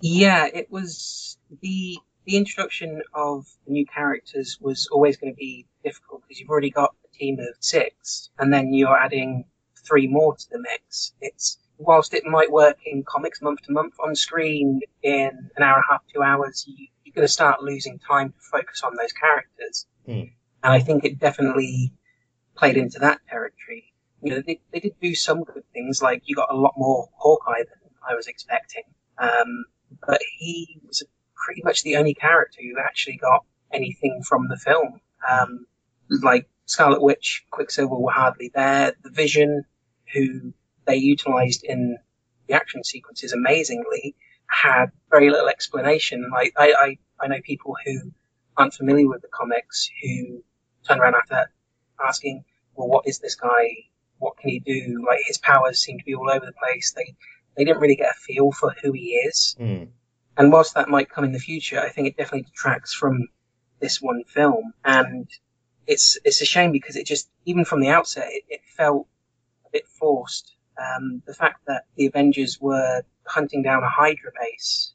Yeah, 0.01 0.47
it 0.53 0.71
was 0.71 1.39
the 1.61 1.99
the 2.25 2.37
introduction 2.37 3.03
of 3.15 3.47
new 3.69 3.87
characters 3.87 4.59
was 4.61 4.89
always 4.91 5.17
going 5.17 5.33
to 5.33 5.37
be 5.37 5.67
difficult 5.85 6.23
because 6.23 6.41
you've 6.41 6.51
already 6.51 6.71
got 6.71 6.95
a 7.05 7.17
team 7.17 7.39
of 7.39 7.55
six, 7.61 8.31
and 8.39 8.53
then 8.53 8.75
you're 8.75 8.97
adding 8.97 9.45
three 9.87 10.09
more 10.09 10.37
to 10.37 10.51
the 10.51 10.59
mix. 10.59 11.13
It's 11.21 11.59
whilst 11.79 12.15
it 12.15 12.25
might 12.25 12.51
work 12.51 12.79
in 12.85 13.05
comics 13.07 13.41
month 13.43 13.63
to 13.63 13.73
month 13.73 13.95
on 14.03 14.15
screen 14.15 14.81
in 15.03 15.51
an 15.57 15.63
hour 15.63 15.77
and 15.77 15.85
a 15.89 15.93
half, 15.93 16.03
two 16.13 16.23
hours, 16.23 16.65
you, 16.67 16.89
you're 17.05 17.15
going 17.15 17.27
to 17.27 17.33
start 17.33 17.63
losing 17.63 17.99
time 17.99 18.31
to 18.31 18.39
focus 18.51 18.83
on 18.83 18.97
those 18.97 19.13
characters. 19.13 19.87
Hmm. 20.05 20.33
And 20.63 20.73
I 20.73 20.81
think 20.81 21.05
it 21.05 21.19
definitely 21.19 21.93
played 22.57 22.77
into 22.77 22.99
that 23.01 23.21
territory. 23.29 23.93
You 24.23 24.33
know, 24.33 24.43
they, 24.45 24.61
they 24.73 24.81
did 24.81 24.95
do 25.01 25.15
some 25.15 25.45
good 25.45 25.65
things, 25.73 26.03
like 26.03 26.23
you 26.25 26.35
got 26.35 26.51
a 26.51 26.57
lot 26.57 26.75
more 26.77 27.09
Hawkeye 27.15 27.59
than 27.59 27.91
I 28.09 28.15
was 28.15 28.27
expecting. 28.27 28.83
Um, 29.19 29.67
but 30.07 30.21
he 30.39 30.81
was 30.87 31.03
pretty 31.35 31.63
much 31.65 31.83
the 31.83 31.97
only 31.97 32.15
character 32.15 32.61
who 32.63 32.79
actually 32.79 33.17
got 33.17 33.45
anything 33.73 34.23
from 34.23 34.49
the 34.49 34.57
film. 34.57 35.01
Um, 35.29 35.67
like 36.23 36.49
Scarlet 36.67 37.03
Witch, 37.03 37.45
Quicksilver 37.51 37.97
were 37.97 38.11
hardly 38.11 38.51
there. 38.55 38.95
The 39.03 39.11
Vision, 39.11 39.65
who 40.13 40.53
they 40.87 40.97
utilized 40.97 41.65
in 41.65 41.99
the 42.49 42.55
action 42.55 42.85
sequences 42.85 43.33
amazingly, 43.33 44.17
had 44.47 44.87
very 45.11 45.31
little 45.31 45.49
explanation. 45.49 46.31
Like 46.33 46.53
I, 46.57 46.75
I, 46.79 46.99
I 47.25 47.29
know 47.29 47.41
people 47.43 47.77
who 47.85 48.13
aren't 48.57 48.75
familiar 48.75 49.09
with 49.09 49.23
the 49.23 49.29
comics 49.29 49.91
who 50.03 50.43
turn 50.87 51.01
around 51.01 51.15
after 51.15 51.51
asking, 52.05 52.45
"Well, 52.75 52.89
what 52.89 53.07
is 53.07 53.19
this 53.19 53.35
guy? 53.35 53.77
What 54.19 54.39
can 54.39 54.51
he 54.51 54.61
do?" 54.61 55.05
Like 55.07 55.21
his 55.27 55.39
powers 55.39 55.81
seem 55.81 55.99
to 55.99 56.05
be 56.05 56.15
all 56.15 56.31
over 56.31 56.47
the 56.47 56.53
place. 56.53 56.93
They 56.97 57.15
they 57.57 57.65
didn't 57.65 57.81
really 57.81 57.97
get 57.97 58.11
a 58.11 58.21
feel 58.21 58.53
for 58.53 58.75
who 58.83 58.93
he 58.93 59.15
is. 59.15 59.57
Mm. 59.59 59.89
And 60.37 60.53
whilst 60.53 60.75
that 60.75 60.89
might 60.89 61.11
come 61.11 61.25
in 61.25 61.33
the 61.33 61.39
future, 61.39 61.81
I 61.81 61.89
think 61.89 62.09
it 62.09 62.17
definitely 62.17 62.43
detracts 62.43 62.93
from 62.93 63.29
this 63.81 64.01
one 64.01 64.25
film. 64.25 64.73
And 64.85 65.29
it's 65.87 66.19
it's 66.25 66.43
a 66.43 66.45
shame 66.45 66.73
because 66.73 66.97
it 66.97 67.07
just 67.07 67.31
even 67.45 67.65
from 67.65 67.81
the 67.81 67.89
outset 67.89 68.29
it, 68.29 68.45
it 68.49 68.61
felt 68.77 69.07
a 69.67 69.71
bit 69.73 69.87
forced. 69.87 70.53
Um, 70.79 71.23
the 71.27 71.33
fact 71.33 71.61
that 71.67 71.85
the 71.95 72.07
Avengers 72.07 72.59
were 72.61 73.03
hunting 73.25 73.63
down 73.63 73.83
a 73.83 73.89
Hydra 73.89 74.31
base 74.39 74.93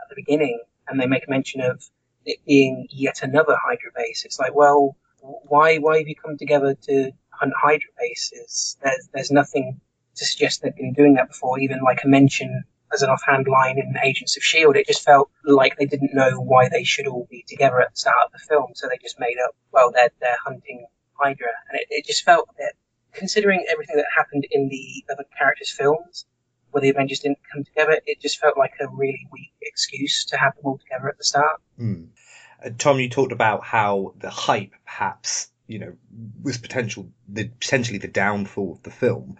at 0.00 0.10
the 0.10 0.14
beginning, 0.14 0.60
and 0.86 1.00
they 1.00 1.06
make 1.06 1.28
mention 1.28 1.62
of 1.62 1.82
it 2.26 2.38
being 2.44 2.86
yet 2.90 3.22
another 3.22 3.56
Hydra 3.56 3.92
base. 3.96 4.26
It's 4.26 4.38
like, 4.38 4.54
well, 4.54 4.96
why 5.20 5.78
why 5.78 5.98
have 5.98 6.08
you 6.08 6.16
come 6.16 6.36
together 6.36 6.74
to 6.82 7.12
hunt 7.30 7.54
Hydra 7.56 7.90
bases? 7.98 8.76
There's 8.82 9.08
there's 9.14 9.30
nothing 9.30 9.80
to 10.16 10.24
suggest 10.24 10.62
they'd 10.62 10.74
been 10.74 10.92
doing 10.92 11.14
that 11.14 11.28
before. 11.28 11.58
Even 11.58 11.80
like 11.84 12.04
a 12.04 12.08
mention 12.08 12.64
as 12.92 13.02
an 13.02 13.10
offhand 13.10 13.46
line 13.48 13.78
in 13.78 13.94
Agents 14.02 14.36
of 14.36 14.42
Shield, 14.42 14.76
it 14.76 14.86
just 14.86 15.04
felt 15.04 15.30
like 15.44 15.76
they 15.76 15.86
didn't 15.86 16.14
know 16.14 16.38
why 16.38 16.68
they 16.68 16.84
should 16.84 17.06
all 17.06 17.26
be 17.30 17.44
together 17.46 17.80
at 17.80 17.92
the 17.92 18.00
start 18.00 18.16
of 18.26 18.32
the 18.32 18.38
film, 18.38 18.72
so 18.74 18.86
they 18.88 18.98
just 19.02 19.18
made 19.18 19.36
up, 19.44 19.54
well, 19.72 19.90
they're 19.92 20.10
they're 20.20 20.38
hunting 20.44 20.86
Hydra, 21.14 21.48
and 21.68 21.80
it, 21.80 21.86
it 21.90 22.06
just 22.06 22.24
felt 22.24 22.48
a 22.50 22.54
bit. 22.58 22.72
Considering 23.12 23.64
everything 23.70 23.96
that 23.96 24.06
happened 24.14 24.46
in 24.50 24.68
the 24.68 25.04
other 25.10 25.24
characters' 25.38 25.70
films, 25.70 26.26
where 26.70 26.82
the 26.82 26.90
Avengers 26.90 27.20
didn't 27.20 27.38
come 27.50 27.64
together, 27.64 27.98
it 28.04 28.20
just 28.20 28.38
felt 28.38 28.58
like 28.58 28.74
a 28.80 28.88
really 28.88 29.26
weak 29.32 29.52
excuse 29.62 30.26
to 30.26 30.36
have 30.36 30.54
them 30.56 30.66
all 30.66 30.78
together 30.78 31.08
at 31.08 31.16
the 31.16 31.24
start. 31.24 31.60
Mm. 31.80 32.08
Uh, 32.62 32.70
Tom, 32.76 33.00
you 33.00 33.08
talked 33.08 33.32
about 33.32 33.64
how 33.64 34.14
the 34.18 34.28
hype, 34.28 34.72
perhaps, 34.84 35.48
you 35.66 35.78
know, 35.78 35.94
was 36.42 36.58
potential, 36.58 37.08
the 37.28 37.44
potentially 37.44 37.98
the 37.98 38.08
downfall 38.08 38.72
of 38.72 38.82
the 38.82 38.90
film. 38.90 39.38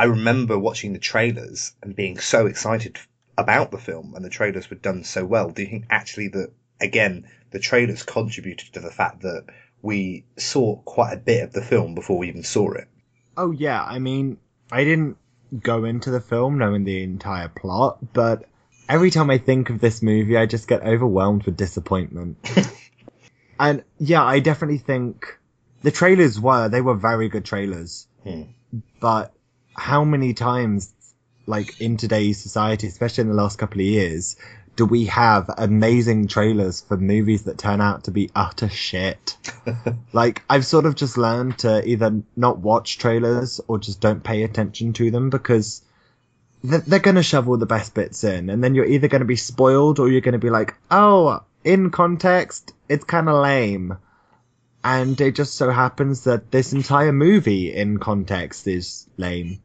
I 0.00 0.04
remember 0.04 0.58
watching 0.58 0.94
the 0.94 0.98
trailers 0.98 1.74
and 1.82 1.94
being 1.94 2.18
so 2.18 2.46
excited 2.46 2.98
about 3.36 3.70
the 3.70 3.76
film, 3.76 4.14
and 4.14 4.24
the 4.24 4.30
trailers 4.30 4.70
were 4.70 4.76
done 4.76 5.04
so 5.04 5.26
well. 5.26 5.50
Do 5.50 5.60
you 5.60 5.68
think 5.68 5.84
actually 5.90 6.28
that 6.28 6.54
again 6.80 7.28
the 7.50 7.58
trailers 7.58 8.02
contributed 8.02 8.72
to 8.72 8.80
the 8.80 8.90
fact 8.90 9.20
that 9.20 9.44
we 9.82 10.24
saw 10.38 10.76
quite 10.76 11.12
a 11.12 11.18
bit 11.18 11.44
of 11.44 11.52
the 11.52 11.60
film 11.60 11.94
before 11.94 12.16
we 12.16 12.28
even 12.28 12.44
saw 12.44 12.72
it? 12.72 12.88
Oh 13.36 13.50
yeah, 13.50 13.84
I 13.84 13.98
mean, 13.98 14.38
I 14.72 14.84
didn't 14.84 15.18
go 15.62 15.84
into 15.84 16.10
the 16.10 16.22
film 16.22 16.56
knowing 16.56 16.84
the 16.84 17.02
entire 17.02 17.48
plot, 17.48 17.98
but 18.14 18.46
every 18.88 19.10
time 19.10 19.28
I 19.28 19.36
think 19.36 19.68
of 19.68 19.82
this 19.82 20.00
movie, 20.00 20.38
I 20.38 20.46
just 20.46 20.66
get 20.66 20.82
overwhelmed 20.82 21.44
with 21.44 21.58
disappointment. 21.58 22.38
and 23.60 23.84
yeah, 23.98 24.24
I 24.24 24.40
definitely 24.40 24.78
think 24.78 25.38
the 25.82 25.90
trailers 25.90 26.40
were, 26.40 26.70
they 26.70 26.80
were 26.80 26.94
very 26.94 27.28
good 27.28 27.44
trailers. 27.44 28.06
Hmm. 28.24 28.44
But 28.98 29.34
how 29.80 30.04
many 30.04 30.34
times, 30.34 30.92
like 31.46 31.80
in 31.80 31.96
today's 31.96 32.40
society, 32.40 32.86
especially 32.86 33.22
in 33.22 33.28
the 33.28 33.34
last 33.34 33.58
couple 33.58 33.80
of 33.80 33.86
years, 33.86 34.36
do 34.76 34.84
we 34.84 35.06
have 35.06 35.50
amazing 35.56 36.28
trailers 36.28 36.80
for 36.80 36.96
movies 36.96 37.44
that 37.44 37.58
turn 37.58 37.80
out 37.80 38.04
to 38.04 38.10
be 38.10 38.30
utter 38.34 38.68
shit? 38.68 39.36
like, 40.12 40.42
I've 40.48 40.66
sort 40.66 40.86
of 40.86 40.94
just 40.94 41.16
learned 41.16 41.58
to 41.60 41.86
either 41.88 42.22
not 42.36 42.58
watch 42.58 42.98
trailers 42.98 43.60
or 43.68 43.78
just 43.78 44.00
don't 44.00 44.22
pay 44.22 44.42
attention 44.42 44.92
to 44.94 45.10
them 45.10 45.30
because 45.30 45.82
they're 46.62 46.98
going 46.98 47.16
to 47.16 47.22
shovel 47.22 47.56
the 47.56 47.66
best 47.66 47.94
bits 47.94 48.22
in, 48.22 48.50
and 48.50 48.62
then 48.62 48.74
you're 48.74 48.84
either 48.84 49.08
going 49.08 49.20
to 49.20 49.26
be 49.26 49.36
spoiled 49.36 49.98
or 49.98 50.08
you're 50.10 50.20
going 50.20 50.32
to 50.32 50.38
be 50.38 50.50
like, 50.50 50.74
oh, 50.90 51.42
in 51.64 51.90
context, 51.90 52.74
it's 52.88 53.04
kind 53.04 53.28
of 53.28 53.42
lame. 53.42 53.96
And 54.84 55.20
it 55.20 55.34
just 55.34 55.54
so 55.54 55.70
happens 55.70 56.24
that 56.24 56.50
this 56.50 56.72
entire 56.72 57.12
movie 57.12 57.74
in 57.74 57.98
context 57.98 58.66
is 58.66 59.06
lame. 59.16 59.60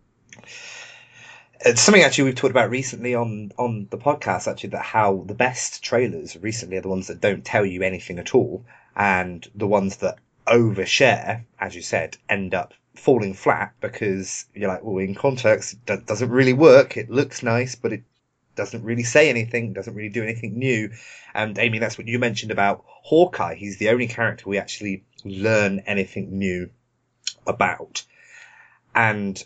Uh, 0.45 1.69
it's 1.69 1.81
something 1.81 2.03
actually 2.03 2.25
we've 2.25 2.36
talked 2.36 2.51
about 2.51 2.69
recently 2.69 3.15
on 3.15 3.51
on 3.58 3.88
the 3.89 3.97
podcast 3.97 4.47
actually 4.47 4.69
that 4.69 4.84
how 4.84 5.23
the 5.27 5.34
best 5.34 5.84
trailers 5.84 6.38
recently 6.38 6.77
are 6.77 6.81
the 6.81 6.89
ones 6.89 7.08
that 7.08 7.21
don't 7.21 7.45
tell 7.45 7.65
you 7.65 7.81
anything 7.81 8.19
at 8.19 8.36
all 8.36 8.65
and 8.95 9.47
the 9.55 9.67
ones 9.67 9.97
that 9.97 10.17
overshare 10.47 11.43
as 11.60 11.75
you 11.75 11.81
said 11.81 12.17
end 12.29 12.53
up 12.53 12.73
falling 12.93 13.34
flat 13.34 13.73
because 13.81 14.45
you're 14.53 14.69
like 14.69 14.84
well 14.84 14.97
in 14.97 15.15
context 15.15 15.77
it 15.88 16.05
doesn't 16.05 16.29
really 16.29 16.53
work. 16.53 16.97
It 16.97 17.10
looks 17.10 17.43
nice 17.43 17.75
but 17.75 17.93
it 17.93 18.03
doesn't 18.55 18.84
really 18.84 19.03
say 19.03 19.29
anything 19.29 19.73
doesn't 19.73 19.95
really 19.95 20.10
do 20.10 20.23
anything 20.23 20.58
new. 20.58 20.91
And 21.34 21.58
amy 21.58 21.79
that's 21.79 21.97
what 21.97 22.08
you 22.08 22.19
mentioned 22.19 22.51
about 22.51 22.84
hawkeye. 22.86 23.55
He's 23.55 23.77
the 23.77 23.89
only 23.89 24.08
character 24.08 24.49
we 24.49 24.58
actually 24.58 25.03
learn 25.23 25.79
anything 25.86 26.38
new 26.38 26.69
about. 27.47 28.03
And 28.93 29.43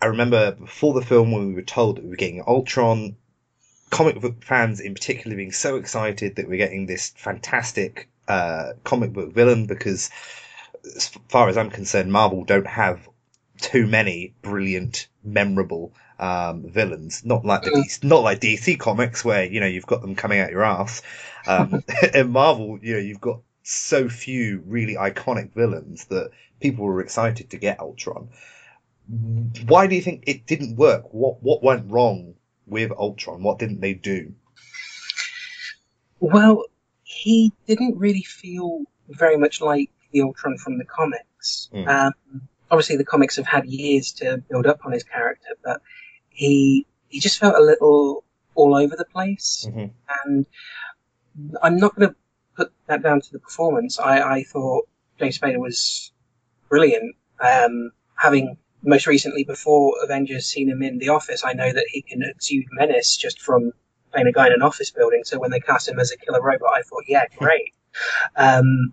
I 0.00 0.06
remember 0.06 0.52
before 0.52 0.94
the 0.94 1.06
film 1.06 1.32
when 1.32 1.48
we 1.48 1.54
were 1.54 1.62
told 1.62 1.96
that 1.96 2.04
we 2.04 2.10
were 2.10 2.16
getting 2.16 2.42
Ultron, 2.46 3.16
comic 3.90 4.20
book 4.20 4.42
fans 4.42 4.80
in 4.80 4.94
particular 4.94 5.36
being 5.36 5.52
so 5.52 5.76
excited 5.76 6.36
that 6.36 6.48
we're 6.48 6.58
getting 6.58 6.86
this 6.86 7.10
fantastic 7.16 8.08
uh, 8.28 8.72
comic 8.84 9.12
book 9.12 9.32
villain 9.32 9.66
because, 9.66 10.10
as 10.84 11.08
far 11.28 11.48
as 11.48 11.56
I'm 11.56 11.70
concerned, 11.70 12.12
Marvel 12.12 12.44
don't 12.44 12.66
have 12.66 13.08
too 13.60 13.86
many 13.86 14.34
brilliant, 14.42 15.08
memorable 15.24 15.94
um, 16.18 16.68
villains. 16.68 17.24
Not 17.24 17.44
like 17.44 17.62
the 17.62 17.70
DC, 17.70 18.04
not 18.04 18.22
like 18.22 18.40
DC 18.40 18.78
comics 18.78 19.24
where 19.24 19.44
you 19.44 19.60
know 19.60 19.66
you've 19.66 19.86
got 19.86 20.02
them 20.02 20.14
coming 20.14 20.40
out 20.40 20.50
your 20.50 20.64
ass. 20.64 21.00
Um, 21.46 21.82
in 22.14 22.30
Marvel, 22.30 22.78
you 22.82 22.94
know 22.94 23.00
you've 23.00 23.20
got 23.20 23.40
so 23.62 24.08
few 24.08 24.62
really 24.66 24.94
iconic 24.94 25.52
villains 25.54 26.04
that 26.06 26.30
people 26.60 26.84
were 26.84 27.00
excited 27.00 27.50
to 27.50 27.56
get 27.56 27.80
Ultron 27.80 28.28
why 29.66 29.86
do 29.86 29.94
you 29.94 30.02
think 30.02 30.24
it 30.26 30.46
didn't 30.46 30.76
work? 30.76 31.04
What 31.12 31.42
what 31.42 31.62
went 31.62 31.90
wrong 31.90 32.34
with 32.66 32.90
Ultron? 32.92 33.42
What 33.42 33.58
didn't 33.58 33.80
they 33.80 33.94
do? 33.94 34.34
Well, 36.18 36.64
he 37.04 37.52
didn't 37.66 37.98
really 37.98 38.22
feel 38.22 38.82
very 39.08 39.36
much 39.36 39.60
like 39.60 39.90
the 40.12 40.22
Ultron 40.22 40.58
from 40.58 40.78
the 40.78 40.84
comics. 40.84 41.68
Mm. 41.72 41.88
Um, 41.88 42.12
obviously, 42.70 42.96
the 42.96 43.04
comics 43.04 43.36
have 43.36 43.46
had 43.46 43.66
years 43.66 44.12
to 44.14 44.38
build 44.50 44.66
up 44.66 44.80
on 44.84 44.92
his 44.92 45.04
character, 45.04 45.50
but 45.62 45.80
he 46.30 46.86
he 47.08 47.20
just 47.20 47.38
felt 47.38 47.54
a 47.54 47.62
little 47.62 48.24
all 48.54 48.74
over 48.74 48.96
the 48.96 49.04
place. 49.04 49.66
Mhm. 49.68 49.90
And 50.24 50.46
I'm 51.62 51.76
not 51.76 51.94
going 51.94 52.08
to 52.08 52.16
put 52.56 52.72
that 52.86 53.02
down 53.02 53.20
to 53.20 53.32
the 53.32 53.38
performance. 53.38 53.98
I, 54.00 54.38
I 54.38 54.42
thought 54.42 54.88
James 55.18 55.38
Spader 55.38 55.58
was 55.58 56.12
brilliant. 56.68 57.14
Um, 57.38 57.92
having 58.16 58.56
most 58.86 59.06
recently 59.06 59.44
before 59.44 59.94
Avengers 60.02 60.46
seen 60.46 60.68
him 60.68 60.82
in 60.82 60.98
The 60.98 61.08
Office, 61.10 61.42
I 61.44 61.52
know 61.52 61.72
that 61.72 61.86
he 61.90 62.02
can 62.02 62.22
exude 62.22 62.64
menace 62.72 63.16
just 63.16 63.40
from 63.40 63.72
playing 64.12 64.28
a 64.28 64.32
guy 64.32 64.46
in 64.46 64.52
an 64.52 64.62
office 64.62 64.90
building. 64.90 65.22
So 65.24 65.38
when 65.38 65.50
they 65.50 65.60
cast 65.60 65.88
him 65.88 65.98
as 65.98 66.12
a 66.12 66.16
killer 66.16 66.40
robot, 66.42 66.70
I 66.74 66.82
thought, 66.82 67.04
yeah, 67.08 67.24
great. 67.38 67.74
um, 68.36 68.92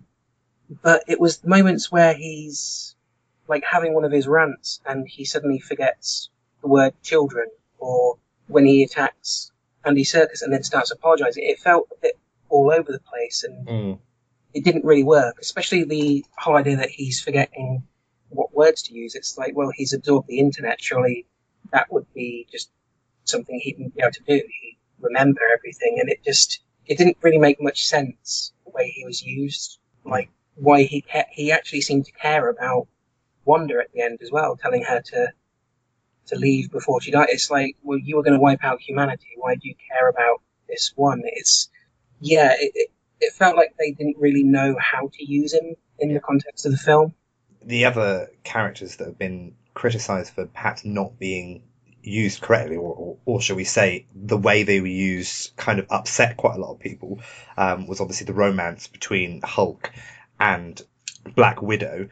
but 0.82 1.04
it 1.06 1.20
was 1.20 1.44
moments 1.44 1.92
where 1.92 2.14
he's 2.14 2.96
like 3.48 3.62
having 3.64 3.94
one 3.94 4.04
of 4.04 4.12
his 4.12 4.26
rants 4.26 4.80
and 4.86 5.06
he 5.06 5.24
suddenly 5.24 5.58
forgets 5.58 6.30
the 6.62 6.68
word 6.68 6.94
children 7.02 7.46
or 7.78 8.16
when 8.48 8.64
he 8.64 8.82
attacks 8.82 9.52
Andy 9.84 10.02
Serkis 10.04 10.42
and 10.42 10.52
then 10.52 10.62
starts 10.62 10.90
apologizing. 10.90 11.44
It 11.44 11.58
felt 11.60 11.88
a 11.92 11.96
bit 12.00 12.18
all 12.48 12.72
over 12.72 12.90
the 12.90 13.00
place 13.00 13.44
and 13.44 13.68
Mm. 13.68 13.98
it 14.54 14.64
didn't 14.64 14.84
really 14.84 15.04
work, 15.04 15.36
especially 15.40 15.84
the 15.84 16.24
whole 16.38 16.56
idea 16.56 16.76
that 16.76 16.88
he's 16.90 17.20
forgetting 17.20 17.82
what 18.34 18.54
words 18.54 18.82
to 18.84 18.94
use. 18.94 19.14
It's 19.14 19.38
like, 19.38 19.54
well, 19.54 19.70
he's 19.74 19.92
absorbed 19.92 20.28
the 20.28 20.38
internet. 20.38 20.80
Surely 20.80 21.26
that 21.72 21.92
would 21.92 22.06
be 22.14 22.46
just 22.50 22.70
something 23.24 23.58
he 23.58 23.74
wouldn't 23.74 23.94
be 23.94 24.02
able 24.02 24.12
to 24.12 24.22
do. 24.26 24.34
He'd 24.34 24.78
remember 25.00 25.40
everything. 25.56 25.98
And 26.00 26.10
it 26.10 26.22
just, 26.24 26.60
it 26.86 26.98
didn't 26.98 27.18
really 27.22 27.38
make 27.38 27.60
much 27.60 27.84
sense 27.86 28.52
the 28.64 28.72
way 28.72 28.90
he 28.90 29.04
was 29.04 29.22
used. 29.22 29.78
Like, 30.04 30.30
why 30.56 30.82
he 30.82 31.00
ca- 31.00 31.30
he 31.32 31.52
actually 31.52 31.80
seemed 31.80 32.04
to 32.06 32.12
care 32.12 32.48
about 32.48 32.86
Wanda 33.44 33.78
at 33.78 33.92
the 33.92 34.02
end 34.02 34.18
as 34.22 34.30
well, 34.30 34.56
telling 34.56 34.84
her 34.84 35.00
to, 35.00 35.32
to 36.26 36.36
leave 36.36 36.70
before 36.70 37.00
she 37.00 37.10
died. 37.10 37.28
It's 37.30 37.50
like, 37.50 37.76
well, 37.82 37.98
you 37.98 38.16
were 38.16 38.22
going 38.22 38.34
to 38.34 38.40
wipe 38.40 38.62
out 38.64 38.80
humanity. 38.80 39.28
Why 39.36 39.54
do 39.54 39.68
you 39.68 39.74
care 39.90 40.08
about 40.08 40.42
this 40.68 40.92
one? 40.94 41.22
It's, 41.24 41.68
yeah, 42.20 42.52
it, 42.52 42.72
it, 42.74 42.90
it 43.20 43.32
felt 43.34 43.56
like 43.56 43.74
they 43.78 43.92
didn't 43.92 44.16
really 44.18 44.44
know 44.44 44.76
how 44.78 45.10
to 45.12 45.24
use 45.24 45.52
him 45.52 45.74
in 45.98 46.14
the 46.14 46.20
context 46.20 46.66
of 46.66 46.72
the 46.72 46.78
film. 46.78 47.14
The 47.64 47.86
other 47.86 48.30
characters 48.42 48.96
that 48.96 49.06
have 49.06 49.18
been 49.18 49.54
criticised 49.74 50.32
for 50.34 50.46
perhaps 50.46 50.84
not 50.84 51.18
being 51.18 51.62
used 52.02 52.42
correctly, 52.42 52.76
or, 52.76 52.94
or, 52.94 53.16
or 53.24 53.40
shall 53.40 53.56
we 53.56 53.64
say, 53.64 54.06
the 54.14 54.36
way 54.36 54.62
they 54.62 54.80
were 54.80 54.86
used 54.86 55.56
kind 55.56 55.78
of 55.78 55.86
upset 55.90 56.36
quite 56.36 56.56
a 56.56 56.60
lot 56.60 56.72
of 56.72 56.80
people, 56.80 57.20
um, 57.56 57.86
was 57.86 58.00
obviously 58.00 58.26
the 58.26 58.34
romance 58.34 58.86
between 58.86 59.40
Hulk 59.42 59.90
and 60.38 60.80
Black 61.34 61.62
Widow. 61.62 62.08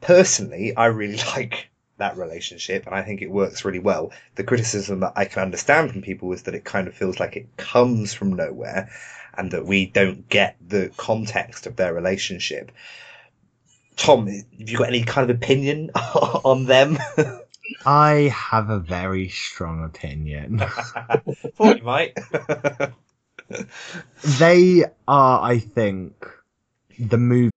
Personally, 0.00 0.76
I 0.76 0.86
really 0.86 1.16
like 1.36 1.70
that 1.98 2.16
relationship 2.16 2.86
and 2.86 2.94
I 2.94 3.02
think 3.02 3.22
it 3.22 3.30
works 3.30 3.64
really 3.64 3.78
well. 3.78 4.12
The 4.34 4.44
criticism 4.44 5.00
that 5.00 5.12
I 5.16 5.24
can 5.24 5.42
understand 5.42 5.90
from 5.90 6.02
people 6.02 6.32
is 6.32 6.42
that 6.42 6.54
it 6.54 6.64
kind 6.64 6.88
of 6.88 6.94
feels 6.94 7.20
like 7.20 7.36
it 7.36 7.56
comes 7.56 8.12
from 8.12 8.34
nowhere 8.34 8.90
and 9.34 9.50
that 9.52 9.64
we 9.64 9.86
don't 9.86 10.28
get 10.28 10.56
the 10.66 10.90
context 10.96 11.66
of 11.66 11.76
their 11.76 11.94
relationship. 11.94 12.72
Tom, 13.96 14.26
have 14.26 14.44
you 14.56 14.78
got 14.78 14.88
any 14.88 15.02
kind 15.02 15.30
of 15.30 15.36
opinion 15.36 15.90
on 15.94 16.64
them? 16.64 16.98
I 17.84 18.32
have 18.34 18.70
a 18.70 18.78
very 18.78 19.28
strong 19.28 19.84
opinion. 19.84 20.58
Thought 21.56 21.78
you 21.78 21.84
might. 21.84 22.18
they 24.38 24.84
are, 25.06 25.42
I 25.42 25.58
think, 25.58 26.14
the 26.98 27.18
movie. 27.18 27.50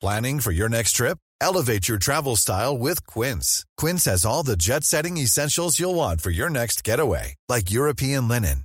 Planning 0.00 0.40
for 0.40 0.50
your 0.50 0.68
next 0.68 0.92
trip? 0.92 1.18
Elevate 1.40 1.88
your 1.88 1.98
travel 1.98 2.36
style 2.36 2.78
with 2.78 3.04
Quince. 3.06 3.64
Quince 3.76 4.04
has 4.04 4.24
all 4.24 4.42
the 4.42 4.56
jet 4.56 4.84
setting 4.84 5.16
essentials 5.16 5.78
you'll 5.78 5.94
want 5.94 6.20
for 6.20 6.30
your 6.30 6.50
next 6.50 6.84
getaway, 6.84 7.34
like 7.48 7.70
European 7.70 8.28
linen, 8.28 8.64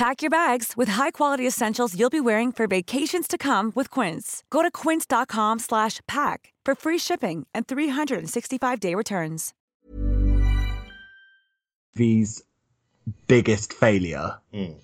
Pack 0.00 0.22
your 0.22 0.30
bags 0.30 0.78
with 0.78 0.88
high-quality 0.88 1.46
essentials 1.46 1.94
you'll 1.94 2.08
be 2.08 2.22
wearing 2.22 2.52
for 2.52 2.66
vacations 2.66 3.28
to 3.28 3.36
come 3.36 3.70
with 3.74 3.90
Quince. 3.90 4.42
Go 4.48 4.62
to 4.62 4.70
quince.com 4.70 5.58
slash 5.58 6.00
pack 6.08 6.54
for 6.64 6.74
free 6.74 6.96
shipping 6.96 7.46
and 7.52 7.66
365-day 7.68 8.94
returns. 8.94 9.52
V's 11.96 12.42
biggest 13.26 13.74
failure. 13.74 14.38
Mm. 14.54 14.76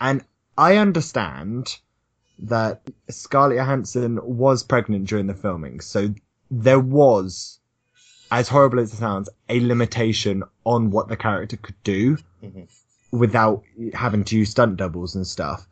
And 0.00 0.24
I 0.56 0.78
understand 0.78 1.78
that 2.38 2.80
Scarlett 3.10 3.58
Johansson 3.58 4.18
was 4.22 4.62
pregnant 4.62 5.06
during 5.10 5.26
the 5.26 5.34
filming, 5.34 5.80
so 5.80 6.14
there 6.50 6.80
was, 6.80 7.60
as 8.30 8.48
horrible 8.48 8.80
as 8.80 8.94
it 8.94 8.96
sounds, 8.96 9.28
a 9.50 9.60
limitation 9.60 10.42
on 10.64 10.90
what 10.90 11.08
the 11.08 11.18
character 11.18 11.58
could 11.58 11.82
do 11.82 12.16
Mhm. 12.42 12.66
Without 13.14 13.62
having 13.92 14.24
to 14.24 14.36
use 14.36 14.50
stunt 14.50 14.76
doubles 14.76 15.14
and 15.14 15.26
stuff. 15.26 15.66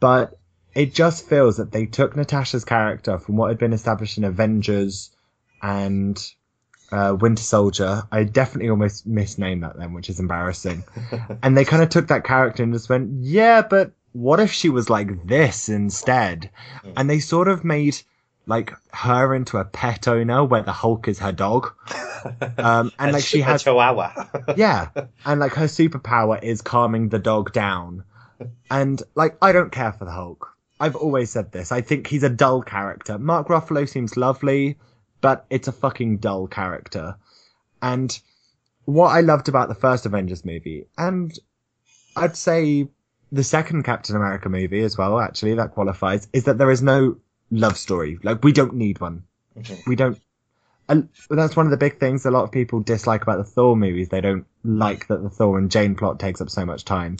But 0.00 0.38
it 0.74 0.94
just 0.94 1.28
feels 1.28 1.56
that 1.56 1.72
they 1.72 1.86
took 1.86 2.16
Natasha's 2.16 2.64
character 2.64 3.18
from 3.18 3.36
what 3.36 3.48
had 3.48 3.58
been 3.58 3.72
established 3.72 4.18
in 4.18 4.24
Avengers 4.24 5.10
and 5.62 6.18
uh, 6.92 7.16
Winter 7.18 7.42
Soldier. 7.42 8.02
I 8.10 8.24
definitely 8.24 8.70
almost 8.70 9.06
misnamed 9.06 9.62
that 9.62 9.78
then, 9.78 9.92
which 9.92 10.08
is 10.08 10.20
embarrassing. 10.20 10.84
and 11.42 11.56
they 11.56 11.64
kind 11.64 11.82
of 11.82 11.88
took 11.88 12.08
that 12.08 12.24
character 12.24 12.62
and 12.62 12.72
just 12.72 12.88
went, 12.88 13.24
yeah, 13.24 13.62
but 13.62 13.92
what 14.12 14.40
if 14.40 14.52
she 14.52 14.68
was 14.68 14.90
like 14.90 15.26
this 15.26 15.68
instead? 15.68 16.50
And 16.96 17.08
they 17.08 17.20
sort 17.20 17.48
of 17.48 17.64
made 17.64 17.96
like 18.46 18.72
her 18.92 19.34
into 19.34 19.58
a 19.58 19.64
pet 19.64 20.08
owner 20.08 20.42
where 20.44 20.62
the 20.62 20.72
Hulk 20.72 21.06
is 21.06 21.18
her 21.18 21.32
dog. 21.32 21.72
Um, 22.58 22.92
and 22.98 23.12
like 23.12 23.24
she 23.24 23.40
has 23.40 23.62
chihuahua. 23.62 24.28
yeah, 24.56 24.88
and 25.24 25.40
like 25.40 25.52
her 25.52 25.66
superpower 25.66 26.42
is 26.42 26.62
calming 26.62 27.08
the 27.08 27.18
dog 27.18 27.52
down. 27.52 28.04
And 28.70 29.02
like 29.14 29.36
I 29.42 29.52
don't 29.52 29.72
care 29.72 29.92
for 29.92 30.04
the 30.04 30.12
Hulk. 30.12 30.54
I've 30.80 30.96
always 30.96 31.30
said 31.30 31.50
this. 31.50 31.72
I 31.72 31.80
think 31.80 32.06
he's 32.06 32.22
a 32.22 32.28
dull 32.28 32.62
character. 32.62 33.18
Mark 33.18 33.48
Ruffalo 33.48 33.88
seems 33.88 34.16
lovely, 34.16 34.78
but 35.20 35.44
it's 35.50 35.68
a 35.68 35.72
fucking 35.72 36.18
dull 36.18 36.46
character. 36.46 37.16
And 37.82 38.18
what 38.84 39.08
I 39.08 39.20
loved 39.20 39.48
about 39.48 39.68
the 39.68 39.74
first 39.74 40.06
Avengers 40.06 40.44
movie, 40.44 40.86
and 40.96 41.36
I'd 42.16 42.36
say 42.36 42.88
the 43.30 43.44
second 43.44 43.82
Captain 43.82 44.16
America 44.16 44.48
movie 44.48 44.82
as 44.82 44.96
well, 44.96 45.20
actually, 45.20 45.54
that 45.54 45.72
qualifies, 45.72 46.28
is 46.32 46.44
that 46.44 46.58
there 46.58 46.70
is 46.70 46.82
no 46.82 47.18
love 47.50 47.76
story. 47.76 48.18
Like, 48.22 48.42
we 48.42 48.52
don't 48.52 48.74
need 48.74 49.00
one. 49.00 49.24
We 49.86 49.96
don't. 49.96 50.18
And 50.88 51.08
that's 51.28 51.54
one 51.54 51.66
of 51.66 51.70
the 51.70 51.76
big 51.76 52.00
things 52.00 52.24
a 52.24 52.30
lot 52.30 52.44
of 52.44 52.52
people 52.52 52.80
dislike 52.80 53.22
about 53.22 53.38
the 53.38 53.44
Thor 53.44 53.76
movies. 53.76 54.08
They 54.08 54.22
don't 54.22 54.46
like 54.64 55.08
that 55.08 55.22
the 55.22 55.28
Thor 55.28 55.58
and 55.58 55.70
Jane 55.70 55.94
plot 55.94 56.18
takes 56.18 56.40
up 56.40 56.48
so 56.48 56.64
much 56.64 56.84
time. 56.84 57.18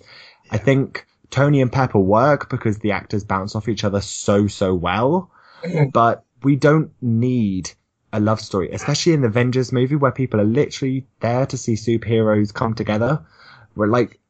I 0.51 0.57
think 0.57 1.07
Tony 1.31 1.61
and 1.61 1.71
Pepper 1.71 1.99
work 1.99 2.49
because 2.49 2.79
the 2.79 2.93
actors 2.93 3.25
bounce 3.25 3.55
off 3.55 3.69
each 3.69 3.85
other 3.85 4.01
so, 4.01 4.47
so 4.47 4.75
well. 4.75 5.31
But 5.93 6.25
we 6.45 6.55
don't 6.55 6.93
need 7.03 7.73
a 8.13 8.21
love 8.21 8.41
story, 8.41 8.71
especially 8.71 9.13
in 9.13 9.23
the 9.23 9.27
Avengers 9.27 9.73
movie 9.73 9.97
where 9.97 10.13
people 10.13 10.41
are 10.41 10.45
literally 10.45 11.07
there 11.21 11.47
to 11.47 11.57
see 11.59 11.75
superheroes 11.75 12.55
come 12.55 12.75
together. 12.75 13.27
Where 13.75 13.89
like 13.89 14.21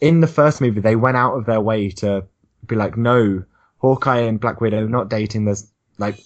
in 0.00 0.20
the 0.20 0.26
first 0.26 0.60
movie, 0.60 0.80
they 0.80 0.96
went 0.96 1.16
out 1.16 1.34
of 1.34 1.46
their 1.46 1.60
way 1.60 1.90
to 1.90 2.24
be 2.66 2.76
like, 2.76 2.96
no, 2.96 3.44
Hawkeye 3.78 4.20
and 4.20 4.40
Black 4.40 4.60
Widow 4.60 4.86
not 4.86 5.10
dating. 5.10 5.44
There's 5.44 5.70
like, 5.98 6.18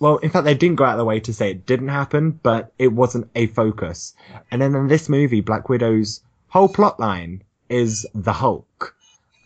well, 0.00 0.16
in 0.16 0.30
fact, 0.30 0.46
they 0.46 0.54
didn't 0.54 0.76
go 0.76 0.84
out 0.84 0.92
of 0.92 0.98
their 0.98 1.04
way 1.04 1.20
to 1.20 1.34
say 1.34 1.50
it 1.50 1.66
didn't 1.66 1.88
happen, 1.88 2.30
but 2.30 2.72
it 2.78 2.88
wasn't 2.88 3.30
a 3.34 3.46
focus. 3.48 4.14
And 4.50 4.60
then 4.60 4.74
in 4.74 4.88
this 4.88 5.10
movie, 5.10 5.42
Black 5.42 5.68
Widow's 5.68 6.22
whole 6.48 6.68
plot 6.68 6.98
line 6.98 7.44
is 7.68 8.06
the 8.14 8.32
Hulk. 8.32 8.96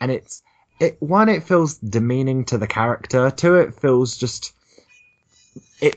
And 0.01 0.13
it's, 0.13 0.43
it, 0.79 0.97
one, 1.03 1.29
it 1.29 1.43
feels 1.43 1.77
demeaning 1.79 2.45
to 2.47 2.59
the 2.59 2.69
character. 2.69 3.33
Two, 3.33 3.57
it 3.57 3.75
feels 3.75 4.17
just, 4.17 4.55
it, 5.81 5.97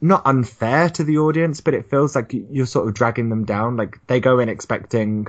not 0.00 0.22
unfair 0.24 0.88
to 0.90 1.02
the 1.02 1.18
audience, 1.18 1.60
but 1.60 1.74
it 1.74 1.90
feels 1.90 2.14
like 2.14 2.32
you're 2.32 2.66
sort 2.66 2.86
of 2.86 2.94
dragging 2.94 3.30
them 3.30 3.44
down. 3.44 3.76
Like 3.76 3.98
they 4.06 4.20
go 4.20 4.38
in 4.38 4.48
expecting 4.48 5.26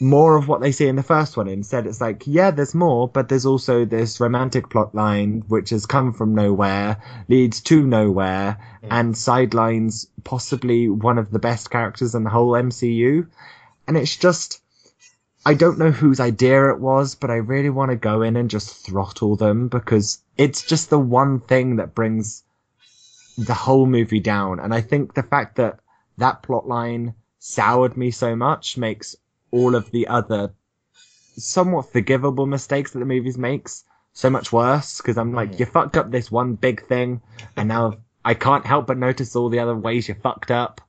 more 0.00 0.36
of 0.36 0.46
what 0.46 0.60
they 0.60 0.72
see 0.72 0.86
in 0.86 0.96
the 0.96 1.02
first 1.02 1.36
one. 1.36 1.48
Instead, 1.48 1.86
it's 1.86 2.00
like, 2.00 2.24
yeah, 2.26 2.50
there's 2.50 2.74
more, 2.74 3.08
but 3.08 3.28
there's 3.28 3.46
also 3.46 3.84
this 3.84 4.20
romantic 4.20 4.68
plot 4.68 4.94
line 4.94 5.42
which 5.48 5.70
has 5.70 5.86
come 5.86 6.12
from 6.12 6.34
nowhere, 6.34 6.98
leads 7.28 7.60
to 7.62 7.86
nowhere, 7.86 8.58
and 8.82 9.16
sidelines 9.16 10.08
possibly 10.22 10.88
one 10.88 11.18
of 11.18 11.30
the 11.30 11.38
best 11.38 11.70
characters 11.70 12.14
in 12.14 12.24
the 12.24 12.30
whole 12.30 12.52
MCU. 12.52 13.26
And 13.88 13.96
it's 13.96 14.16
just, 14.16 14.60
I 15.44 15.54
don't 15.54 15.78
know 15.78 15.90
whose 15.90 16.20
idea 16.20 16.70
it 16.72 16.80
was, 16.80 17.14
but 17.14 17.30
I 17.30 17.36
really 17.36 17.70
want 17.70 17.90
to 17.90 17.96
go 17.96 18.22
in 18.22 18.36
and 18.36 18.50
just 18.50 18.84
throttle 18.84 19.36
them 19.36 19.68
because 19.68 20.18
it's 20.36 20.62
just 20.62 20.90
the 20.90 20.98
one 20.98 21.40
thing 21.40 21.76
that 21.76 21.94
brings 21.94 22.42
the 23.38 23.54
whole 23.54 23.86
movie 23.86 24.20
down. 24.20 24.60
And 24.60 24.74
I 24.74 24.82
think 24.82 25.14
the 25.14 25.22
fact 25.22 25.56
that 25.56 25.80
that 26.18 26.42
plot 26.42 26.66
line 26.66 27.14
soured 27.38 27.96
me 27.96 28.10
so 28.10 28.34
much 28.34 28.76
makes 28.76 29.16
all 29.56 29.74
of 29.74 29.90
the 29.90 30.08
other 30.08 30.52
somewhat 31.38 31.92
forgivable 31.92 32.46
mistakes 32.46 32.92
that 32.92 32.98
the 32.98 33.04
movies 33.04 33.38
makes 33.38 33.84
so 34.12 34.30
much 34.30 34.52
worse 34.52 34.98
because 34.98 35.18
I'm 35.18 35.32
like, 35.32 35.58
you 35.58 35.66
fucked 35.66 35.96
up 35.96 36.10
this 36.10 36.30
one 36.30 36.54
big 36.54 36.86
thing, 36.86 37.20
and 37.56 37.68
now 37.68 37.94
I 38.24 38.34
can't 38.34 38.66
help 38.66 38.86
but 38.86 38.98
notice 38.98 39.36
all 39.36 39.48
the 39.48 39.60
other 39.60 39.74
ways 39.74 40.08
you 40.08 40.14
fucked 40.14 40.50
up. 40.50 40.80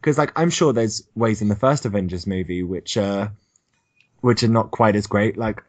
Because 0.00 0.18
like 0.18 0.32
I'm 0.36 0.50
sure 0.50 0.72
there's 0.72 1.06
ways 1.14 1.42
in 1.42 1.48
the 1.48 1.56
first 1.56 1.86
Avengers 1.86 2.26
movie 2.26 2.62
which 2.62 2.96
uh 2.96 3.28
which 4.20 4.42
are 4.42 4.48
not 4.48 4.70
quite 4.70 4.96
as 4.96 5.06
great, 5.06 5.36
like 5.36 5.62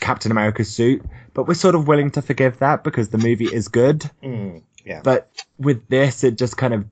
Captain 0.00 0.32
America's 0.32 0.72
suit, 0.72 1.02
but 1.34 1.46
we're 1.46 1.54
sort 1.54 1.74
of 1.74 1.86
willing 1.88 2.10
to 2.12 2.22
forgive 2.22 2.58
that 2.58 2.84
because 2.84 3.08
the 3.08 3.18
movie 3.18 3.46
is 3.46 3.68
good. 3.68 4.08
Mm, 4.22 4.62
yeah. 4.84 5.00
But 5.02 5.30
with 5.58 5.88
this, 5.88 6.24
it 6.24 6.36
just 6.36 6.56
kind 6.56 6.74
of 6.74 6.84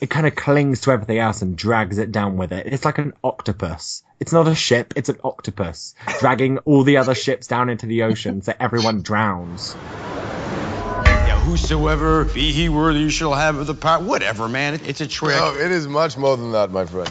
it 0.00 0.10
kind 0.10 0.26
of 0.26 0.34
clings 0.34 0.82
to 0.82 0.90
everything 0.90 1.18
else 1.18 1.40
and 1.42 1.56
drags 1.56 1.98
it 1.98 2.12
down 2.12 2.36
with 2.36 2.52
it. 2.52 2.66
It's 2.66 2.84
like 2.84 2.98
an 2.98 3.14
octopus. 3.24 4.02
It's 4.20 4.32
not 4.32 4.46
a 4.48 4.54
ship, 4.54 4.92
it's 4.96 5.08
an 5.08 5.18
octopus 5.24 5.94
dragging 6.20 6.58
all 6.58 6.82
the 6.84 6.98
other 6.98 7.14
ships 7.14 7.46
down 7.46 7.68
into 7.70 7.86
the 7.86 8.02
ocean 8.02 8.42
so 8.42 8.52
everyone 8.60 9.02
drowns. 9.02 9.74
Yeah, 9.74 11.40
whosoever 11.40 12.24
be 12.26 12.52
he 12.52 12.68
worthy 12.68 13.08
shall 13.10 13.34
have 13.34 13.66
the 13.66 13.74
power. 13.74 14.02
Whatever, 14.02 14.48
man. 14.48 14.74
It- 14.74 14.86
It's 14.88 15.00
a 15.00 15.06
trick. 15.06 15.36
Oh, 15.38 15.56
it 15.58 15.70
is 15.72 15.86
much 15.88 16.16
more 16.16 16.36
than 16.36 16.52
that, 16.52 16.70
my 16.70 16.84
friend. 16.84 17.10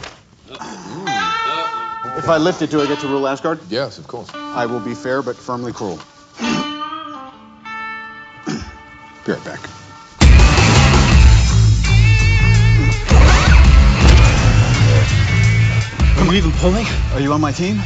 If 2.18 2.28
I 2.30 2.38
lift 2.38 2.62
it, 2.62 2.70
do 2.70 2.80
I 2.80 2.86
get 2.86 3.00
to 3.00 3.08
rule 3.08 3.26
Asgard? 3.28 3.60
Yes, 3.68 3.98
of 3.98 4.06
course. 4.08 4.30
I 4.32 4.64
will 4.66 4.80
be 4.80 4.94
fair 4.94 5.22
but 5.22 5.36
firmly 5.36 5.72
cruel. 5.72 5.98
be 9.26 9.32
right 9.32 9.44
back. 9.44 9.60
Are 16.18 16.24
you 16.24 16.32
even 16.32 16.52
pulling? 16.52 16.86
Are 17.12 17.20
you 17.20 17.32
on 17.32 17.40
my 17.40 17.52
team? 17.52 17.80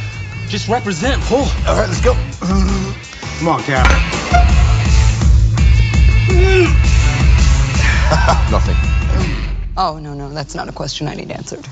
Just 0.47 0.67
represent, 0.67 1.21
pull. 1.23 1.39
All 1.39 1.77
right, 1.77 1.87
let's 1.87 2.01
go. 2.01 2.13
Come 2.41 3.47
on, 3.47 3.61
Cap. 3.63 3.87
Nothing. 8.51 8.75
Oh, 9.77 9.99
no, 9.99 10.13
no, 10.13 10.29
that's 10.29 10.55
not 10.55 10.67
a 10.69 10.71
question 10.71 11.07
I 11.07 11.15
need 11.15 11.31
answered. 11.31 11.63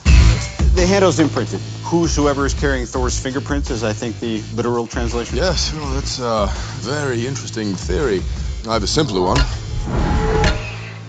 The 0.76 0.86
handle's 0.88 1.20
imprinted. 1.20 1.60
Whosoever 1.84 2.46
is 2.46 2.54
carrying 2.54 2.86
Thor's 2.86 3.20
fingerprints 3.20 3.70
is, 3.70 3.84
I 3.84 3.94
think, 3.94 4.20
the 4.20 4.42
literal 4.54 4.88
translation. 4.88 5.38
Yes, 5.38 5.74
well, 5.74 5.94
that's 5.94 6.20
a 6.20 6.48
very 6.82 7.28
interesting 7.28 7.74
theory. 7.74 8.22
I 8.68 8.74
have 8.74 8.84
a 8.84 8.88
simpler 8.88 9.22
one. 9.22 9.38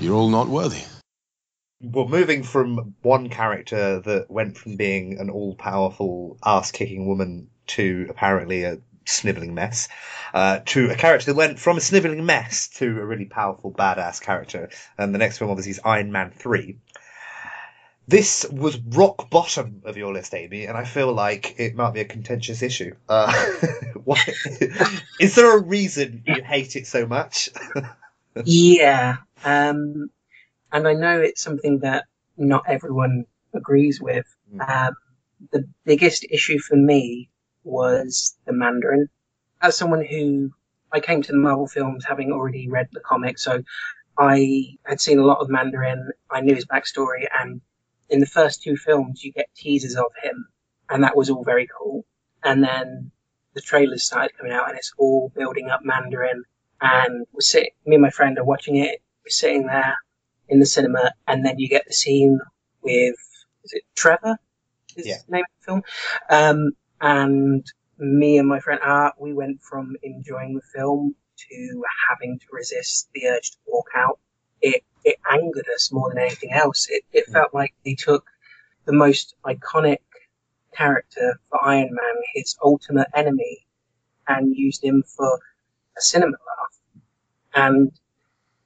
You're 0.01 0.15
all 0.15 0.29
not 0.29 0.49
worthy. 0.49 0.83
Well, 1.83 2.09
moving 2.09 2.43
from 2.43 2.95
one 3.01 3.31
character 3.31 4.01
that 4.01 4.31
went 4.31 4.59
from 4.59 4.77
being 4.77 5.19
an 5.19 5.31
all 5.31 5.55
powerful 5.55 6.39
ass 6.45 6.73
kicking 6.73 7.07
woman 7.07 7.49
to 7.69 8.07
apparently 8.11 8.65
a 8.65 8.79
sniveling 9.07 9.55
mess, 9.55 9.89
uh, 10.35 10.61
to 10.67 10.91
a 10.91 10.95
character 10.95 11.27
that 11.27 11.37
went 11.37 11.59
from 11.59 11.79
a 11.79 11.81
sniveling 11.81 12.27
mess 12.27 12.69
to 12.69 12.87
a 12.87 13.05
really 13.05 13.25
powerful 13.25 13.73
badass 13.73 14.21
character. 14.21 14.69
And 14.99 15.15
the 15.15 15.19
next 15.19 15.39
film, 15.39 15.51
obviously, 15.51 15.71
is 15.71 15.81
Iron 15.85 16.13
Man 16.13 16.31
3. 16.31 16.77
This 18.07 18.45
was 18.51 18.77
rock 18.79 19.31
bottom 19.31 19.83
of 19.85 19.97
your 19.97 20.13
list, 20.13 20.35
Amy, 20.35 20.67
and 20.67 20.77
I 20.77 20.85
feel 20.85 21.13
like 21.13 21.55
it 21.59 21.77
might 21.77 21.95
be 21.95 22.01
a 22.01 22.05
contentious 22.05 22.61
issue. 22.61 22.95
Uh, 23.09 23.33
why, 24.05 24.19
is 25.21 25.35
there 25.35 25.57
a 25.57 25.63
reason 25.63 26.25
you 26.27 26.43
hate 26.43 26.77
it 26.77 26.87
so 26.87 27.07
much? 27.07 27.51
yeah, 28.45 29.19
um, 29.45 30.11
and 30.73 30.87
I 30.87 30.95
know 30.95 31.21
it's 31.21 31.43
something 31.43 31.81
that 31.81 32.05
not 32.37 32.65
everyone 32.69 33.25
agrees 33.55 34.01
with. 34.01 34.27
Um, 34.61 34.95
the 35.53 35.69
biggest 35.85 36.25
issue 36.31 36.59
for 36.59 36.77
me 36.77 37.31
was 37.65 38.37
the 38.47 38.53
Mandarin. 38.53 39.09
As 39.61 39.77
someone 39.77 40.05
who 40.05 40.51
I 40.93 41.01
came 41.01 41.23
to 41.23 41.33
the 41.33 41.39
Marvel 41.39 41.67
films 41.67 42.05
having 42.05 42.33
already 42.33 42.69
read 42.69 42.89
the 42.93 43.01
comic, 43.01 43.39
so 43.39 43.63
I 44.19 44.77
had 44.85 45.01
seen 45.01 45.19
a 45.19 45.25
lot 45.25 45.41
of 45.41 45.49
Mandarin. 45.49 46.11
I 46.31 46.41
knew 46.41 46.55
his 46.55 46.67
backstory, 46.67 47.27
and 47.33 47.61
in 48.09 48.21
the 48.21 48.27
first 48.27 48.63
two 48.63 48.77
films, 48.77 49.23
you 49.23 49.33
get 49.33 49.55
teasers 49.55 49.97
of 49.97 50.13
him, 50.23 50.47
and 50.89 51.05
that 51.05 51.17
was 51.17 51.31
all 51.31 51.45
very 51.45 51.69
cool. 51.79 52.05
And 52.43 52.63
then 52.63 53.11
the 53.55 53.61
trailers 53.61 54.05
started 54.05 54.37
coming 54.37 54.53
out, 54.53 54.69
and 54.69 54.79
it's 54.79 54.93
all 54.99 55.33
building 55.35 55.69
up 55.71 55.81
Mandarin. 55.85 56.45
And 56.81 57.27
we're 57.33 57.41
sitting, 57.41 57.71
me 57.85 57.97
and 57.97 58.03
my 58.03 58.11
friend 58.11 58.39
are 58.39 58.45
watching 58.45 58.77
it. 58.77 59.03
We're 59.25 59.31
sitting 59.31 59.67
there 59.67 59.97
in 60.51 60.61
the 60.61 60.67
cinema, 60.67 61.13
and 61.27 61.45
then 61.45 61.59
you 61.59 61.69
get 61.69 61.85
the 61.87 61.95
scene 61.95 62.39
with 62.83 63.17
is 63.65 63.73
it 63.73 63.83
Trevor? 63.95 64.37
Is 64.97 65.07
Yeah. 65.07 65.19
the 65.27 65.33
name 65.33 65.45
of 65.45 65.61
the 65.61 65.65
film? 65.67 65.83
Um, 66.31 66.71
and 67.01 67.67
me 67.99 68.39
and 68.39 68.49
my 68.49 68.61
friend 68.61 68.81
Art, 68.83 69.15
we 69.19 69.33
went 69.33 69.63
from 69.63 69.97
enjoying 70.03 70.55
the 70.55 70.63
film 70.75 71.15
to 71.49 71.85
having 72.09 72.39
to 72.39 72.47
resist 72.53 73.09
the 73.15 73.27
urge 73.29 73.53
to 73.53 73.59
walk 73.67 73.89
out. 73.95 74.19
It 74.61 74.83
it 75.05 75.17
angered 75.31 75.67
us 75.75 75.91
more 75.93 76.11
than 76.11 76.19
anything 76.19 76.53
else. 76.53 76.89
It 76.91 77.05
it 77.13 77.27
felt 77.33 77.55
like 77.55 77.75
they 77.85 77.95
took 77.95 78.27
the 78.85 78.93
most 78.93 79.35
iconic 79.45 79.99
character 80.77 81.41
for 81.49 81.65
Iron 81.65 81.91
Man, 81.93 82.15
his 82.35 82.57
ultimate 82.63 83.09
enemy, 83.15 83.67
and 84.27 84.55
used 84.55 84.85
him 84.85 85.03
for 85.17 85.41
a 85.97 86.01
cinema 86.01 86.33
laugh. 86.33 86.79
And 87.55 87.93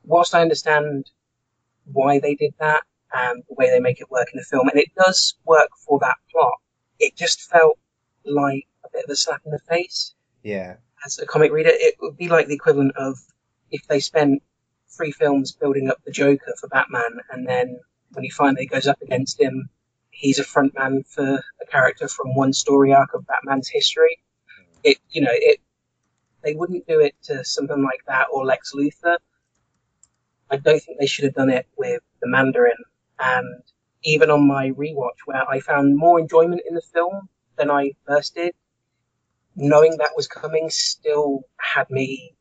whilst 0.05 0.35
I 0.35 0.43
understand 0.43 1.11
why 1.85 2.19
they 2.19 2.35
did 2.35 2.55
that 2.59 2.83
and 3.13 3.43
the 3.49 3.55
way 3.55 3.71
they 3.71 3.81
make 3.81 4.01
it 4.01 4.11
work 4.11 4.29
in 4.33 4.39
the 4.39 4.45
film, 4.45 4.69
and 4.69 4.79
it 4.79 4.91
does 4.97 5.35
work 5.45 5.71
for 5.87 5.99
that 6.01 6.17
plot, 6.31 6.55
it 6.99 7.17
just 7.17 7.43
felt 7.43 7.79
like 8.25 8.67
a 8.85 8.89
bit 8.93 9.05
of 9.05 9.11
a 9.11 9.17
slap 9.17 9.41
in 9.45 9.53
the 9.53 9.59
face 9.69 10.15
yeah. 10.43 10.77
as 11.07 11.19
a 11.19 11.27
comic 11.27 11.53
reader. 11.53 11.71
It 11.73 11.95
would 12.01 12.17
be 12.17 12.29
like 12.29 12.49
the 12.49 12.55
equivalent 12.55 12.97
of 12.97 13.19
if 13.71 13.87
they 13.87 14.01
spent 14.01 14.43
three 14.97 15.13
films 15.13 15.53
building 15.53 15.89
up 15.89 15.99
the 16.05 16.13
Joker 16.13 16.55
for 16.61 16.69
Batman, 16.69 17.21
and 17.31 17.47
then 17.47 17.81
when 18.13 18.25
he 18.25 18.31
finally 18.31 18.67
goes 18.67 18.87
up 18.87 19.01
against 19.03 19.41
him, 19.41 19.69
he's 20.11 20.39
a 20.39 20.45
frontman 20.45 21.07
for 21.07 21.43
a 21.63 21.67
character 21.71 22.09
from 22.09 22.35
one 22.35 22.53
story 22.53 22.93
arc 22.93 23.15
of 23.15 23.27
Batman's 23.27 23.69
history. 23.69 24.19
Mm. 24.61 24.65
It, 24.85 24.99
you 25.11 25.23
know, 25.23 25.33
it. 25.33 25.61
They 26.43 26.55
wouldn't 26.55 26.87
do 26.87 27.01
it 27.01 27.15
to 27.25 27.43
something 27.43 27.83
like 27.83 28.01
that 28.07 28.27
or 28.31 28.45
Lex 28.45 28.73
Luthor. 28.75 29.17
I 30.55 30.59
don't 30.59 30.81
think 30.81 31.01
they 31.01 31.07
should 31.07 31.25
have 31.25 31.35
done 31.35 31.51
it 31.51 31.67
with 31.77 32.01
the 32.21 32.29
Mandarin. 32.29 32.77
And 33.19 33.63
even 34.05 34.31
on 34.31 34.47
my 34.47 34.71
rewatch, 34.71 35.19
where 35.25 35.49
I 35.49 35.59
found 35.59 35.97
more 35.97 36.21
enjoyment 36.21 36.63
in 36.69 36.77
the 36.77 36.83
film 36.93 37.29
than 37.57 37.73
I 37.73 37.93
first 38.07 38.37
did, 38.37 38.55
knowing 39.57 39.97
that 39.99 40.13
was 40.15 40.29
coming 40.29 40.71
still 40.71 41.43
had 41.57 41.91
me 41.91 42.37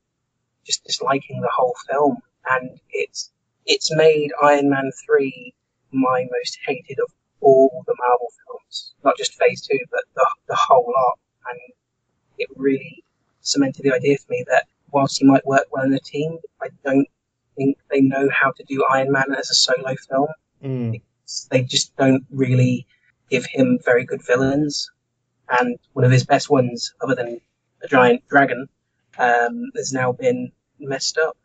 just 0.64 0.84
disliking 0.86 1.42
the 1.42 1.50
whole 1.52 1.76
film. 1.90 2.18
And 2.48 2.80
it's 2.92 3.32
it's 3.66 3.96
made 3.96 4.32
Iron 4.44 4.70
Man 4.70 4.92
three 5.06 5.56
my 5.92 6.28
most 6.32 6.60
hated 6.68 7.00
of 7.00 7.12
all 7.42 7.84
the 7.88 7.96
Marvel 7.98 8.32
films, 8.46 8.94
not 9.04 9.18
just 9.18 9.34
Phase 9.34 9.66
two, 9.66 9.80
but 9.90 10.04
the 10.14 10.28
the 10.50 10.56
whole 10.56 10.86
lot. 10.96 11.18
And 11.50 11.60
it 12.38 12.50
really 12.56 13.04
cemented 13.42 13.84
the 13.84 13.94
idea 13.94 14.18
for 14.18 14.30
me 14.30 14.46
that 14.50 14.68
whilst 14.92 15.18
he 15.18 15.26
might 15.26 15.48
work 15.48 15.66
well 15.72 15.86
in 15.86 15.94
a 15.94 16.00
team, 16.00 16.38
I 16.62 16.68
don't 16.86 17.08
think 17.56 17.78
they 17.90 18.02
know 18.02 18.30
how 18.30 18.52
to 18.52 18.64
do 18.64 18.86
Iron 18.92 19.12
Man 19.12 19.34
as 19.38 19.50
a 19.50 19.54
solo 19.54 19.96
film. 20.10 20.28
Mm. 20.64 21.02
They 21.50 21.64
just 21.64 21.96
don't 21.96 22.26
really 22.30 22.86
give 23.30 23.46
him 23.46 23.80
very 23.84 24.06
good 24.06 24.26
villains. 24.26 24.92
And 25.50 25.78
one 25.94 26.06
of 26.06 26.12
his 26.12 26.26
best 26.26 26.50
ones, 26.50 26.94
other 27.02 27.16
than 27.16 27.42
a 27.82 27.88
giant 27.88 28.28
dragon, 28.28 28.68
um, 29.18 29.72
has 29.76 29.92
now 29.94 30.12
been 30.12 30.52
messed 30.80 31.18
up. 31.18 31.38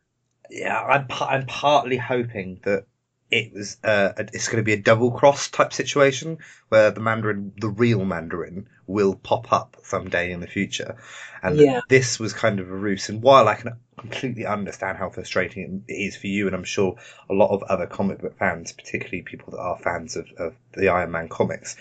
Yeah, 0.50 0.80
I'm 0.80 1.06
I'm 1.20 1.46
partly 1.46 1.96
hoping 1.96 2.60
that 2.62 2.86
it 3.30 3.52
was 3.52 3.76
uh, 3.84 4.12
it's 4.32 4.48
going 4.48 4.58
to 4.58 4.62
be 4.62 4.72
a 4.72 4.80
double 4.80 5.10
cross 5.10 5.48
type 5.48 5.72
situation 5.72 6.38
where 6.68 6.90
the 6.90 7.00
Mandarin, 7.00 7.52
the 7.58 7.68
real 7.68 8.04
Mandarin, 8.04 8.68
will 8.86 9.14
pop 9.14 9.52
up 9.52 9.76
someday 9.82 10.32
in 10.32 10.40
the 10.40 10.46
future, 10.46 10.96
and 11.42 11.56
Yeah. 11.56 11.80
this 11.88 12.18
was 12.18 12.32
kind 12.32 12.58
of 12.58 12.70
a 12.70 12.74
ruse. 12.74 13.08
And 13.08 13.22
while 13.22 13.46
I 13.48 13.54
can 13.54 13.76
completely 13.98 14.46
understand 14.46 14.96
how 14.96 15.10
frustrating 15.10 15.84
it 15.88 15.92
is 15.92 16.16
for 16.16 16.26
you, 16.26 16.46
and 16.46 16.56
I'm 16.56 16.64
sure 16.64 16.96
a 17.28 17.34
lot 17.34 17.50
of 17.50 17.62
other 17.64 17.86
comic 17.86 18.20
book 18.20 18.38
fans, 18.38 18.72
particularly 18.72 19.22
people 19.22 19.52
that 19.52 19.60
are 19.60 19.78
fans 19.78 20.16
of, 20.16 20.26
of 20.38 20.54
the 20.72 20.88
Iron 20.88 21.10
Man 21.10 21.28
comics, 21.28 21.76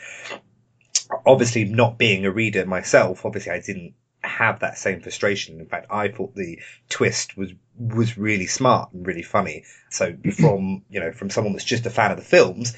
obviously 1.26 1.64
not 1.64 1.98
being 1.98 2.26
a 2.26 2.32
reader 2.32 2.66
myself, 2.66 3.26
obviously 3.26 3.54
I 3.54 3.62
didn't 3.62 3.94
have 4.38 4.60
that 4.60 4.78
same 4.78 5.02
frustration. 5.02 5.60
In 5.60 5.66
fact, 5.66 5.88
I 5.90 6.10
thought 6.10 6.36
the 6.36 6.60
twist 6.90 7.38
was 7.38 7.52
was 7.78 8.18
really 8.18 8.48
smart 8.48 8.94
and 8.94 9.06
really 9.06 9.24
funny. 9.24 9.64
So 9.90 10.16
from 10.40 10.84
you 10.90 11.00
know 11.00 11.12
from 11.12 11.30
someone 11.30 11.54
that's 11.54 11.66
just 11.66 11.86
a 11.86 11.90
fan 11.90 12.12
of 12.12 12.18
the 12.18 12.24
films, 12.24 12.76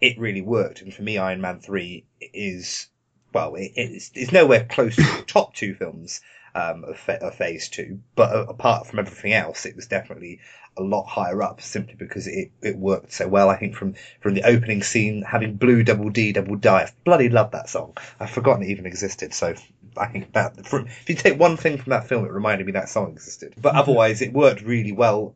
it 0.00 0.18
really 0.18 0.42
worked. 0.42 0.82
And 0.82 0.92
for 0.92 1.02
me, 1.02 1.18
Iron 1.18 1.40
Man 1.40 1.60
three 1.60 2.04
is 2.20 2.88
well, 3.32 3.54
it, 3.56 3.72
it's, 3.76 4.10
it's 4.14 4.32
nowhere 4.32 4.64
close 4.64 4.96
to 4.96 5.02
the 5.02 5.24
top 5.26 5.54
two 5.54 5.74
films 5.74 6.20
um, 6.54 6.84
of, 6.84 6.98
fa- 6.98 7.22
of 7.22 7.34
Phase 7.34 7.68
Two, 7.68 8.00
but 8.14 8.34
uh, 8.34 8.46
apart 8.48 8.86
from 8.86 8.98
everything 8.98 9.32
else, 9.32 9.66
it 9.66 9.76
was 9.76 9.86
definitely 9.86 10.40
a 10.76 10.82
lot 10.82 11.04
higher 11.04 11.42
up 11.42 11.60
simply 11.60 11.94
because 11.94 12.26
it, 12.26 12.50
it 12.62 12.76
worked 12.76 13.12
so 13.12 13.28
well. 13.28 13.48
I 13.48 13.56
think 13.56 13.74
from 13.74 13.94
from 14.20 14.34
the 14.34 14.42
opening 14.44 14.82
scene, 14.82 15.22
having 15.22 15.56
Blue 15.56 15.82
Double 15.82 16.10
D 16.10 16.32
Double 16.32 16.56
Die, 16.56 16.82
I 16.82 16.90
bloody 17.04 17.28
love 17.28 17.52
that 17.52 17.68
song. 17.68 17.96
I've 18.20 18.30
forgotten 18.30 18.62
it 18.62 18.70
even 18.70 18.86
existed. 18.86 19.34
So 19.34 19.54
I 19.96 20.06
think 20.06 20.32
that 20.32 20.66
from, 20.66 20.86
if 20.86 21.08
you 21.08 21.14
take 21.14 21.38
one 21.38 21.56
thing 21.56 21.78
from 21.78 21.90
that 21.90 22.08
film, 22.08 22.24
it 22.24 22.32
reminded 22.32 22.66
me 22.66 22.72
that 22.72 22.88
song 22.88 23.12
existed. 23.12 23.54
But 23.60 23.74
otherwise, 23.74 24.22
it 24.22 24.32
worked 24.32 24.62
really 24.62 24.92
well. 24.92 25.34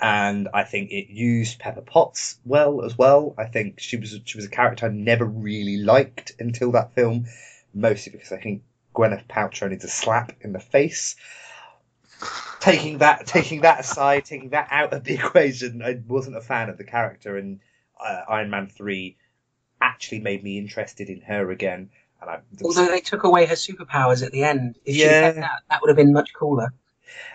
And 0.00 0.48
I 0.52 0.64
think 0.64 0.90
it 0.90 1.08
used 1.08 1.60
Pepper 1.60 1.80
Potts 1.80 2.38
well 2.44 2.84
as 2.84 2.98
well. 2.98 3.34
I 3.38 3.44
think 3.44 3.80
she 3.80 3.96
was 3.96 4.18
she 4.24 4.36
was 4.36 4.44
a 4.44 4.50
character 4.50 4.86
I 4.86 4.88
never 4.90 5.24
really 5.24 5.78
liked 5.78 6.32
until 6.38 6.72
that 6.72 6.94
film, 6.94 7.26
mostly 7.72 8.12
because 8.12 8.32
I 8.32 8.38
think 8.38 8.62
Gwyneth 8.94 9.26
Paltrow 9.26 9.70
needs 9.70 9.84
a 9.84 9.88
slap 9.88 10.32
in 10.40 10.52
the 10.52 10.60
face. 10.60 11.16
Taking 12.60 12.98
that 12.98 13.26
taking 13.26 13.60
that 13.62 13.80
aside, 13.80 14.24
taking 14.24 14.50
that 14.50 14.68
out 14.70 14.92
of 14.94 15.04
the 15.04 15.14
equation, 15.20 15.82
I 15.82 16.00
wasn't 16.06 16.36
a 16.36 16.40
fan 16.40 16.70
of 16.70 16.78
the 16.78 16.84
character, 16.84 17.36
and 17.36 17.60
uh, 18.00 18.22
Iron 18.28 18.50
Man 18.50 18.68
three 18.68 19.16
actually 19.80 20.20
made 20.20 20.42
me 20.42 20.56
interested 20.58 21.10
in 21.10 21.20
her 21.22 21.50
again. 21.50 21.90
And 22.20 22.30
I, 22.30 22.40
Although 22.62 22.88
they 22.88 23.00
took 23.00 23.24
away 23.24 23.44
her 23.46 23.54
superpowers 23.54 24.24
at 24.24 24.32
the 24.32 24.44
end, 24.44 24.78
if 24.84 24.96
she 24.96 25.02
Yeah. 25.02 25.20
had 25.26 25.36
that, 25.36 25.62
that 25.68 25.82
would 25.82 25.88
have 25.88 25.96
been 25.96 26.12
much 26.14 26.32
cooler. 26.32 26.72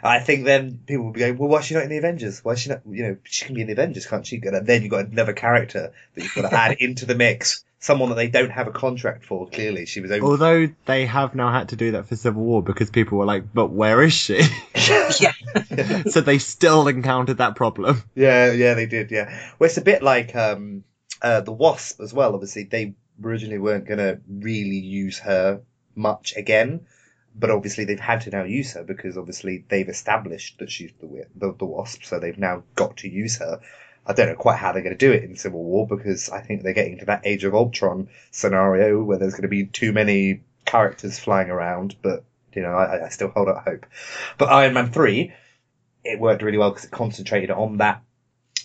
I 0.01 0.19
think 0.19 0.45
then 0.45 0.79
people 0.85 1.05
will 1.05 1.11
be 1.11 1.19
going, 1.19 1.37
well, 1.37 1.49
why 1.49 1.59
is 1.59 1.65
she 1.65 1.75
not 1.75 1.83
in 1.83 1.89
the 1.89 1.97
Avengers? 1.97 2.43
Why 2.43 2.53
is 2.53 2.59
she 2.61 2.69
not, 2.69 2.81
you 2.89 3.03
know, 3.03 3.17
she 3.23 3.45
can 3.45 3.55
be 3.55 3.61
in 3.61 3.67
the 3.67 3.73
Avengers, 3.73 4.07
can't 4.07 4.25
she? 4.25 4.41
And 4.43 4.65
then 4.65 4.81
you've 4.81 4.91
got 4.91 5.07
another 5.07 5.33
character 5.33 5.93
that 6.15 6.21
you've 6.23 6.33
got 6.33 6.49
to 6.49 6.53
add 6.59 6.77
into 6.79 7.05
the 7.05 7.15
mix. 7.15 7.63
Someone 7.81 8.09
that 8.09 8.15
they 8.15 8.27
don't 8.27 8.49
have 8.51 8.67
a 8.67 8.71
contract 8.71 9.25
for, 9.25 9.47
clearly. 9.47 9.85
She 9.85 10.01
was 10.01 10.11
only. 10.11 10.25
Although 10.25 10.67
they 10.85 11.05
have 11.05 11.33
now 11.33 11.51
had 11.51 11.69
to 11.69 11.75
do 11.77 11.91
that 11.91 12.07
for 12.07 12.15
Civil 12.15 12.43
War 12.43 12.61
because 12.61 12.89
people 12.89 13.17
were 13.17 13.25
like, 13.25 13.53
but 13.53 13.71
where 13.71 14.01
is 14.01 14.11
she? 14.11 14.41
yeah. 15.19 15.31
so 16.07 16.19
they 16.19 16.39
still 16.39 16.87
encountered 16.89 17.37
that 17.37 17.55
problem. 17.55 18.03
Yeah, 18.15 18.51
yeah, 18.51 18.73
they 18.73 18.85
did, 18.85 19.11
yeah. 19.11 19.29
Well, 19.57 19.67
it's 19.67 19.77
a 19.77 19.81
bit 19.81 20.03
like 20.03 20.35
um, 20.35 20.83
uh, 21.21 21.39
the 21.41 21.53
Wasp 21.53 22.01
as 22.01 22.13
well. 22.13 22.33
Obviously, 22.33 22.63
they 22.63 22.95
originally 23.23 23.59
weren't 23.59 23.85
going 23.85 23.99
to 23.99 24.19
really 24.29 24.79
use 24.79 25.19
her 25.19 25.61
much 25.95 26.33
again. 26.35 26.81
but 27.35 27.49
obviously 27.51 27.85
they've 27.85 27.99
had 27.99 28.21
to 28.21 28.29
now 28.29 28.43
use 28.43 28.73
her 28.73 28.83
because 28.83 29.17
obviously 29.17 29.63
they've 29.69 29.89
established 29.89 30.59
that 30.59 30.69
she's 30.69 30.91
the 30.99 31.25
the, 31.35 31.53
the 31.57 31.65
wasp, 31.65 32.03
so 32.03 32.19
they've 32.19 32.37
now 32.37 32.63
got 32.75 32.97
to 32.97 33.09
use 33.09 33.37
her. 33.37 33.61
I 34.09 34.13
don't 34.13 34.27
know 34.27 34.35
quite 34.35 34.57
how 34.57 34.71
they're 34.71 34.81
going 34.81 34.97
to 34.97 35.05
do 35.05 35.11
it 35.11 35.23
in 35.23 35.35
Civil 35.35 35.63
War 35.63 35.85
because 35.85 36.31
I 36.31 36.41
think 36.41 36.63
they're 36.63 36.73
getting 36.73 36.97
to 36.97 37.05
that 37.05 37.27
Age 37.27 37.43
of 37.43 37.53
Ultron 37.53 38.09
scenario 38.31 39.03
where 39.03 39.19
there's 39.19 39.33
going 39.33 39.43
to 39.43 39.47
be 39.47 39.67
too 39.67 39.93
many 39.93 40.41
characters 40.65 41.19
flying 41.19 41.51
around. 41.51 41.95
But 42.01 42.23
you 42.55 42.63
know, 42.63 42.73
I, 42.73 43.05
I 43.05 43.09
still 43.09 43.29
hold 43.29 43.49
out 43.49 43.63
hope. 43.63 43.85
But 44.39 44.49
Iron 44.49 44.73
Man 44.73 44.91
three, 44.91 45.31
it 46.03 46.19
worked 46.19 46.41
really 46.41 46.57
well 46.57 46.71
because 46.71 46.85
it 46.85 46.91
concentrated 46.91 47.51
on 47.51 47.77
that 47.77 48.01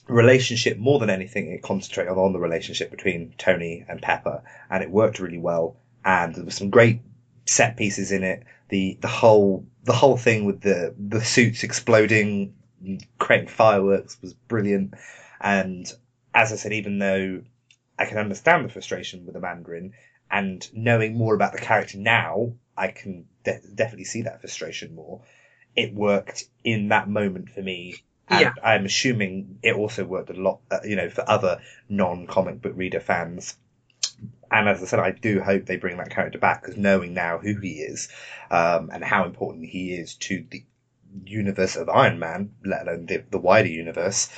relationship 0.09 0.79
more 0.79 0.99
than 0.99 1.11
anything. 1.11 1.53
It 1.53 1.63
concentrated 1.63 2.13
on 2.13 2.33
the 2.33 2.39
relationship 2.39 2.91
between 2.91 3.35
Tony 3.37 3.85
and 3.87 4.01
Pepper, 4.01 4.43
and 4.71 4.83
it 4.83 4.91
worked 4.91 5.19
really 5.19 5.39
well. 5.39 5.77
And 6.07 6.35
there 6.35 6.45
were 6.45 6.51
some 6.53 6.71
great 6.71 7.03
set 7.45 7.77
pieces 7.77 8.13
in 8.13 8.23
it. 8.23 8.45
The 8.71 8.97
the 9.03 9.09
whole 9.09 9.67
the 9.83 9.93
whole 9.93 10.17
thing 10.17 10.47
with 10.47 10.63
the 10.63 10.95
the 10.99 11.21
suits 11.23 11.65
exploding, 11.65 12.55
creating 13.19 13.49
fireworks 13.49 14.17
was 14.23 14.33
brilliant. 14.33 14.95
And 15.45 15.93
as 16.33 16.53
I 16.53 16.57
said, 16.57 16.73
even 16.73 16.99
though 16.99 17.43
I 17.99 18.07
can 18.07 18.17
understand 18.17 18.65
the 18.65 18.71
frustration 18.71 19.27
with 19.27 19.35
the 19.35 19.41
Mandarin, 19.41 19.93
and 20.31 20.67
knowing 20.73 21.17
more 21.17 21.35
about 21.35 21.53
the 21.53 21.59
character 21.59 21.99
now, 21.99 22.55
I 22.77 22.89
can 22.89 23.27
de- 23.45 23.61
definitely 23.75 24.07
see 24.07 24.23
that 24.23 24.41
frustration 24.41 24.95
more. 24.95 25.21
It 25.77 25.93
worked 25.93 26.45
in 26.65 26.89
that 26.89 27.09
moment 27.09 27.51
for 27.51 27.61
me. 27.61 28.03
And 28.27 28.41
Yeah. 28.41 28.53
I'm 28.63 28.87
assuming 28.87 29.59
it 29.63 29.77
also 29.77 30.05
worked 30.05 30.31
a 30.31 30.33
lot, 30.33 30.61
uh, 30.71 30.81
you 30.83 30.97
know, 30.97 31.11
for 31.11 31.29
other 31.29 31.61
non-comic 31.91 32.63
book 32.63 32.73
reader 32.75 33.01
fans. 33.01 33.55
And 34.51 34.67
as 34.67 34.83
I 34.83 34.87
said, 34.87 34.99
I 34.99 35.11
do 35.11 35.43
hope 35.43 35.67
they 35.67 35.77
bring 35.77 35.99
that 35.99 36.11
character 36.11 36.39
back 36.39 36.63
because 36.63 36.79
knowing 36.79 37.13
now 37.13 37.37
who 37.37 37.61
he 37.61 37.81
is, 37.81 38.09
um, 38.51 38.89
and 38.93 39.05
how 39.05 39.25
important 39.27 39.67
he 39.67 39.93
is 39.93 40.15
to 40.15 40.45
the 40.51 40.65
universe 41.25 41.77
of 41.77 41.89
Iron 41.89 42.19
Man, 42.19 42.55
let 42.65 42.83
alone 42.83 43.07
the, 43.07 43.23
the 43.31 43.39
wider 43.39 43.69
universe, 43.69 44.31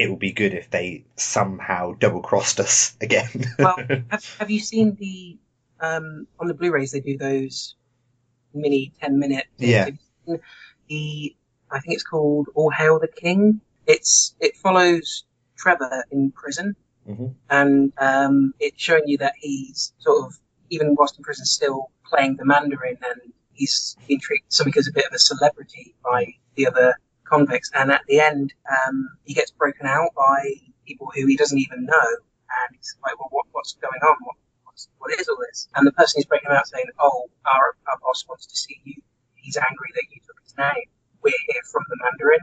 it 0.00 0.08
would 0.10 0.18
be 0.18 0.32
good 0.32 0.54
if 0.54 0.70
they 0.70 1.04
somehow 1.16 1.92
double 1.92 2.22
crossed 2.22 2.58
us 2.58 2.96
again. 3.00 3.28
well, 3.58 3.76
have, 4.10 4.36
have 4.38 4.50
you 4.50 4.60
seen 4.60 4.96
the 4.98 5.38
um, 5.80 6.26
on 6.38 6.46
the 6.48 6.54
Blu-rays 6.54 6.92
they 6.92 7.00
do 7.00 7.18
those 7.18 7.74
mini 8.54 8.92
ten 9.00 9.18
minute? 9.18 9.46
Yeah. 9.58 9.84
Have 9.84 9.94
you 9.94 9.98
seen 10.26 10.40
The 10.88 11.36
I 11.70 11.80
think 11.80 11.94
it's 11.94 12.02
called 12.02 12.48
All 12.54 12.70
Hail 12.70 12.98
the 12.98 13.08
King. 13.08 13.60
It's 13.86 14.34
it 14.40 14.56
follows 14.56 15.24
Trevor 15.56 16.04
in 16.10 16.32
prison, 16.32 16.74
Mhm. 17.08 17.34
and 17.50 17.92
um, 17.98 18.54
it's 18.58 18.80
showing 18.82 19.04
you 19.06 19.18
that 19.18 19.34
he's 19.38 19.92
sort 19.98 20.24
of 20.26 20.38
even 20.70 20.94
whilst 20.96 21.18
in 21.18 21.24
prison 21.24 21.44
still 21.44 21.90
playing 22.06 22.36
the 22.36 22.44
Mandarin, 22.46 22.96
and 23.10 23.32
he's 23.52 23.96
being 24.08 24.20
treated 24.20 24.46
something 24.48 24.74
as 24.78 24.88
a 24.88 24.92
bit 24.92 25.06
of 25.06 25.12
a 25.12 25.18
celebrity 25.18 25.94
by 26.02 26.34
the 26.56 26.66
other 26.66 26.94
convicts. 27.30 27.70
And 27.74 27.90
at 27.90 28.02
the 28.08 28.20
end, 28.20 28.52
um, 28.68 29.08
he 29.24 29.34
gets 29.34 29.50
broken 29.50 29.86
out 29.86 30.10
by 30.16 30.54
people 30.86 31.10
who 31.14 31.26
he 31.26 31.36
doesn't 31.36 31.58
even 31.58 31.84
know, 31.86 32.08
and 32.66 32.76
he's 32.76 32.96
like, 33.02 33.18
"Well, 33.18 33.28
what, 33.30 33.46
what's 33.52 33.74
going 33.74 34.00
on? 34.02 34.16
What, 34.22 34.36
what's, 34.64 34.88
what 34.98 35.18
is 35.18 35.28
all 35.28 35.38
this?" 35.48 35.68
And 35.74 35.86
the 35.86 35.92
person 35.92 36.18
who's 36.18 36.26
breaking 36.26 36.50
him 36.50 36.56
out 36.56 36.66
saying, 36.66 36.86
"Oh, 36.98 37.30
our, 37.46 37.76
our 37.88 37.98
boss 38.02 38.24
wants 38.28 38.46
to 38.46 38.56
see 38.56 38.80
you. 38.84 38.96
He's 39.36 39.56
angry 39.56 39.90
that 39.94 40.04
you 40.10 40.20
took 40.26 40.36
his 40.42 40.54
name. 40.58 40.88
We're 41.22 41.32
here 41.48 41.62
from 41.70 41.84
the 41.88 41.96
Mandarin." 42.02 42.40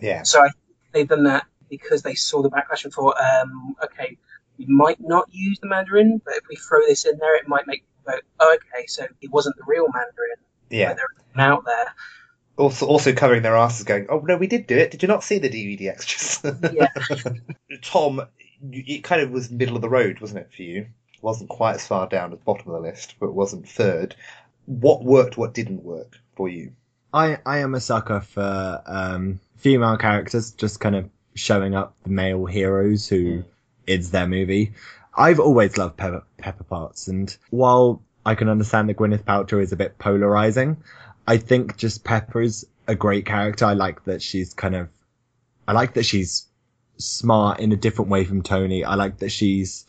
yeah. 0.00 0.22
So 0.22 0.42
I 0.42 0.50
they've 0.92 1.08
done 1.08 1.24
that 1.24 1.46
because 1.68 2.02
they 2.02 2.14
saw 2.14 2.42
the 2.42 2.50
backlash 2.50 2.84
and 2.84 2.92
thought, 2.92 3.16
um, 3.20 3.76
okay, 3.84 4.16
we 4.58 4.66
might 4.66 4.98
not 5.00 5.28
use 5.30 5.58
the 5.60 5.68
Mandarin, 5.68 6.20
but 6.24 6.34
if 6.34 6.44
we 6.48 6.56
throw 6.56 6.80
this 6.80 7.04
in 7.04 7.18
there, 7.18 7.36
it 7.36 7.46
might 7.46 7.66
make 7.66 7.82
people 7.82 8.12
go, 8.12 8.18
oh, 8.40 8.56
okay, 8.56 8.86
so 8.86 9.06
it 9.20 9.30
wasn't 9.30 9.56
the 9.56 9.64
real 9.66 9.86
Mandarin. 9.92 10.38
Yeah. 10.70 10.88
But 10.88 10.96
they're 10.96 11.44
out 11.44 11.64
there. 11.64 11.94
Also, 12.58 12.86
also 12.86 13.12
covering 13.12 13.42
their 13.42 13.56
asses, 13.56 13.84
going, 13.84 14.06
"Oh 14.08 14.18
no, 14.18 14.36
we 14.36 14.48
did 14.48 14.66
do 14.66 14.76
it. 14.76 14.90
Did 14.90 15.02
you 15.02 15.08
not 15.08 15.22
see 15.22 15.38
the 15.38 15.48
DVD 15.48 15.88
extras?" 15.88 16.40
Yeah. 16.72 16.88
Tom, 17.82 18.22
it 18.72 19.04
kind 19.04 19.22
of 19.22 19.30
was 19.30 19.50
middle 19.50 19.76
of 19.76 19.82
the 19.82 19.88
road, 19.88 20.20
wasn't 20.20 20.40
it 20.40 20.52
for 20.54 20.62
you? 20.62 20.80
It 21.14 21.22
wasn't 21.22 21.50
quite 21.50 21.76
as 21.76 21.86
far 21.86 22.08
down 22.08 22.32
as 22.32 22.40
bottom 22.40 22.68
of 22.68 22.74
the 22.74 22.88
list, 22.88 23.14
but 23.20 23.32
wasn't 23.32 23.68
third. 23.68 24.16
What 24.66 25.04
worked? 25.04 25.36
What 25.36 25.54
didn't 25.54 25.84
work 25.84 26.18
for 26.34 26.48
you? 26.48 26.72
I, 27.12 27.38
I 27.46 27.58
am 27.58 27.74
a 27.74 27.80
sucker 27.80 28.20
for 28.20 28.82
um, 28.86 29.40
female 29.56 29.96
characters 29.96 30.52
just 30.52 30.80
kind 30.80 30.96
of 30.96 31.08
showing 31.34 31.74
up 31.74 31.94
the 32.02 32.10
male 32.10 32.44
heroes 32.44 33.08
who 33.08 33.44
it's 33.86 34.10
their 34.10 34.26
movie. 34.26 34.72
I've 35.16 35.40
always 35.40 35.78
loved 35.78 35.96
Pepper, 35.96 36.24
Pepper 36.36 36.64
Potts, 36.64 37.08
and 37.08 37.34
while 37.50 38.02
I 38.24 38.34
can 38.34 38.48
understand 38.48 38.88
that 38.88 38.96
Gwyneth 38.96 39.24
Paltrow 39.24 39.62
is 39.62 39.72
a 39.72 39.76
bit 39.76 39.98
polarizing, 39.98 40.76
I 41.28 41.36
think 41.36 41.76
just 41.76 42.04
Pepper 42.04 42.40
is 42.40 42.66
a 42.86 42.94
great 42.94 43.26
character. 43.26 43.66
I 43.66 43.74
like 43.74 44.02
that 44.04 44.22
she's 44.22 44.54
kind 44.54 44.74
of, 44.74 44.88
I 45.68 45.72
like 45.72 45.92
that 45.92 46.06
she's 46.06 46.46
smart 46.96 47.60
in 47.60 47.70
a 47.70 47.76
different 47.76 48.10
way 48.10 48.24
from 48.24 48.40
Tony. 48.42 48.82
I 48.82 48.94
like 48.94 49.18
that 49.18 49.30
she's 49.30 49.84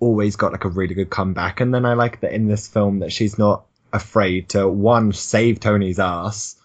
always 0.00 0.36
got 0.36 0.52
like 0.52 0.64
a 0.64 0.70
really 0.70 0.94
good 0.94 1.10
comeback, 1.10 1.60
and 1.60 1.74
then 1.74 1.84
I 1.84 1.92
like 1.92 2.22
that 2.22 2.32
in 2.32 2.48
this 2.48 2.66
film 2.66 3.00
that 3.00 3.12
she's 3.12 3.36
not 3.38 3.66
afraid 3.92 4.48
to 4.50 4.66
one 4.66 5.12
save 5.12 5.60
Tony's 5.60 5.98
ass 5.98 6.56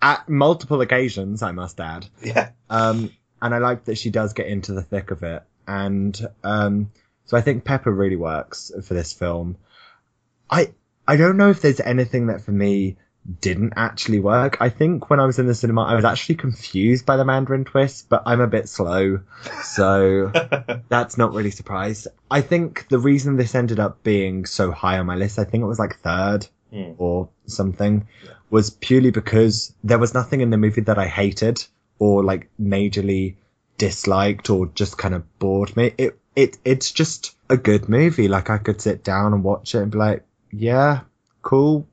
at 0.00 0.28
multiple 0.28 0.80
occasions. 0.80 1.42
I 1.42 1.50
must 1.50 1.80
add. 1.80 2.06
Yeah. 2.22 2.50
Um, 2.70 3.10
and 3.40 3.52
I 3.52 3.58
like 3.58 3.86
that 3.86 3.98
she 3.98 4.10
does 4.10 4.34
get 4.34 4.46
into 4.46 4.72
the 4.72 4.82
thick 4.82 5.10
of 5.10 5.24
it. 5.24 5.42
And, 5.66 6.16
um, 6.44 6.92
so 7.24 7.36
I 7.36 7.40
think 7.40 7.64
Pepper 7.64 7.92
really 7.92 8.14
works 8.14 8.70
for 8.84 8.94
this 8.94 9.12
film. 9.12 9.56
I, 10.48 10.74
I 11.08 11.16
don't 11.16 11.36
know 11.36 11.50
if 11.50 11.60
there's 11.60 11.80
anything 11.80 12.28
that 12.28 12.42
for 12.42 12.52
me 12.52 12.98
didn't 13.40 13.74
actually 13.76 14.20
work. 14.20 14.56
I 14.60 14.68
think 14.68 15.08
when 15.08 15.20
I 15.20 15.26
was 15.26 15.38
in 15.38 15.46
the 15.46 15.54
cinema, 15.54 15.82
I 15.82 15.94
was 15.94 16.04
actually 16.04 16.34
confused 16.36 17.06
by 17.06 17.16
the 17.16 17.24
Mandarin 17.24 17.64
twist, 17.64 18.08
but 18.08 18.22
I'm 18.26 18.40
a 18.40 18.46
bit 18.48 18.68
slow. 18.68 19.20
So 19.62 20.32
that's 20.88 21.16
not 21.16 21.32
really 21.32 21.52
surprised. 21.52 22.08
I 22.30 22.40
think 22.40 22.88
the 22.88 22.98
reason 22.98 23.36
this 23.36 23.54
ended 23.54 23.78
up 23.78 24.02
being 24.02 24.44
so 24.44 24.72
high 24.72 24.98
on 24.98 25.06
my 25.06 25.14
list, 25.14 25.38
I 25.38 25.44
think 25.44 25.62
it 25.62 25.66
was 25.66 25.78
like 25.78 25.98
third 26.00 26.46
Hmm. 26.72 26.92
or 26.96 27.28
something, 27.44 28.08
was 28.48 28.70
purely 28.70 29.10
because 29.10 29.74
there 29.84 29.98
was 29.98 30.14
nothing 30.14 30.40
in 30.40 30.48
the 30.48 30.56
movie 30.56 30.80
that 30.80 30.98
I 30.98 31.06
hated 31.06 31.62
or 31.98 32.24
like 32.24 32.48
majorly 32.58 33.34
disliked 33.76 34.48
or 34.48 34.66
just 34.68 34.96
kind 34.96 35.14
of 35.14 35.38
bored 35.38 35.76
me. 35.76 35.92
It 35.98 36.18
it 36.34 36.56
it's 36.64 36.90
just 36.90 37.36
a 37.50 37.58
good 37.58 37.90
movie. 37.90 38.26
Like 38.26 38.48
I 38.48 38.56
could 38.56 38.80
sit 38.80 39.04
down 39.04 39.34
and 39.34 39.44
watch 39.44 39.74
it 39.74 39.82
and 39.82 39.92
be 39.92 39.98
like, 39.98 40.24
yeah, 40.50 41.00
cool, 41.42 41.86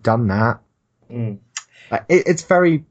done 0.00 0.28
that. 0.28 0.60
Mm. 1.10 1.38
Like, 1.90 2.04
it, 2.08 2.24
it's 2.26 2.42
very. 2.42 2.84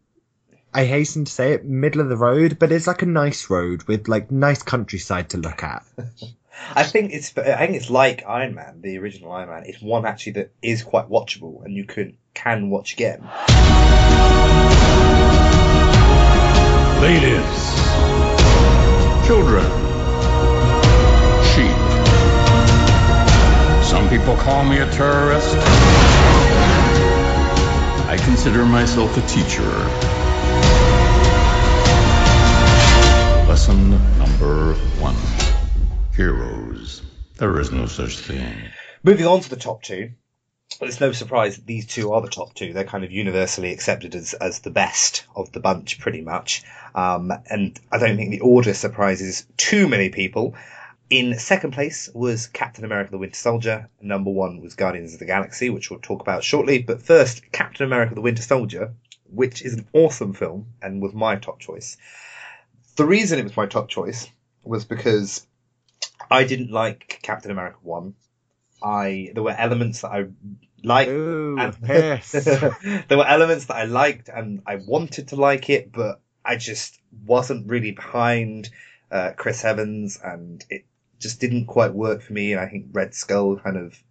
I 0.71 0.85
hasten 0.85 1.25
to 1.25 1.31
say 1.31 1.53
it, 1.53 1.65
middle 1.65 2.01
of 2.01 2.09
the 2.09 2.17
road, 2.17 2.59
but 2.59 2.71
it's 2.71 2.85
like 2.85 3.01
a 3.01 3.07
nice 3.07 3.49
road 3.49 3.83
with 3.83 4.07
like 4.07 4.29
nice 4.29 4.61
countryside 4.61 5.31
to 5.31 5.37
look 5.37 5.63
at. 5.63 5.83
I 6.75 6.83
think 6.83 7.13
it's 7.13 7.35
I 7.37 7.65
think 7.65 7.75
it's 7.75 7.89
like 7.89 8.23
Iron 8.27 8.53
Man, 8.55 8.81
the 8.81 8.97
original 8.97 9.31
Iron 9.31 9.49
Man. 9.49 9.63
It's 9.65 9.81
one 9.81 10.05
actually 10.05 10.33
that 10.33 10.51
is 10.61 10.83
quite 10.83 11.09
watchable 11.09 11.63
and 11.63 11.73
you 11.75 11.85
can 11.85 12.17
can 12.33 12.69
watch 12.69 12.93
again. 12.93 13.21
Ladies, 17.01 17.59
children, 19.25 19.65
sheep. 21.53 21.77
Some 23.83 24.09
people 24.09 24.35
call 24.35 24.65
me 24.65 24.79
a 24.79 24.91
terrorist. 24.91 25.55
Consider 28.25 28.65
myself 28.65 29.17
a 29.17 29.21
teacher. 29.27 29.69
Lesson 33.47 33.91
number 34.17 34.73
one 34.99 35.15
Heroes. 36.15 37.01
There 37.37 37.59
is 37.59 37.71
no 37.71 37.85
such 37.85 38.17
thing. 38.17 38.55
Moving 39.03 39.25
on 39.25 39.41
to 39.41 39.49
the 39.49 39.55
top 39.55 39.81
two. 39.81 40.11
It's 40.81 40.99
no 40.99 41.11
surprise 41.11 41.55
that 41.55 41.65
these 41.65 41.87
two 41.87 42.13
are 42.13 42.21
the 42.21 42.29
top 42.29 42.53
two. 42.53 42.73
They're 42.73 42.83
kind 42.83 43.03
of 43.03 43.11
universally 43.11 43.71
accepted 43.71 44.15
as, 44.15 44.33
as 44.33 44.59
the 44.59 44.69
best 44.69 45.25
of 45.35 45.51
the 45.51 45.59
bunch, 45.59 45.99
pretty 45.99 46.21
much. 46.21 46.63
Um, 46.93 47.33
and 47.49 47.79
I 47.91 47.97
don't 47.97 48.17
think 48.17 48.31
the 48.31 48.41
order 48.41 48.73
surprises 48.73 49.45
too 49.57 49.87
many 49.87 50.09
people. 50.09 50.55
In 51.09 51.39
second 51.39 51.71
place 51.71 52.07
was 52.13 52.45
Captain 52.47 52.85
America 52.85 53.09
the 53.11 53.17
Winter 53.17 53.35
Soldier. 53.35 53.89
Number 53.99 54.29
one 54.29 54.61
was 54.61 54.75
Guardians 54.75 55.13
of 55.13 55.19
the 55.19 55.25
Galaxy, 55.25 55.69
which 55.71 55.89
we'll 55.89 55.99
talk 55.99 56.21
about 56.21 56.43
shortly. 56.43 56.79
But 56.83 57.01
first, 57.01 57.51
Captain 57.51 57.85
America 57.85 58.13
the 58.13 58.21
Winter 58.21 58.43
Soldier, 58.43 58.93
which 59.31 59.63
is 59.63 59.73
an 59.73 59.87
awesome 59.93 60.33
film 60.33 60.67
and 60.81 61.01
was 61.01 61.13
my 61.13 61.35
top 61.35 61.59
choice. 61.59 61.97
The 62.95 63.05
reason 63.05 63.39
it 63.39 63.43
was 63.43 63.57
my 63.57 63.65
top 63.65 63.89
choice 63.89 64.29
was 64.63 64.85
because 64.85 65.47
I 66.29 66.43
didn't 66.43 66.71
like 66.71 67.19
Captain 67.23 67.49
America 67.49 67.77
1. 67.81 68.13
I 68.83 69.31
there 69.33 69.43
were 69.43 69.55
elements 69.57 70.01
that 70.01 70.11
I 70.11 70.25
liked. 70.83 71.09
and- 71.09 71.81
piss. 71.83 72.31
there 72.31 73.17
were 73.17 73.27
elements 73.27 73.65
that 73.65 73.77
I 73.77 73.85
liked 73.85 74.29
and 74.29 74.61
I 74.67 74.75
wanted 74.75 75.29
to 75.29 75.37
like 75.37 75.71
it, 75.71 75.91
but 75.91 76.21
I 76.45 76.55
just 76.55 76.99
wasn't 77.25 77.67
really 77.67 77.91
behind 77.91 78.69
uh, 79.11 79.31
Chris 79.35 79.65
Evans, 79.65 80.19
and 80.23 80.63
it 80.69 80.85
just 81.19 81.39
didn't 81.39 81.65
quite 81.65 81.93
work 81.93 82.21
for 82.21 82.33
me. 82.33 82.53
And 82.53 82.61
I 82.61 82.67
think 82.67 82.87
Red 82.91 83.13
Skull 83.13 83.57
kind 83.57 83.77
of 83.77 84.01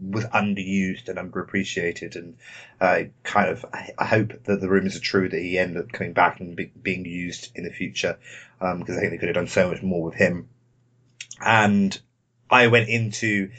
was 0.00 0.24
underused 0.26 1.08
and 1.08 1.18
underappreciated, 1.18 2.16
and 2.16 2.36
I 2.80 3.10
kind 3.22 3.50
of 3.50 3.64
I, 3.72 4.04
hope 4.04 4.44
that 4.44 4.60
the 4.60 4.68
rumours 4.68 4.96
are 4.96 5.00
true 5.00 5.28
that 5.28 5.40
he 5.40 5.58
ended 5.58 5.78
up 5.78 5.92
coming 5.92 6.12
back 6.12 6.40
and 6.40 6.56
be, 6.56 6.66
being 6.66 7.04
used 7.04 7.50
in 7.54 7.64
the 7.64 7.70
future 7.70 8.18
because 8.58 8.72
um, 8.72 8.96
I 8.96 9.00
think 9.00 9.12
they 9.12 9.18
could 9.18 9.28
have 9.28 9.36
done 9.36 9.48
so 9.48 9.68
much 9.70 9.82
more 9.82 10.02
with 10.02 10.14
him. 10.14 10.48
And 11.40 11.98
I 12.50 12.68
went 12.68 12.88
into 12.88 13.50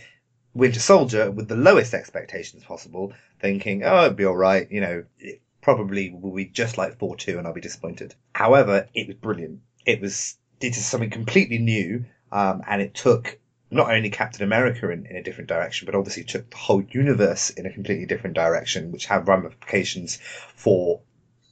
Winter 0.53 0.79
Soldier 0.79 1.31
with 1.31 1.47
the 1.47 1.55
lowest 1.55 1.93
expectations 1.93 2.63
possible, 2.63 3.13
thinking, 3.39 3.83
oh, 3.83 4.05
it'd 4.05 4.17
be 4.17 4.25
all 4.25 4.37
right, 4.37 4.69
you 4.71 4.81
know, 4.81 5.03
it 5.19 5.41
probably 5.61 6.09
will 6.09 6.33
be 6.33 6.45
just 6.45 6.77
like 6.77 6.97
Thor 6.97 7.15
2 7.15 7.37
and 7.37 7.45
I'll 7.45 7.53
be 7.53 7.61
disappointed. 7.61 8.15
However, 8.33 8.87
it 8.93 9.07
was 9.07 9.17
brilliant. 9.17 9.61
It 9.85 9.99
was, 9.99 10.37
it 10.65 10.77
is 10.77 10.85
something 10.85 11.09
completely 11.09 11.57
new, 11.59 12.05
um, 12.31 12.61
and 12.67 12.81
it 12.81 12.93
took 12.93 13.39
not 13.71 13.91
only 13.91 14.09
Captain 14.09 14.43
America 14.43 14.89
in, 14.89 15.05
in 15.05 15.15
a 15.15 15.23
different 15.23 15.49
direction, 15.49 15.85
but 15.85 15.95
obviously 15.95 16.23
took 16.23 16.49
the 16.49 16.57
whole 16.57 16.81
universe 16.81 17.49
in 17.49 17.65
a 17.65 17.71
completely 17.71 18.05
different 18.05 18.35
direction, 18.35 18.91
which 18.91 19.05
had 19.05 19.27
ramifications 19.27 20.17
for 20.55 21.01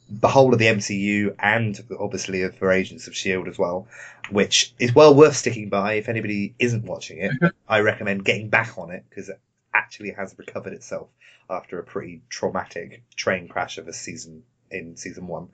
the 0.09 0.27
whole 0.27 0.53
of 0.53 0.59
the 0.59 0.65
MCU 0.65 1.35
and 1.39 1.79
obviously 1.99 2.47
for 2.49 2.71
Agents 2.71 3.07
of 3.07 3.15
Shield 3.15 3.47
as 3.47 3.57
well, 3.57 3.87
which 4.29 4.73
is 4.79 4.93
well 4.93 5.15
worth 5.15 5.35
sticking 5.35 5.69
by. 5.69 5.93
If 5.93 6.09
anybody 6.09 6.55
isn't 6.59 6.85
watching 6.85 7.19
it. 7.19 7.53
I 7.67 7.79
recommend 7.79 8.25
getting 8.25 8.49
back 8.49 8.77
on 8.77 8.91
it 8.91 9.05
because 9.09 9.29
it 9.29 9.39
actually 9.73 10.11
has 10.11 10.35
recovered 10.37 10.73
itself 10.73 11.07
after 11.49 11.79
a 11.79 11.83
pretty 11.83 12.21
traumatic 12.29 13.03
train 13.15 13.47
crash 13.47 13.77
of 13.77 13.87
a 13.87 13.93
season 13.93 14.43
in 14.69 14.95
season 14.97 15.27
one. 15.27 15.49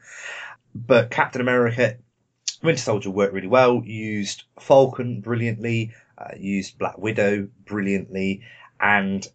But 0.75 1.09
Captain 1.09 1.41
America, 1.41 1.97
Winter 2.61 2.81
Soldier 2.81 3.09
worked 3.09 3.33
really 3.33 3.47
well. 3.47 3.81
Used 3.85 4.43
Falcon 4.59 5.21
brilliantly. 5.21 5.91
Uh, 6.17 6.35
used 6.37 6.77
Black 6.77 6.97
Widow 6.97 7.47
brilliantly, 7.65 8.41
and 8.81 9.25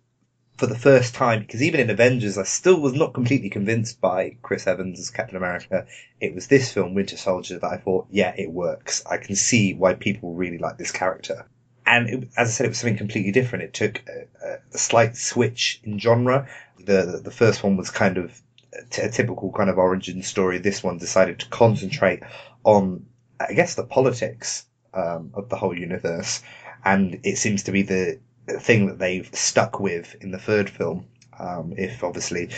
for 0.58 0.66
the 0.66 0.78
first 0.78 1.14
time, 1.14 1.40
because 1.40 1.62
even 1.62 1.80
in 1.80 1.90
Avengers, 1.90 2.38
I 2.38 2.44
still 2.44 2.80
was 2.80 2.92
not 2.92 3.14
completely 3.14 3.50
convinced 3.50 4.00
by 4.00 4.36
Chris 4.42 4.66
Evans 4.66 5.00
as 5.00 5.10
Captain 5.10 5.36
America. 5.36 5.86
It 6.20 6.34
was 6.34 6.46
this 6.46 6.72
film, 6.72 6.94
Winter 6.94 7.16
Soldier, 7.16 7.58
that 7.58 7.72
I 7.72 7.76
thought, 7.78 8.06
yeah, 8.10 8.34
it 8.36 8.50
works. 8.50 9.02
I 9.10 9.16
can 9.16 9.34
see 9.34 9.74
why 9.74 9.94
people 9.94 10.34
really 10.34 10.58
like 10.58 10.78
this 10.78 10.92
character. 10.92 11.46
And 11.86 12.08
it, 12.08 12.28
as 12.36 12.48
I 12.48 12.50
said, 12.50 12.66
it 12.66 12.68
was 12.68 12.78
something 12.78 12.96
completely 12.96 13.32
different. 13.32 13.64
It 13.64 13.74
took 13.74 14.02
a, 14.08 14.58
a 14.72 14.78
slight 14.78 15.16
switch 15.16 15.80
in 15.84 15.98
genre. 15.98 16.46
The 16.78 17.20
the 17.22 17.30
first 17.30 17.64
one 17.64 17.76
was 17.76 17.90
kind 17.90 18.16
of 18.16 18.40
a, 18.72 18.84
t- 18.90 19.02
a 19.02 19.10
typical 19.10 19.52
kind 19.52 19.70
of 19.70 19.78
origin 19.78 20.22
story. 20.22 20.58
This 20.58 20.82
one 20.82 20.98
decided 20.98 21.40
to 21.40 21.48
concentrate 21.48 22.22
on, 22.62 23.06
I 23.48 23.52
guess, 23.54 23.74
the 23.74 23.84
politics 23.84 24.66
um, 24.92 25.30
of 25.34 25.48
the 25.48 25.56
whole 25.56 25.76
universe, 25.76 26.42
and 26.84 27.20
it 27.24 27.36
seems 27.36 27.64
to 27.64 27.72
be 27.72 27.82
the 27.82 28.20
thing 28.48 28.86
that 28.86 28.98
they've 28.98 29.28
stuck 29.34 29.80
with 29.80 30.16
in 30.20 30.30
the 30.30 30.38
third 30.38 30.70
film. 30.70 31.06
Um, 31.38 31.74
if 31.76 32.04
obviously 32.04 32.50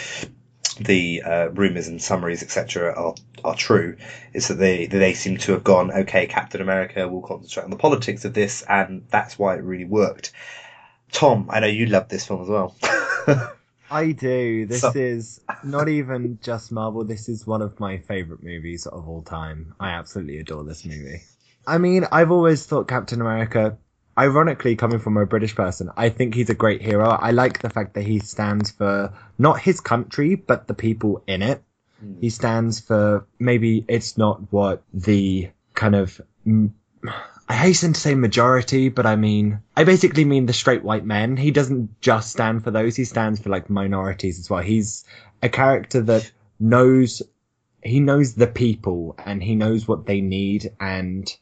the 0.78 1.22
uh, 1.22 1.48
rumors 1.50 1.88
and 1.88 2.02
summaries 2.02 2.42
etc. 2.42 2.92
are 2.92 3.14
are 3.44 3.54
true, 3.54 3.96
is 4.32 4.48
that 4.48 4.54
they 4.54 4.86
they 4.86 5.14
seem 5.14 5.38
to 5.38 5.52
have 5.52 5.64
gone 5.64 5.90
okay. 5.90 6.26
Captain 6.26 6.60
America 6.60 7.08
will 7.08 7.22
concentrate 7.22 7.64
on 7.64 7.70
the 7.70 7.76
politics 7.76 8.24
of 8.24 8.34
this, 8.34 8.62
and 8.68 9.06
that's 9.10 9.38
why 9.38 9.54
it 9.54 9.62
really 9.62 9.84
worked. 9.84 10.32
Tom, 11.12 11.48
I 11.50 11.60
know 11.60 11.66
you 11.66 11.86
love 11.86 12.08
this 12.08 12.26
film 12.26 12.42
as 12.42 12.48
well. 12.48 12.76
I 13.90 14.12
do. 14.12 14.66
This 14.66 14.80
So- 14.80 14.92
is 14.94 15.40
not 15.62 15.88
even 15.88 16.38
just 16.42 16.72
Marvel. 16.72 17.04
This 17.04 17.28
is 17.28 17.46
one 17.46 17.62
of 17.62 17.78
my 17.80 17.98
favorite 17.98 18.42
movies 18.42 18.86
of 18.86 19.08
all 19.08 19.22
time. 19.22 19.74
I 19.78 19.90
absolutely 19.90 20.38
adore 20.38 20.64
this 20.64 20.84
movie. 20.84 21.22
I 21.66 21.78
mean, 21.78 22.06
I've 22.12 22.30
always 22.30 22.64
thought 22.66 22.88
Captain 22.88 23.20
America, 23.20 23.76
ironically 24.18 24.76
coming 24.76 24.98
from 24.98 25.16
a 25.16 25.26
British 25.26 25.54
person, 25.54 25.90
I 25.96 26.08
think 26.10 26.34
he's 26.34 26.50
a 26.50 26.54
great 26.54 26.80
hero. 26.82 27.08
I 27.08 27.32
like 27.32 27.60
the 27.60 27.70
fact 27.70 27.94
that 27.94 28.02
he 28.02 28.18
stands 28.20 28.70
for 28.70 29.12
not 29.38 29.60
his 29.60 29.80
country, 29.80 30.34
but 30.36 30.66
the 30.68 30.74
people 30.74 31.22
in 31.26 31.42
it. 31.42 31.62
He 32.20 32.28
stands 32.30 32.78
for 32.78 33.26
maybe 33.38 33.84
it's 33.88 34.18
not 34.18 34.52
what 34.52 34.82
the 34.92 35.48
kind 35.74 35.94
of 35.94 36.20
mm, 36.46 36.70
I 37.48 37.54
hasten 37.54 37.92
to 37.92 38.00
say 38.00 38.14
majority, 38.14 38.88
but 38.88 39.06
I 39.06 39.16
mean 39.16 39.60
I 39.76 39.84
basically 39.84 40.24
mean 40.24 40.46
the 40.46 40.52
straight 40.52 40.82
white 40.82 41.04
men. 41.04 41.36
He 41.36 41.50
doesn't 41.50 42.00
just 42.00 42.32
stand 42.32 42.64
for 42.64 42.70
those; 42.70 42.96
he 42.96 43.04
stands 43.04 43.40
for 43.40 43.50
like 43.50 43.70
minorities 43.70 44.38
as 44.38 44.50
well. 44.50 44.62
He's 44.62 45.04
a 45.42 45.48
character 45.48 46.00
that 46.02 46.30
knows 46.58 47.22
he 47.82 48.00
knows 48.00 48.34
the 48.34 48.46
people 48.46 49.14
and 49.24 49.42
he 49.42 49.54
knows 49.54 49.86
what 49.86 50.06
they 50.06 50.20
need 50.20 50.72
and 50.80 51.32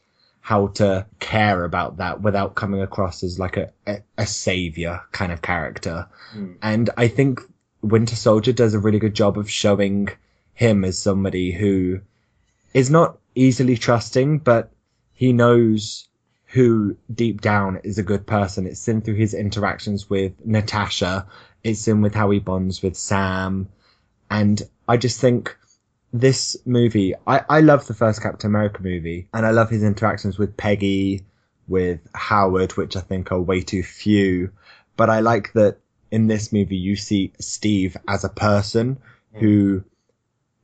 how 0.41 0.67
to 0.67 1.07
care 1.19 1.63
about 1.63 1.97
that 1.97 2.21
without 2.21 2.53
coming 2.53 2.81
across 2.81 3.23
as 3.23 3.39
like 3.39 3.57
a, 3.57 3.71
a, 3.87 3.97
a 4.19 4.27
savior 4.27 5.01
kind 5.11 5.31
of 5.31 5.41
character. 5.41 6.07
Hmm. 6.33 6.53
And 6.61 6.89
I 6.97 7.07
think 7.07 7.41
Winter 7.81 8.15
Soldier 8.15 8.53
does 8.53 8.75
a 8.75 8.79
really 8.79 8.99
good 8.99 9.15
job 9.15 9.39
of 9.39 9.49
showing 9.49 10.09
him 10.53 10.85
as 10.85 10.99
somebody 10.99 11.51
who 11.51 12.01
is 12.75 12.91
not 12.91 13.17
easily 13.33 13.75
trusting, 13.75 14.37
but 14.39 14.69
he 15.15 15.33
knows 15.33 16.07
who 16.47 16.95
deep 17.13 17.41
down 17.41 17.79
is 17.83 17.97
a 17.97 18.03
good 18.03 18.27
person. 18.27 18.67
It's 18.67 18.87
in 18.87 19.01
through 19.01 19.15
his 19.15 19.33
interactions 19.33 20.09
with 20.09 20.33
Natasha. 20.45 21.27
It's 21.63 21.87
in 21.87 22.01
with 22.01 22.13
how 22.13 22.29
he 22.29 22.39
bonds 22.39 22.83
with 22.83 22.95
Sam. 22.95 23.67
And 24.29 24.61
I 24.87 24.97
just 24.97 25.19
think 25.19 25.57
this 26.13 26.55
movie, 26.65 27.15
I, 27.25 27.41
I 27.49 27.61
love 27.61 27.87
the 27.87 27.93
first 27.93 28.21
Captain 28.21 28.49
America 28.49 28.81
movie 28.83 29.27
and 29.33 29.45
I 29.45 29.51
love 29.51 29.69
his 29.69 29.83
interactions 29.83 30.37
with 30.37 30.55
Peggy, 30.55 31.25
with 31.67 31.99
Howard, 32.13 32.73
which 32.73 32.95
I 32.95 33.01
think 33.01 33.31
are 33.31 33.41
way 33.41 33.61
too 33.61 33.83
few. 33.83 34.51
But 34.97 35.09
I 35.09 35.21
like 35.21 35.53
that 35.53 35.77
in 36.11 36.27
this 36.27 36.53
movie 36.53 36.77
you 36.77 36.95
see 36.95 37.33
Steve 37.39 37.97
as 38.07 38.23
a 38.23 38.29
person 38.29 38.95
mm. 38.95 39.39
who 39.39 39.83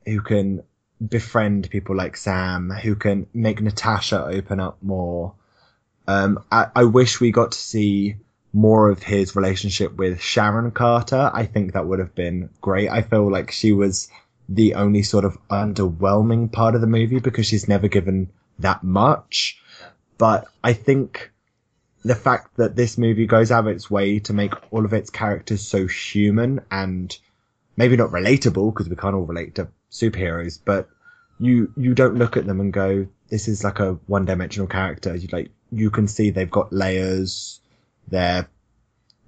who 0.06 0.20
can 0.20 0.62
befriend 1.08 1.70
people 1.70 1.96
like 1.96 2.16
Sam, 2.16 2.70
who 2.70 2.94
can 2.94 3.26
make 3.34 3.60
Natasha 3.60 4.24
open 4.24 4.60
up 4.60 4.78
more. 4.82 5.34
Um, 6.06 6.44
I, 6.50 6.66
I 6.74 6.84
wish 6.84 7.20
we 7.20 7.30
got 7.30 7.52
to 7.52 7.58
see 7.58 8.16
more 8.52 8.90
of 8.90 9.02
his 9.02 9.34
relationship 9.34 9.96
with 9.96 10.20
Sharon 10.20 10.70
Carter. 10.70 11.30
I 11.32 11.46
think 11.46 11.72
that 11.72 11.86
would 11.86 11.98
have 11.98 12.14
been 12.14 12.50
great. 12.60 12.90
I 12.90 13.02
feel 13.02 13.30
like 13.30 13.50
she 13.50 13.72
was 13.72 14.08
the 14.48 14.74
only 14.74 15.02
sort 15.02 15.24
of 15.24 15.38
underwhelming 15.48 16.52
part 16.52 16.74
of 16.74 16.80
the 16.80 16.86
movie 16.86 17.20
because 17.20 17.46
she's 17.46 17.68
never 17.68 17.88
given 17.88 18.30
that 18.58 18.82
much. 18.82 19.60
But 20.18 20.46
I 20.62 20.74
think 20.74 21.30
the 22.04 22.14
fact 22.14 22.56
that 22.56 22.76
this 22.76 22.98
movie 22.98 23.26
goes 23.26 23.50
out 23.50 23.66
of 23.66 23.74
its 23.74 23.90
way 23.90 24.18
to 24.20 24.32
make 24.32 24.52
all 24.72 24.84
of 24.84 24.92
its 24.92 25.10
characters 25.10 25.66
so 25.66 25.86
human 25.86 26.60
and 26.70 27.16
maybe 27.76 27.96
not 27.96 28.10
relatable 28.10 28.72
because 28.72 28.88
we 28.88 28.96
can't 28.96 29.14
all 29.14 29.22
relate 29.22 29.54
to 29.54 29.68
superheroes, 29.92 30.58
but 30.64 30.88
you 31.38 31.72
you 31.76 31.94
don't 31.94 32.16
look 32.16 32.36
at 32.36 32.46
them 32.46 32.60
and 32.60 32.72
go, 32.72 33.06
this 33.28 33.48
is 33.48 33.62
like 33.62 33.78
a 33.78 33.92
one 34.06 34.24
dimensional 34.24 34.66
character. 34.66 35.14
You 35.14 35.28
like 35.32 35.50
you 35.70 35.90
can 35.90 36.08
see 36.08 36.30
they've 36.30 36.50
got 36.50 36.72
layers. 36.72 37.60
They're 38.08 38.48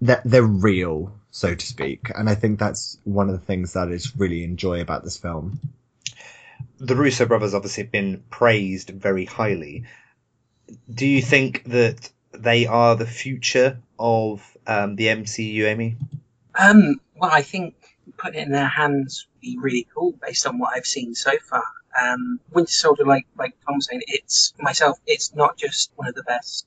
they're, 0.00 0.22
they're 0.24 0.42
real, 0.42 1.12
so 1.30 1.54
to 1.54 1.66
speak, 1.66 2.10
and 2.14 2.28
I 2.28 2.34
think 2.34 2.58
that's 2.58 2.98
one 3.04 3.28
of 3.28 3.38
the 3.38 3.46
things 3.46 3.72
that 3.72 3.88
I 3.88 3.92
just 3.92 4.16
really 4.16 4.44
enjoy 4.44 4.80
about 4.80 5.04
this 5.04 5.16
film. 5.16 5.60
the 6.78 6.96
Russo 6.96 7.26
brothers 7.26 7.54
obviously 7.54 7.84
have 7.84 7.92
been 7.92 8.22
praised 8.30 8.90
very 8.90 9.24
highly. 9.24 9.84
Do 10.92 11.06
you 11.06 11.22
think 11.22 11.64
that 11.64 12.10
they 12.32 12.66
are 12.66 12.96
the 12.96 13.06
future 13.06 13.78
of 13.98 14.56
um, 14.66 14.96
the 14.96 15.06
MCU, 15.06 15.64
Amy? 15.64 15.96
Um, 16.58 17.00
well, 17.16 17.30
I 17.32 17.42
think 17.42 17.74
putting 18.18 18.40
it 18.40 18.46
in 18.46 18.52
their 18.52 18.68
hands 18.68 19.26
would 19.32 19.40
be 19.40 19.58
really 19.60 19.86
cool 19.94 20.12
based 20.22 20.46
on 20.46 20.58
what 20.58 20.76
I've 20.76 20.86
seen 20.86 21.14
so 21.14 21.32
far. 21.48 21.64
Um, 22.02 22.40
Winter 22.52 22.72
Soldier, 22.72 23.04
like 23.04 23.26
like 23.38 23.54
Tom's 23.66 23.86
saying, 23.88 24.02
it's 24.06 24.52
myself. 24.58 24.98
It's 25.06 25.34
not 25.34 25.56
just 25.56 25.92
one 25.96 26.08
of 26.08 26.14
the 26.14 26.24
best 26.24 26.66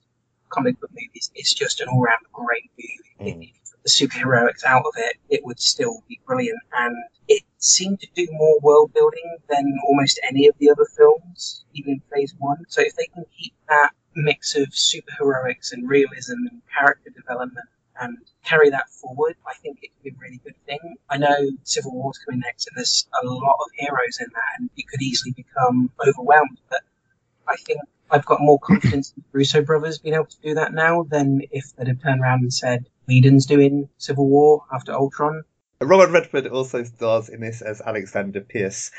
comic 0.49 0.79
book 0.79 0.91
movies. 0.91 1.31
It's 1.35 1.53
just 1.53 1.81
an 1.81 1.89
all-round 1.89 2.25
great 2.31 2.71
movie. 2.77 3.51
If 3.51 3.83
the 3.83 3.89
superheroics 3.89 4.63
out 4.63 4.85
of 4.85 4.93
it, 4.95 5.17
it 5.29 5.43
would 5.43 5.59
still 5.59 6.03
be 6.07 6.19
brilliant. 6.25 6.59
And 6.79 6.95
it 7.27 7.43
seemed 7.57 7.99
to 7.99 8.07
do 8.15 8.27
more 8.31 8.59
world 8.61 8.93
building 8.93 9.37
than 9.49 9.65
almost 9.87 10.19
any 10.27 10.47
of 10.47 10.55
the 10.59 10.69
other 10.69 10.85
films, 10.95 11.65
even 11.73 11.93
in 11.93 12.01
Phase 12.13 12.33
One. 12.37 12.63
So 12.69 12.81
if 12.81 12.95
they 12.95 13.07
can 13.13 13.25
keep 13.37 13.53
that 13.67 13.91
mix 14.15 14.55
of 14.55 14.69
superheroics 14.69 15.73
and 15.73 15.87
realism 15.89 16.37
and 16.49 16.61
character 16.77 17.09
development 17.09 17.67
and 17.99 18.17
carry 18.43 18.69
that 18.69 18.89
forward, 18.89 19.35
I 19.45 19.53
think 19.55 19.79
it 19.81 19.91
could 19.95 20.03
be 20.03 20.09
a 20.09 20.19
really 20.21 20.41
good 20.43 20.55
thing. 20.65 20.95
I 21.09 21.17
know 21.17 21.51
Civil 21.63 21.93
War's 21.93 22.17
coming 22.17 22.41
next, 22.41 22.67
and 22.67 22.77
there's 22.77 23.07
a 23.21 23.25
lot 23.25 23.57
of 23.59 23.71
heroes 23.73 24.19
in 24.19 24.27
that, 24.33 24.59
and 24.59 24.69
it 24.77 24.87
could 24.87 25.01
easily 25.01 25.31
become 25.31 25.91
overwhelmed. 26.05 26.59
But 26.69 26.81
I 27.47 27.55
think 27.57 27.81
I've 28.09 28.25
got 28.25 28.39
more 28.41 28.59
confidence 28.59 29.13
in 29.15 29.23
the 29.31 29.37
Russo 29.37 29.61
brothers 29.61 29.99
being 29.99 30.15
able 30.15 30.25
to 30.25 30.41
do 30.41 30.55
that 30.55 30.73
now 30.73 31.03
than 31.03 31.41
if 31.51 31.75
they'd 31.75 31.87
have 31.87 32.01
turned 32.01 32.21
around 32.21 32.41
and 32.41 32.53
said, 32.53 32.87
Whedon's 33.07 33.45
doing 33.45 33.89
Civil 33.97 34.27
War 34.27 34.63
after 34.71 34.93
Ultron. 34.93 35.43
Robert 35.81 36.11
Redford 36.11 36.47
also 36.47 36.83
stars 36.83 37.29
in 37.29 37.41
this 37.41 37.61
as 37.61 37.81
Alexander 37.81 38.41
Pierce. 38.41 38.91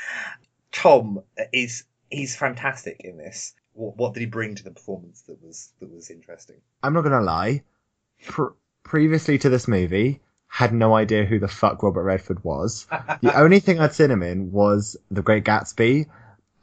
Tom 0.71 1.23
is 1.51 1.83
he's 2.09 2.35
fantastic 2.35 3.01
in 3.03 3.17
this. 3.17 3.53
What, 3.73 3.97
what 3.97 4.13
did 4.13 4.21
he 4.21 4.25
bring 4.25 4.55
to 4.55 4.63
the 4.63 4.71
performance 4.71 5.21
that 5.23 5.43
was 5.43 5.73
that 5.79 5.91
was 5.91 6.09
interesting? 6.09 6.57
I'm 6.81 6.93
not 6.93 7.01
gonna 7.03 7.21
lie. 7.21 7.63
Pr- 8.25 8.53
previously 8.89 9.37
to 9.37 9.49
this 9.49 9.67
movie, 9.67 10.19
had 10.47 10.73
no 10.73 10.95
idea 10.95 11.23
who 11.23 11.37
the 11.39 11.47
fuck 11.47 11.83
Robert 11.83 12.03
Redford 12.03 12.43
was. 12.43 12.87
the 13.21 13.33
only 13.39 13.59
thing 13.59 13.79
I'd 13.79 13.93
seen 13.93 14.09
him 14.09 14.23
in 14.23 14.51
was 14.51 14.97
The 15.11 15.21
Great 15.21 15.45
Gatsby, 15.45 16.07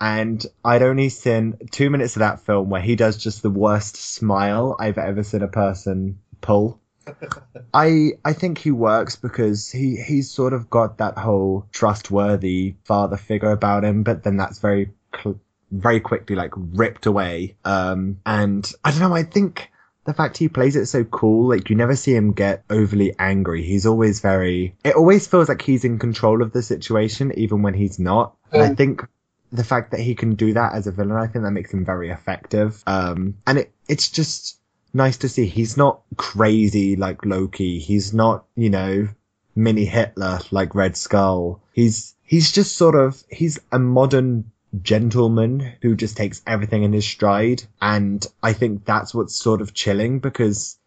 and 0.01 0.45
I'd 0.65 0.83
only 0.83 1.09
seen 1.09 1.57
two 1.71 1.89
minutes 1.89 2.17
of 2.17 2.21
that 2.21 2.41
film 2.41 2.69
where 2.69 2.83
he 2.83 2.97
does 2.97 3.17
just 3.17 3.43
the 3.43 3.51
worst 3.51 3.97
smile 3.97 4.77
I've 4.79 4.99
ever 4.99 5.23
seen 5.23 5.43
a 5.43 5.49
person 5.49 6.19
pull. 6.41 6.81
I 7.73 8.15
I 8.25 8.33
think 8.33 8.59
he 8.59 8.73
works 8.73 9.15
because 9.15 9.71
he 9.71 9.95
he's 9.95 10.29
sort 10.29 10.53
of 10.53 10.69
got 10.69 10.99
that 10.99 11.17
whole 11.17 11.69
trustworthy 11.71 12.75
father 12.83 13.17
figure 13.17 13.53
about 13.53 13.85
him, 13.85 14.03
but 14.03 14.25
then 14.25 14.37
that's 14.37 14.59
very 14.59 14.91
cl- 15.15 15.41
very 15.71 16.01
quickly 16.01 16.35
like 16.35 16.51
ripped 16.57 17.07
away. 17.07 17.57
Um, 17.65 18.19
and 18.27 18.69
I 18.85 18.91
don't 18.91 19.01
know. 19.01 19.15
I 19.15 19.23
think 19.23 19.71
the 20.07 20.15
fact 20.15 20.39
he 20.39 20.49
plays 20.49 20.77
it 20.77 20.87
so 20.87 21.05
cool, 21.05 21.49
like 21.49 21.69
you 21.69 21.77
never 21.77 21.97
see 21.97 22.15
him 22.15 22.33
get 22.33 22.65
overly 22.71 23.15
angry. 23.19 23.63
He's 23.65 23.87
always 23.87 24.21
very. 24.21 24.77
It 24.85 24.95
always 24.95 25.27
feels 25.27 25.49
like 25.49 25.61
he's 25.61 25.85
in 25.85 25.99
control 25.99 26.43
of 26.43 26.53
the 26.53 26.63
situation, 26.63 27.33
even 27.37 27.63
when 27.63 27.75
he's 27.75 27.99
not. 27.99 28.37
And 28.53 28.63
I 28.63 28.75
think 28.75 29.07
the 29.53 29.65
fact 29.65 29.91
that 29.91 30.01
he 30.01 30.15
can 30.15 30.37
do 30.37 30.55
that 30.55 30.75
as 30.75 30.87
a 30.87 30.93
villain, 30.93 31.17
I 31.17 31.27
think 31.27 31.45
that 31.45 31.51
makes 31.51 31.73
him 31.73 31.85
very 31.85 32.11
effective. 32.11 32.83
Um, 32.87 33.39
and 33.47 33.59
it 33.59 33.73
it's 33.89 34.09
just 34.09 34.61
nice 34.95 35.19
to 35.19 35.29
see. 35.29 35.47
He's 35.47 35.77
not 35.77 36.03
crazy 36.17 36.97
like 36.97 37.25
Loki. 37.25 37.81
He's 37.81 38.15
not, 38.15 38.47
you 38.55 38.71
know, 38.71 39.09
mini 39.57 39.85
Hitler 39.85 40.39
like 40.53 40.75
Red 40.77 40.97
Skull. 40.97 41.63
He's 41.73 42.15
he's 42.23 42.53
just 42.53 42.77
sort 42.77 42.95
of 42.95 43.23
he's 43.29 43.59
a 43.73 43.81
modern 43.81 44.53
gentleman 44.83 45.75
who 45.83 45.95
just 45.95 46.17
takes 46.17 46.43
everything 46.47 46.83
in 46.83 46.93
his 46.93 47.07
stride. 47.07 47.63
And 47.81 48.27
I 48.43 48.53
think 48.53 48.85
that's 48.85 49.15
what's 49.15 49.37
sort 49.37 49.61
of 49.61 49.75
chilling 49.75 50.19
because, 50.19 50.79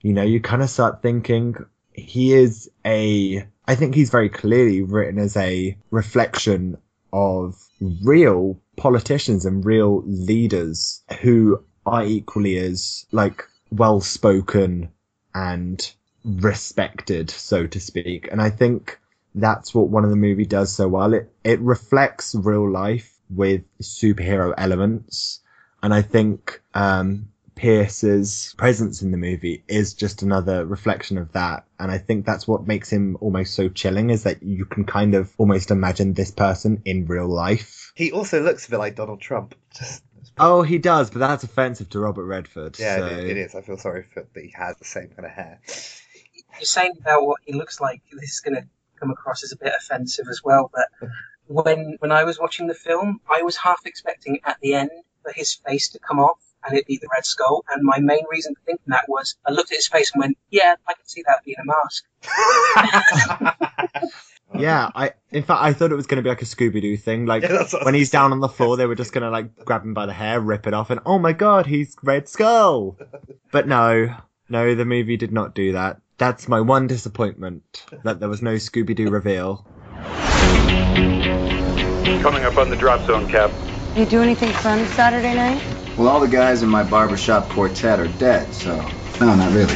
you 0.00 0.12
know, 0.12 0.22
you 0.22 0.40
kind 0.40 0.62
of 0.62 0.70
start 0.70 1.02
thinking 1.02 1.56
he 1.92 2.32
is 2.32 2.70
a, 2.84 3.46
I 3.66 3.74
think 3.74 3.94
he's 3.94 4.10
very 4.10 4.28
clearly 4.28 4.82
written 4.82 5.18
as 5.18 5.36
a 5.36 5.76
reflection 5.90 6.78
of 7.12 7.56
real 7.80 8.60
politicians 8.76 9.46
and 9.46 9.64
real 9.64 10.02
leaders 10.06 11.02
who 11.20 11.62
are 11.86 12.04
equally 12.04 12.58
as 12.58 13.06
like 13.12 13.44
well 13.70 14.00
spoken 14.00 14.90
and 15.34 15.92
respected, 16.24 17.30
so 17.30 17.66
to 17.66 17.80
speak. 17.80 18.28
And 18.30 18.40
I 18.40 18.50
think 18.50 18.98
that's 19.34 19.74
what 19.74 19.88
one 19.88 20.04
of 20.04 20.10
the 20.10 20.16
movie 20.16 20.46
does 20.46 20.72
so 20.72 20.88
well. 20.88 21.12
It 21.12 21.32
it 21.42 21.60
reflects 21.60 22.34
real 22.34 22.70
life 22.70 23.13
with 23.30 23.62
superhero 23.80 24.52
elements. 24.56 25.40
And 25.82 25.92
I 25.94 26.02
think 26.02 26.60
um 26.74 27.28
Pierce's 27.56 28.52
presence 28.58 29.00
in 29.02 29.12
the 29.12 29.16
movie 29.16 29.62
is 29.68 29.94
just 29.94 30.22
another 30.22 30.66
reflection 30.66 31.18
of 31.18 31.32
that. 31.32 31.64
And 31.78 31.90
I 31.90 31.98
think 31.98 32.26
that's 32.26 32.48
what 32.48 32.66
makes 32.66 32.90
him 32.90 33.16
almost 33.20 33.54
so 33.54 33.68
chilling 33.68 34.10
is 34.10 34.24
that 34.24 34.42
you 34.42 34.64
can 34.64 34.84
kind 34.84 35.14
of 35.14 35.32
almost 35.38 35.70
imagine 35.70 36.14
this 36.14 36.32
person 36.32 36.82
in 36.84 37.06
real 37.06 37.28
life. 37.28 37.92
He 37.94 38.10
also 38.10 38.42
looks 38.42 38.66
a 38.66 38.70
bit 38.70 38.78
like 38.78 38.96
Donald 38.96 39.20
Trump. 39.20 39.54
Just 39.78 40.02
Oh, 40.36 40.62
he 40.62 40.78
does, 40.78 41.10
but 41.10 41.20
that's 41.20 41.44
offensive 41.44 41.90
to 41.90 42.00
Robert 42.00 42.24
Redford. 42.24 42.76
yeah, 42.78 42.96
so- 42.96 43.06
it, 43.06 43.28
it 43.30 43.36
is. 43.36 43.54
I 43.54 43.60
feel 43.62 43.78
sorry 43.78 44.02
for 44.12 44.26
that 44.34 44.40
he 44.42 44.52
has 44.56 44.76
the 44.78 44.84
same 44.84 45.08
kind 45.10 45.24
of 45.26 45.30
hair. 45.30 45.60
You're 46.58 46.62
saying 46.66 46.94
about 47.00 47.24
what 47.24 47.40
he 47.44 47.52
looks 47.52 47.80
like. 47.80 48.02
This 48.12 48.32
is 48.32 48.40
going 48.40 48.54
to 48.56 48.66
come 48.98 49.10
across 49.10 49.44
as 49.44 49.52
a 49.52 49.56
bit 49.56 49.72
offensive 49.78 50.26
as 50.28 50.40
well. 50.42 50.70
But 50.72 51.08
when 51.46 51.96
when 51.98 52.12
I 52.12 52.24
was 52.24 52.38
watching 52.38 52.66
the 52.66 52.74
film, 52.74 53.20
I 53.28 53.42
was 53.42 53.56
half 53.56 53.80
expecting 53.84 54.40
at 54.44 54.58
the 54.60 54.74
end 54.74 54.90
for 55.22 55.32
his 55.32 55.54
face 55.54 55.88
to 55.90 55.98
come 55.98 56.18
off 56.18 56.38
and 56.66 56.76
it 56.76 56.86
be 56.86 56.98
the 56.98 57.08
Red 57.14 57.26
Skull. 57.26 57.64
And 57.70 57.82
my 57.82 57.98
main 57.98 58.24
reason 58.30 58.54
for 58.54 58.62
thinking 58.64 58.84
that 58.86 59.08
was 59.08 59.36
I 59.46 59.52
looked 59.52 59.72
at 59.72 59.76
his 59.76 59.88
face 59.88 60.12
and 60.14 60.20
went, 60.20 60.38
"Yeah, 60.50 60.76
I 60.86 60.94
can 60.94 61.06
see 61.06 61.22
that 61.26 61.44
being 61.44 61.56
a 61.60 61.64
mask." 61.64 62.04
Yeah, 64.56 64.90
I 64.94 65.12
in 65.30 65.42
fact 65.42 65.62
I 65.62 65.72
thought 65.72 65.90
it 65.90 65.96
was 65.96 66.06
going 66.06 66.16
to 66.16 66.22
be 66.22 66.28
like 66.28 66.42
a 66.42 66.44
Scooby 66.44 66.80
Doo 66.80 66.96
thing. 66.96 67.26
Like 67.26 67.42
Yeah, 67.42 67.52
that's 67.52 67.72
what 67.72 67.82
I 67.82 67.84
when 67.86 67.94
he's 67.94 68.10
down 68.10 68.32
on 68.32 68.40
the 68.40 68.48
floor, 68.48 68.76
they 68.76 68.86
were 68.86 68.94
just 68.94 69.12
going 69.12 69.22
to 69.22 69.30
like 69.30 69.64
grab 69.64 69.82
him 69.82 69.94
by 69.94 70.06
the 70.06 70.12
hair, 70.12 70.40
rip 70.40 70.66
it 70.66 70.74
off, 70.74 70.90
and 70.90 71.00
oh 71.04 71.18
my 71.18 71.32
god, 71.32 71.66
he's 71.66 71.96
Red 72.02 72.28
Skull. 72.28 72.96
But 73.50 73.66
no, 73.66 74.14
no, 74.48 74.74
the 74.74 74.84
movie 74.84 75.16
did 75.16 75.32
not 75.32 75.54
do 75.54 75.72
that. 75.72 76.00
That's 76.18 76.46
my 76.46 76.60
one 76.60 76.86
disappointment 76.86 77.84
that 78.04 78.20
there 78.20 78.28
was 78.28 78.42
no 78.42 78.54
Scooby 78.54 78.94
Doo 78.94 79.10
reveal. 79.10 79.66
Coming 82.22 82.44
up 82.44 82.56
on 82.56 82.70
the 82.70 82.76
drop 82.76 83.04
zone, 83.06 83.28
Cap. 83.28 83.50
You 83.96 84.06
do 84.06 84.22
anything 84.22 84.50
fun 84.50 84.86
Saturday 84.88 85.34
night? 85.34 85.62
Well, 85.96 86.08
all 86.08 86.20
the 86.20 86.28
guys 86.28 86.62
in 86.62 86.68
my 86.68 86.82
barbershop 86.82 87.48
quartet 87.50 88.00
are 88.00 88.08
dead, 88.08 88.52
so. 88.52 88.76
No, 89.20 89.34
not 89.34 89.52
really. 89.52 89.74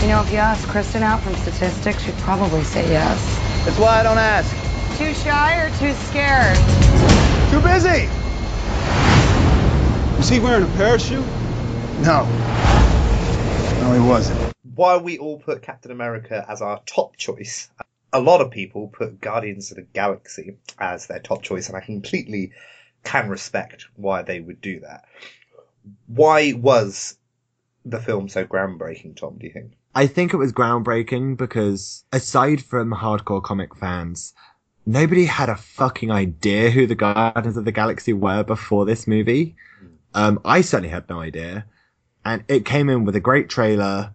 You 0.00 0.08
know, 0.08 0.22
if 0.22 0.30
you 0.30 0.38
ask 0.38 0.66
Kristen 0.68 1.02
out 1.02 1.20
from 1.20 1.34
statistics, 1.34 2.04
she'd 2.04 2.16
probably 2.18 2.62
say 2.64 2.88
yes. 2.88 3.18
That's 3.64 3.78
why 3.78 4.00
I 4.00 4.02
don't 4.04 4.16
ask. 4.16 4.50
Too 4.96 5.12
shy 5.12 5.60
or 5.60 5.70
too 5.78 5.92
scared? 5.92 6.56
Too 7.50 7.60
busy. 7.60 8.08
Was 10.16 10.28
he 10.28 10.40
wearing 10.40 10.64
a 10.64 10.76
parachute? 10.76 11.26
No. 12.00 12.24
No, 13.80 13.92
he 13.92 14.00
wasn't. 14.08 14.52
Why 14.74 14.96
we 14.96 15.18
all 15.18 15.38
put 15.38 15.62
Captain 15.62 15.90
America 15.90 16.44
as 16.48 16.62
our 16.62 16.80
top 16.86 17.16
choice, 17.16 17.68
a 18.12 18.20
lot 18.20 18.40
of 18.40 18.50
people 18.50 18.88
put 18.88 19.20
Guardians 19.20 19.70
of 19.70 19.76
the 19.76 19.82
Galaxy 19.82 20.56
as 20.78 21.06
their 21.06 21.20
top 21.20 21.42
choice, 21.42 21.68
and 21.68 21.76
I 21.76 21.80
completely 21.80 22.52
can 23.04 23.28
respect 23.28 23.86
why 23.96 24.22
they 24.22 24.40
would 24.40 24.60
do 24.60 24.80
that. 24.80 25.04
Why 26.06 26.52
was 26.52 27.16
the 27.84 28.00
film 28.00 28.28
so 28.28 28.44
groundbreaking, 28.44 29.16
Tom, 29.16 29.36
do 29.38 29.46
you 29.46 29.52
think? 29.52 29.72
I 29.94 30.06
think 30.06 30.32
it 30.32 30.36
was 30.36 30.52
groundbreaking 30.52 31.36
because 31.36 32.04
aside 32.12 32.62
from 32.62 32.92
hardcore 32.92 33.42
comic 33.42 33.74
fans, 33.74 34.34
nobody 34.86 35.24
had 35.24 35.48
a 35.48 35.56
fucking 35.56 36.10
idea 36.10 36.70
who 36.70 36.86
the 36.86 36.94
Guardians 36.94 37.56
of 37.56 37.64
the 37.64 37.72
Galaxy 37.72 38.12
were 38.12 38.44
before 38.44 38.84
this 38.84 39.06
movie. 39.06 39.56
Um, 40.14 40.40
I 40.44 40.60
certainly 40.60 40.90
had 40.90 41.08
no 41.08 41.20
idea. 41.20 41.66
And 42.24 42.44
it 42.48 42.64
came 42.64 42.88
in 42.88 43.04
with 43.04 43.16
a 43.16 43.20
great 43.20 43.48
trailer 43.48 44.14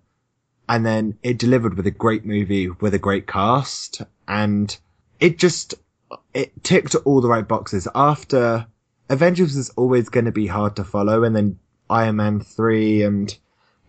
and 0.69 0.85
then 0.85 1.17
it 1.23 1.37
delivered 1.37 1.75
with 1.75 1.87
a 1.87 1.91
great 1.91 2.25
movie 2.25 2.69
with 2.69 2.93
a 2.93 2.99
great 2.99 3.27
cast 3.27 4.01
and 4.27 4.77
it 5.19 5.37
just, 5.37 5.75
it 6.33 6.63
ticked 6.63 6.95
all 6.95 7.21
the 7.21 7.29
right 7.29 7.47
boxes. 7.47 7.87
After 7.93 8.65
Avengers 9.09 9.55
was 9.55 9.69
always 9.71 10.09
going 10.09 10.25
to 10.25 10.31
be 10.31 10.47
hard 10.47 10.75
to 10.77 10.83
follow 10.83 11.23
and 11.23 11.35
then 11.35 11.59
Iron 11.89 12.15
Man 12.15 12.39
3 12.39 13.03
and 13.03 13.37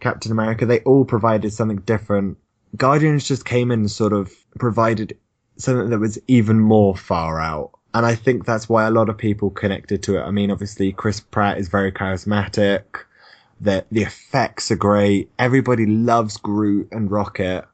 Captain 0.01 0.33
America, 0.33 0.67
they 0.67 0.81
all 0.81 1.05
provided 1.05 1.53
something 1.53 1.79
different. 1.79 2.39
Guardians 2.77 3.27
just 3.27 3.45
came 3.45 3.71
in 3.71 3.81
and 3.81 3.91
sort 3.91 4.13
of 4.13 4.33
provided 4.59 5.17
something 5.57 5.91
that 5.91 6.01
was 6.01 6.19
even 6.27 6.59
more 6.59 6.97
far 6.97 7.41
out. 7.41 7.71
And 7.95 8.05
I 8.05 8.17
think 8.17 8.45
that's 8.45 8.69
why 8.69 8.87
a 8.87 8.91
lot 8.91 9.09
of 9.09 9.17
people 9.17 9.51
connected 9.51 10.03
to 10.05 10.19
it. 10.19 10.23
I 10.23 10.33
mean, 10.33 10.51
obviously 10.51 10.93
Chris 10.93 11.21
Pratt 11.21 11.59
is 11.59 11.69
very 11.69 11.93
charismatic. 11.93 12.83
The, 13.65 13.87
the 13.91 14.03
effects 14.03 14.71
are 14.71 14.77
great. 14.77 15.31
Everybody 15.39 15.87
loves 15.87 16.37
Groot 16.37 16.89
and 16.93 17.11
Rocket. 17.11 17.65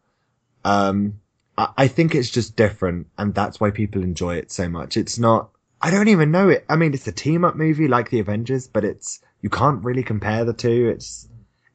Um, 0.65 1.21
I, 1.59 1.69
I 1.77 1.89
think 1.89 2.15
it's 2.15 2.31
just 2.31 2.55
different 2.55 3.09
and 3.19 3.35
that's 3.35 3.59
why 3.59 3.73
people 3.73 4.05
enjoy 4.05 4.37
it 4.37 4.53
so 4.53 4.69
much. 4.69 4.97
It's 4.97 5.19
not, 5.19 5.51
I 5.83 5.91
don't 5.91 6.07
even 6.07 6.31
know 6.31 6.49
it. 6.49 6.65
I 6.69 6.77
mean, 6.77 6.95
it's 6.95 7.09
a 7.09 7.13
team 7.13 7.45
up 7.45 7.57
movie 7.57 7.89
like 7.89 8.09
the 8.09 8.21
Avengers, 8.21 8.69
but 8.69 8.85
it's, 8.85 9.21
you 9.43 9.51
can't 9.51 9.83
really 9.83 10.05
compare 10.05 10.45
the 10.45 10.53
two. 10.53 10.91
It's, 10.95 11.29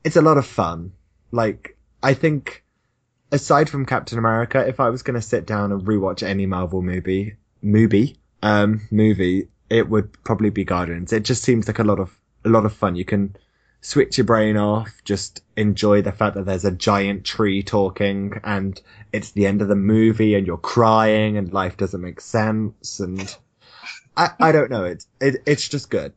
it's 0.05 0.15
a 0.15 0.21
lot 0.21 0.37
of 0.37 0.45
fun. 0.45 0.93
Like, 1.31 1.77
I 2.01 2.13
think, 2.13 2.63
aside 3.33 3.69
from 3.69 3.85
Captain 3.85 4.17
America, 4.17 4.65
if 4.65 4.79
I 4.79 4.91
was 4.91 5.03
going 5.03 5.15
to 5.15 5.21
sit 5.21 5.45
down 5.45 5.73
and 5.73 5.81
rewatch 5.81 6.23
any 6.23 6.45
Marvel 6.45 6.81
movie, 6.81 7.35
movie, 7.61 8.17
um, 8.41 8.87
movie, 8.91 9.49
it 9.69 9.89
would 9.89 10.23
probably 10.23 10.51
be 10.51 10.63
Guardians. 10.63 11.11
It 11.11 11.23
just 11.23 11.43
seems 11.43 11.67
like 11.67 11.79
a 11.79 11.83
lot 11.83 11.99
of, 11.99 12.17
a 12.45 12.49
lot 12.49 12.65
of 12.65 12.71
fun. 12.71 12.95
You 12.95 13.03
can 13.03 13.35
switch 13.85 14.17
your 14.17 14.25
brain 14.25 14.57
off, 14.57 14.91
just 15.03 15.43
enjoy 15.55 16.01
the 16.01 16.11
fact 16.11 16.35
that 16.35 16.45
there's 16.45 16.65
a 16.65 16.71
giant 16.71 17.23
tree 17.23 17.61
talking 17.61 18.39
and 18.43 18.81
it's 19.13 19.29
the 19.31 19.45
end 19.45 19.61
of 19.61 19.67
the 19.67 19.75
movie 19.75 20.33
and 20.33 20.47
you're 20.47 20.57
crying 20.57 21.37
and 21.37 21.53
life 21.53 21.77
doesn't 21.77 22.01
make 22.01 22.19
sense 22.19 22.99
and 22.99 23.37
I, 24.17 24.31
I 24.39 24.51
don't 24.51 24.71
know. 24.71 24.85
It's, 24.85 25.05
it, 25.21 25.43
it's 25.45 25.69
just 25.69 25.91
good. 25.91 26.13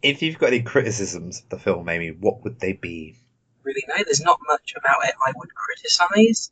If 0.00 0.22
you've 0.22 0.38
got 0.38 0.46
any 0.46 0.62
criticisms 0.62 1.42
of 1.42 1.50
the 1.50 1.58
film, 1.58 1.90
Amy, 1.90 2.10
what 2.10 2.42
would 2.44 2.58
they 2.58 2.72
be? 2.72 3.16
really 3.64 3.84
no, 3.86 4.02
There's 4.02 4.22
not 4.22 4.40
much 4.48 4.72
about 4.74 5.04
it 5.06 5.14
I 5.26 5.32
would 5.36 5.54
criticise. 5.54 6.50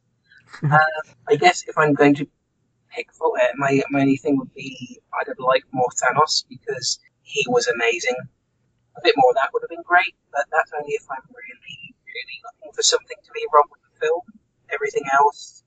uh, 0.62 0.78
I 1.28 1.36
guess 1.36 1.64
if 1.66 1.78
I'm 1.78 1.94
going 1.94 2.16
to 2.16 2.28
pick 2.90 3.10
for 3.10 3.32
it, 3.38 3.52
my, 3.56 3.82
my 3.88 4.02
only 4.02 4.18
thing 4.18 4.36
would 4.36 4.52
be 4.52 5.00
I'd 5.18 5.28
have 5.28 5.38
liked 5.38 5.68
more 5.72 5.88
Thanos 5.96 6.44
because 6.46 6.98
he 7.22 7.46
was 7.48 7.68
amazing. 7.68 8.16
A 8.96 9.00
bit 9.02 9.14
more 9.16 9.30
of 9.30 9.36
that 9.36 9.50
would 9.52 9.62
have 9.62 9.70
been 9.70 9.84
great, 9.84 10.14
but 10.32 10.44
that's 10.50 10.72
only 10.78 10.92
if 10.92 11.06
I'm 11.10 11.22
really, 11.28 11.94
really 12.06 12.38
looking 12.44 12.72
for 12.72 12.82
something 12.82 13.16
to 13.22 13.30
be 13.32 13.44
wrong 13.52 13.68
with 13.70 13.80
the 13.82 14.06
film. 14.06 14.22
Everything 14.72 15.04
else, 15.12 15.64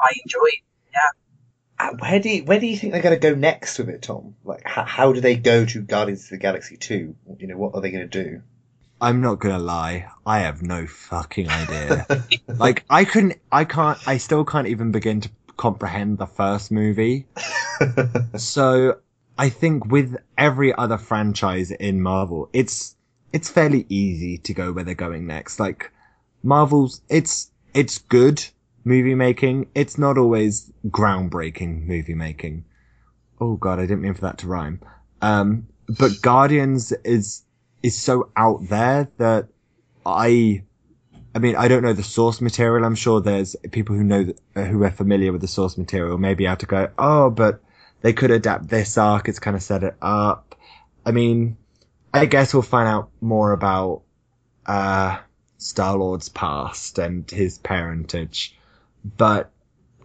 I 0.00 0.10
enjoyed. 0.24 0.60
Yeah. 0.92 1.10
Uh, 1.78 1.94
where 1.98 2.20
do 2.20 2.28
you, 2.28 2.44
where 2.44 2.60
do 2.60 2.66
you 2.66 2.76
think 2.76 2.92
they're 2.92 3.02
going 3.02 3.18
to 3.18 3.20
go 3.20 3.34
next 3.34 3.78
with 3.78 3.88
it, 3.88 4.02
Tom? 4.02 4.34
Like, 4.44 4.62
how, 4.66 4.84
how 4.84 5.12
do 5.12 5.20
they 5.20 5.36
go 5.36 5.64
to 5.64 5.80
Guardians 5.80 6.24
of 6.24 6.30
the 6.30 6.38
Galaxy 6.38 6.76
2? 6.76 7.16
You 7.38 7.46
know, 7.46 7.56
what 7.56 7.74
are 7.74 7.80
they 7.80 7.90
going 7.90 8.08
to 8.08 8.24
do? 8.24 8.42
I'm 9.00 9.22
not 9.22 9.38
gonna 9.38 9.58
lie. 9.58 10.10
I 10.26 10.40
have 10.40 10.62
no 10.62 10.86
fucking 10.86 11.48
idea. 11.48 12.06
like, 12.46 12.84
I 12.90 13.06
couldn't, 13.06 13.40
I 13.50 13.64
can't, 13.64 13.98
I 14.06 14.18
still 14.18 14.44
can't 14.44 14.66
even 14.66 14.92
begin 14.92 15.22
to 15.22 15.30
comprehend 15.56 16.18
the 16.18 16.26
first 16.26 16.70
movie. 16.70 17.26
so, 18.36 18.98
I 19.40 19.48
think 19.48 19.86
with 19.86 20.18
every 20.36 20.74
other 20.74 20.98
franchise 20.98 21.70
in 21.70 22.02
Marvel, 22.02 22.50
it's, 22.52 22.94
it's 23.32 23.48
fairly 23.48 23.86
easy 23.88 24.36
to 24.36 24.52
go 24.52 24.70
where 24.70 24.84
they're 24.84 24.94
going 24.94 25.26
next. 25.26 25.58
Like, 25.58 25.90
Marvel's, 26.42 27.00
it's, 27.08 27.50
it's 27.72 27.96
good 27.96 28.44
movie 28.84 29.14
making. 29.14 29.70
It's 29.74 29.96
not 29.96 30.18
always 30.18 30.70
groundbreaking 30.88 31.86
movie 31.86 32.12
making. 32.12 32.66
Oh 33.40 33.56
god, 33.56 33.78
I 33.78 33.86
didn't 33.86 34.02
mean 34.02 34.12
for 34.12 34.20
that 34.20 34.36
to 34.40 34.46
rhyme. 34.46 34.82
Um, 35.22 35.68
but 35.88 36.20
Guardians 36.20 36.92
is, 37.02 37.42
is 37.82 37.96
so 37.96 38.30
out 38.36 38.68
there 38.68 39.08
that 39.16 39.48
I, 40.04 40.64
I 41.34 41.38
mean, 41.38 41.56
I 41.56 41.68
don't 41.68 41.82
know 41.82 41.94
the 41.94 42.02
source 42.02 42.42
material. 42.42 42.84
I'm 42.84 42.94
sure 42.94 43.22
there's 43.22 43.56
people 43.70 43.96
who 43.96 44.04
know, 44.04 44.34
who 44.54 44.84
are 44.84 44.90
familiar 44.90 45.32
with 45.32 45.40
the 45.40 45.48
source 45.48 45.78
material, 45.78 46.18
maybe 46.18 46.44
have 46.44 46.58
to 46.58 46.66
go, 46.66 46.90
oh, 46.98 47.30
but 47.30 47.62
they 48.00 48.12
could 48.12 48.30
adapt 48.30 48.68
this 48.68 48.96
arc. 48.98 49.28
It's 49.28 49.38
kind 49.38 49.56
of 49.56 49.62
set 49.62 49.82
it 49.82 49.96
up. 50.00 50.54
I 51.04 51.12
mean, 51.12 51.56
I 52.12 52.26
guess 52.26 52.52
we'll 52.52 52.62
find 52.62 52.88
out 52.88 53.10
more 53.20 53.52
about, 53.52 54.02
uh, 54.66 55.18
Star 55.58 55.96
Lord's 55.96 56.30
past 56.30 56.98
and 56.98 57.30
his 57.30 57.58
parentage, 57.58 58.56
but 59.04 59.50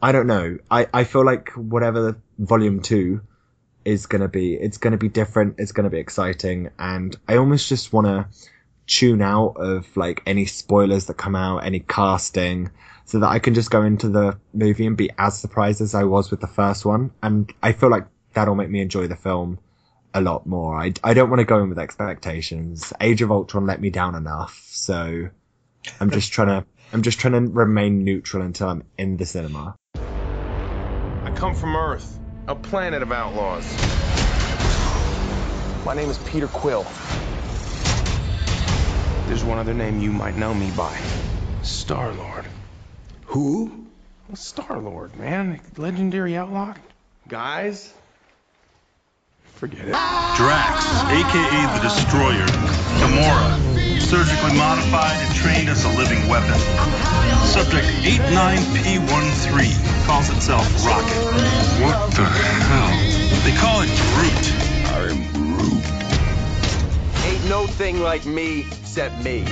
I 0.01 0.11
don't 0.11 0.27
know. 0.27 0.57
I, 0.69 0.87
I 0.93 1.03
feel 1.05 1.25
like 1.25 1.51
whatever 1.51 2.21
volume 2.37 2.81
two 2.81 3.21
is 3.85 4.05
to 4.21 4.27
be, 4.27 4.53
it's 4.55 4.77
to 4.91 4.97
be 4.97 5.09
different. 5.09 5.55
It's 5.59 5.71
to 5.85 5.89
be 5.89 5.99
exciting. 5.99 6.71
And 6.77 7.15
I 7.27 7.37
almost 7.37 7.69
just 7.69 7.93
want 7.93 8.07
to 8.07 8.27
tune 8.85 9.21
out 9.21 9.55
of 9.57 9.95
like 9.95 10.21
any 10.25 10.45
spoilers 10.45 11.05
that 11.05 11.15
come 11.15 11.35
out, 11.35 11.59
any 11.59 11.79
casting, 11.79 12.69
so 13.05 13.19
that 13.19 13.29
I 13.29 13.39
can 13.39 13.53
just 13.53 13.69
go 13.69 13.83
into 13.83 14.09
the 14.09 14.37
movie 14.53 14.85
and 14.85 14.97
be 14.97 15.11
as 15.17 15.39
surprised 15.39 15.79
as 15.79 15.93
I 15.93 16.03
was 16.03 16.31
with 16.31 16.41
the 16.41 16.47
first 16.47 16.85
one. 16.85 17.11
And 17.21 17.51
I 17.61 17.71
feel 17.71 17.89
like 17.89 18.05
that'll 18.33 18.55
make 18.55 18.69
me 18.69 18.81
enjoy 18.81 19.07
the 19.07 19.15
film 19.15 19.59
a 20.13 20.21
lot 20.21 20.47
more. 20.47 20.75
I, 20.75 20.93
I 21.03 21.13
don't 21.13 21.29
want 21.29 21.39
to 21.39 21.45
go 21.45 21.61
in 21.61 21.69
with 21.69 21.77
expectations. 21.77 22.91
Age 22.99 23.21
of 23.21 23.31
Ultron 23.31 23.67
let 23.67 23.79
me 23.79 23.91
down 23.91 24.15
enough. 24.15 24.59
So 24.71 25.29
I'm 25.99 26.09
just 26.09 26.31
trying 26.31 26.47
to, 26.47 26.65
I'm 26.93 27.03
just 27.03 27.19
trying 27.19 27.33
to 27.33 27.51
remain 27.51 28.03
neutral 28.03 28.43
until 28.43 28.69
I'm 28.69 28.83
in 28.97 29.17
the 29.17 29.25
cinema. 29.25 29.75
I 29.95 31.31
come 31.35 31.53
from 31.53 31.75
Earth, 31.75 32.19
a 32.47 32.55
planet 32.55 33.03
of 33.03 33.11
outlaws. 33.11 33.65
My 35.85 35.93
name 35.93 36.09
is 36.09 36.17
Peter 36.19 36.47
Quill. 36.47 36.83
There's 39.27 39.43
one 39.43 39.59
other 39.59 39.73
name 39.73 39.99
you 39.99 40.11
might 40.11 40.37
know 40.37 40.53
me 40.53 40.71
by 40.71 40.97
Star 41.61 42.13
Lord. 43.27 43.33
Who? 43.33 43.85
Star 44.35 44.79
Lord, 44.79 45.15
man. 45.17 45.59
Legendary 45.77 46.35
outlaw. 46.35 46.73
Guys? 47.27 47.93
Forget 49.55 49.87
it. 49.87 49.95
Drax, 50.35 50.85
aka 51.05 51.75
the 51.75 51.81
Destroyer, 51.81 52.45
Gamora, 52.99 53.57
surgically 54.01 54.53
modified 54.57 55.15
and 55.15 55.35
trained 55.35 55.69
as 55.69 55.85
a 55.85 55.89
living 55.97 56.27
weapon. 56.27 56.59
Subject 57.45 57.85
89P13 58.03 59.73
calls 60.05 60.29
itself 60.29 60.67
Rocket. 60.85 61.23
What 61.81 62.11
the 62.11 62.25
hell? 62.25 62.91
They 63.45 63.55
call 63.55 63.81
it 63.81 63.89
Groot. 64.13 64.51
I'm 64.91 65.23
Groot. 65.31 65.85
Ain't 67.23 67.45
no 67.49 67.65
thing 67.65 68.01
like 68.01 68.25
me 68.25 68.65
except 68.67 69.23
me. 69.23 69.45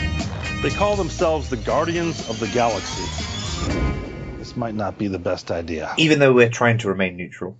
They 0.62 0.70
call 0.70 0.98
themselves 0.98 1.48
the 1.50 1.56
Guardians 1.58 2.28
of 2.30 2.40
the 2.42 2.48
Galaxy. 2.48 3.06
This 4.38 4.56
might 4.56 4.76
not 4.76 4.98
be 4.98 5.08
the 5.08 5.20
best 5.20 5.52
idea. 5.52 5.94
Even 5.98 6.20
though 6.20 6.34
we're 6.34 6.50
trying 6.50 6.78
to 6.80 6.90
remain 6.90 7.16
neutral. 7.18 7.58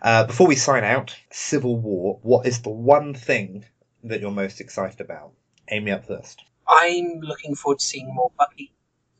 Uh, 0.00 0.24
before 0.26 0.46
we 0.46 0.56
sign 0.56 0.84
out, 0.84 1.16
Civil 1.30 1.76
War, 1.76 2.18
what 2.22 2.46
is 2.46 2.62
the 2.62 2.70
one 2.70 3.14
thing 3.14 3.64
that 4.04 4.20
you're 4.20 4.30
most 4.30 4.60
excited 4.60 5.00
about? 5.00 5.32
Amy 5.68 5.92
up 5.92 6.06
first. 6.06 6.42
I'm 6.68 7.20
looking 7.20 7.54
forward 7.54 7.78
to 7.78 7.84
seeing 7.84 8.12
more 8.12 8.32
Bucky. 8.36 8.72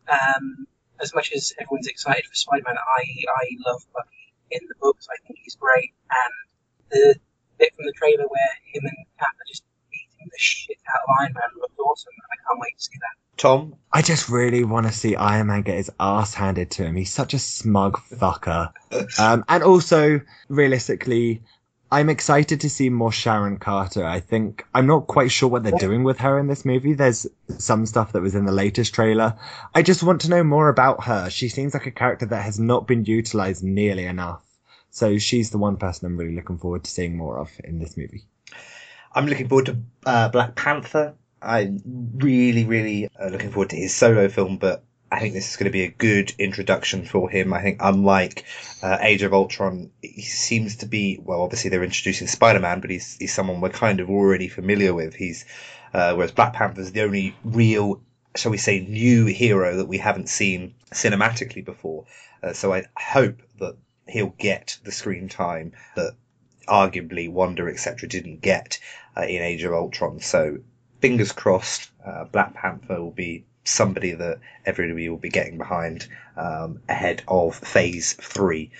Um, 0.09 0.67
as 1.01 1.15
much 1.15 1.33
as 1.33 1.53
everyone's 1.61 1.87
excited 1.87 2.25
for 2.27 2.35
Spider-Man, 2.35 2.77
I 2.77 3.05
I 3.29 3.49
love 3.67 3.85
Bucky 3.93 4.33
in 4.51 4.61
the 4.69 4.75
books. 4.81 5.09
I 5.11 5.17
think 5.27 5.39
he's 5.43 5.57
great, 5.57 5.93
and 6.11 6.33
the 6.91 7.17
bit 7.59 7.75
from 7.75 7.87
the 7.87 7.93
trailer 7.93 8.25
where 8.27 8.53
him 8.73 8.85
and 8.85 9.07
Cap 9.19 9.35
are 9.35 9.49
just 9.49 9.63
beating 9.63 9.72
the 10.33 10.39
shit 10.39 10.79
out 10.89 11.03
of 11.03 11.15
Iron 11.21 11.33
Man 11.35 11.61
looked 11.61 11.79
awesome, 11.79 12.13
and 12.17 12.39
I 12.39 12.49
can't 12.49 12.61
wait 12.61 12.77
to 12.77 12.83
see 12.83 12.99
that. 13.01 13.23
Tom? 13.37 13.77
I 13.93 14.03
just 14.03 14.29
really 14.29 14.65
want 14.65 14.87
to 14.87 14.93
see 14.93 15.17
Iron 15.17 15.49
Man 15.49 15.63
get 15.63 15.77
his 15.77 15.91
ass 15.99 16.35
handed 16.35 16.71
to 16.73 16.85
him. 16.85 16.97
He's 16.97 17.13
such 17.13 17.35
a 17.35 17.39
smug 17.39 17.99
fucker. 17.99 18.73
um, 19.19 19.45
and 19.49 19.63
also, 19.63 20.21
realistically, 20.49 21.43
I'm 21.93 22.09
excited 22.09 22.63
to 22.63 22.71
see 22.71 22.89
more 22.89 23.13
Sharon 23.13 23.59
Carter. 23.59 24.03
I 24.03 24.21
think 24.21 24.65
I'm 24.75 24.87
not 24.87 25.07
quite 25.07 25.31
sure 25.31 25.51
what 25.51 25.63
they're 25.63 25.79
doing 25.79 26.05
with 26.05 26.19
her 26.19 26.39
in 26.39 26.47
this 26.47 26.65
movie. 26.65 26.95
There's 26.95 27.27
some 27.59 27.85
stuff 27.85 28.13
that 28.13 28.23
was 28.23 28.35
in 28.35 28.47
the 28.47 28.53
latest 28.53 28.95
trailer. 28.95 29.37
I 29.75 29.83
just 29.83 30.03
want 30.03 30.23
to 30.23 30.31
know 30.31 30.43
more 30.43 30.71
about 30.71 31.05
her. 31.05 31.29
She 31.29 31.51
seems 31.51 31.75
like 31.75 31.87
a 31.87 31.91
character 31.91 32.25
that 32.27 32.45
has 32.45 32.59
not 32.59 32.87
been 32.87 33.05
utilized 33.05 33.63
nearly 33.63 34.07
enough. 34.07 34.43
So 34.89 35.19
she's 35.19 35.51
the 35.51 35.59
one 35.59 35.77
person 35.77 36.07
I'm 36.07 36.17
really 36.17 36.35
looking 36.35 36.57
forward 36.57 36.85
to 36.85 36.91
seeing 36.91 37.17
more 37.17 37.39
of 37.39 37.51
in 37.63 37.79
this 37.79 37.97
movie. 37.97 38.25
I'm 39.15 39.27
looking 39.27 39.49
forward 39.49 39.67
to 39.67 39.79
uh, 40.07 40.29
Black 40.29 40.55
Panther. 40.55 41.15
I'm 41.41 41.81
really, 42.15 42.65
really 42.65 43.09
uh, 43.19 43.29
looking 43.29 43.51
forward 43.51 43.71
to 43.71 43.77
his 43.77 43.95
solo 43.95 44.29
film, 44.29 44.59
but 44.59 44.85
I 45.11 45.21
think 45.21 45.35
this 45.35 45.51
is 45.51 45.57
going 45.57 45.67
to 45.67 45.73
be 45.73 45.85
a 45.85 45.91
good 45.91 46.33
introduction 46.39 47.05
for 47.05 47.29
him. 47.29 47.53
I 47.53 47.61
think, 47.61 47.79
unlike 47.81 48.45
uh, 48.83 48.99
Age 49.01 49.23
of 49.23 49.35
Ultron, 49.35 49.91
he 50.01 50.23
seems 50.23 50.77
to 50.77 50.87
be 50.87 51.19
well. 51.23 51.43
Obviously, 51.43 51.69
they're 51.69 51.85
introducing 51.85 52.27
Spider-Man, 52.29 52.81
but 52.81 52.91
he's 52.91 53.17
he's 53.19 53.35
someone 53.35 53.61
we're 53.61 53.69
kind 53.69 54.01
of 54.01 54.09
already 54.09 54.49
familiar 54.49 54.95
with. 54.95 55.15
He's 55.15 55.45
uh, 55.93 56.15
whereas 56.15 56.33
Black 56.33 56.55
Panther's 56.55 56.93
the 56.93 57.03
only 57.03 57.35
real, 57.45 58.01
shall 58.37 58.53
we 58.53 58.59
say, 58.59 58.81
new 58.81 59.27
hero 59.27 59.77
that 59.77 59.89
we 59.89 59.99
haven't 59.99 60.29
seen 60.29 60.75
cinematically 60.93 61.65
before. 61.65 62.07
Uh, 62.43 62.55
so 62.55 62.73
I 62.73 62.87
hope 62.97 63.43
that 63.59 63.77
he'll 64.09 64.35
get 64.39 64.79
the 64.85 64.93
screen 64.93 65.29
time 65.29 65.73
that 65.97 66.15
arguably 66.67 67.31
Wanda 67.31 67.67
etc. 67.67 68.09
didn't 68.09 68.41
get 68.41 68.79
uh, 69.17 69.23
in 69.23 69.43
Age 69.43 69.65
of 69.65 69.73
Ultron. 69.73 70.21
So 70.21 70.59
fingers 71.01 71.33
crossed, 71.33 71.91
uh, 72.07 72.25
Black 72.25 72.55
Panther 72.55 73.01
will 73.01 73.11
be 73.11 73.45
somebody 73.65 74.13
that 74.13 74.39
everybody 74.67 75.09
will 75.09 75.19
be 75.19 75.29
getting 75.29 75.59
behind 75.59 76.07
um, 76.37 76.81
ahead 76.89 77.23
of 77.29 77.55
Phase 77.55 78.15
Three. 78.15 78.71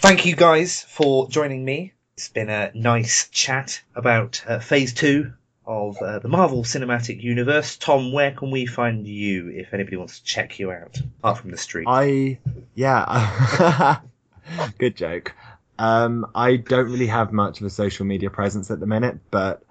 Thank 0.00 0.26
you 0.26 0.36
guys 0.36 0.82
for 0.82 1.28
joining 1.28 1.64
me. 1.64 1.92
It's 2.16 2.28
been 2.28 2.48
a 2.48 2.70
nice 2.74 3.28
chat 3.30 3.80
about 3.94 4.42
uh, 4.46 4.58
Phase 4.58 4.92
Two 4.94 5.32
of 5.66 5.98
uh, 5.98 6.18
the 6.18 6.28
Marvel 6.28 6.64
Cinematic 6.64 7.22
Universe. 7.22 7.76
Tom, 7.76 8.12
where 8.12 8.32
can 8.32 8.50
we 8.50 8.64
find 8.64 9.06
you 9.06 9.50
if 9.50 9.74
anybody 9.74 9.96
wants 9.96 10.18
to 10.18 10.24
check 10.24 10.58
you 10.58 10.72
out, 10.72 10.98
apart 11.18 11.38
from 11.38 11.50
the 11.50 11.58
street? 11.58 11.86
I 11.88 12.38
yeah, 12.74 14.00
good 14.78 14.96
joke. 14.96 15.34
Um, 15.78 16.26
I 16.34 16.56
don't 16.56 16.90
really 16.90 17.06
have 17.06 17.32
much 17.32 17.60
of 17.60 17.66
a 17.66 17.70
social 17.70 18.04
media 18.04 18.30
presence 18.30 18.70
at 18.70 18.80
the 18.80 18.86
minute, 18.86 19.18
but 19.30 19.62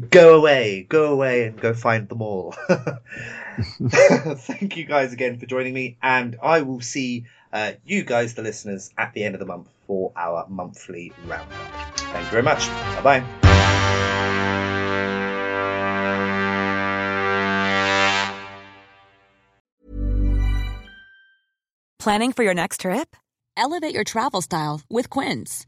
go 0.09 0.37
away, 0.37 0.85
go 0.87 1.11
away 1.11 1.47
and 1.47 1.59
go 1.59 1.73
find 1.73 2.07
them 2.07 2.21
all. 2.21 2.55
Thank 3.89 4.77
you 4.77 4.85
guys 4.85 5.13
again 5.13 5.37
for 5.39 5.45
joining 5.45 5.73
me, 5.73 5.97
and 6.01 6.37
I 6.41 6.61
will 6.61 6.81
see 6.81 7.25
uh, 7.51 7.73
you 7.85 8.03
guys, 8.03 8.35
the 8.35 8.41
listeners, 8.41 8.91
at 8.97 9.13
the 9.13 9.23
end 9.23 9.35
of 9.35 9.39
the 9.39 9.45
month 9.45 9.69
for 9.87 10.11
our 10.15 10.45
monthly 10.49 11.11
roundup. 11.25 11.51
Thank 11.97 12.25
you 12.25 12.31
very 12.31 12.43
much. 12.43 12.67
Bye 12.67 13.21
bye. 13.21 13.49
Planning 21.99 22.31
for 22.31 22.43
your 22.43 22.53
next 22.53 22.81
trip? 22.81 23.17
Elevate 23.57 23.93
your 23.93 24.05
travel 24.05 24.41
style 24.41 24.81
with 24.89 25.09
Quince. 25.09 25.67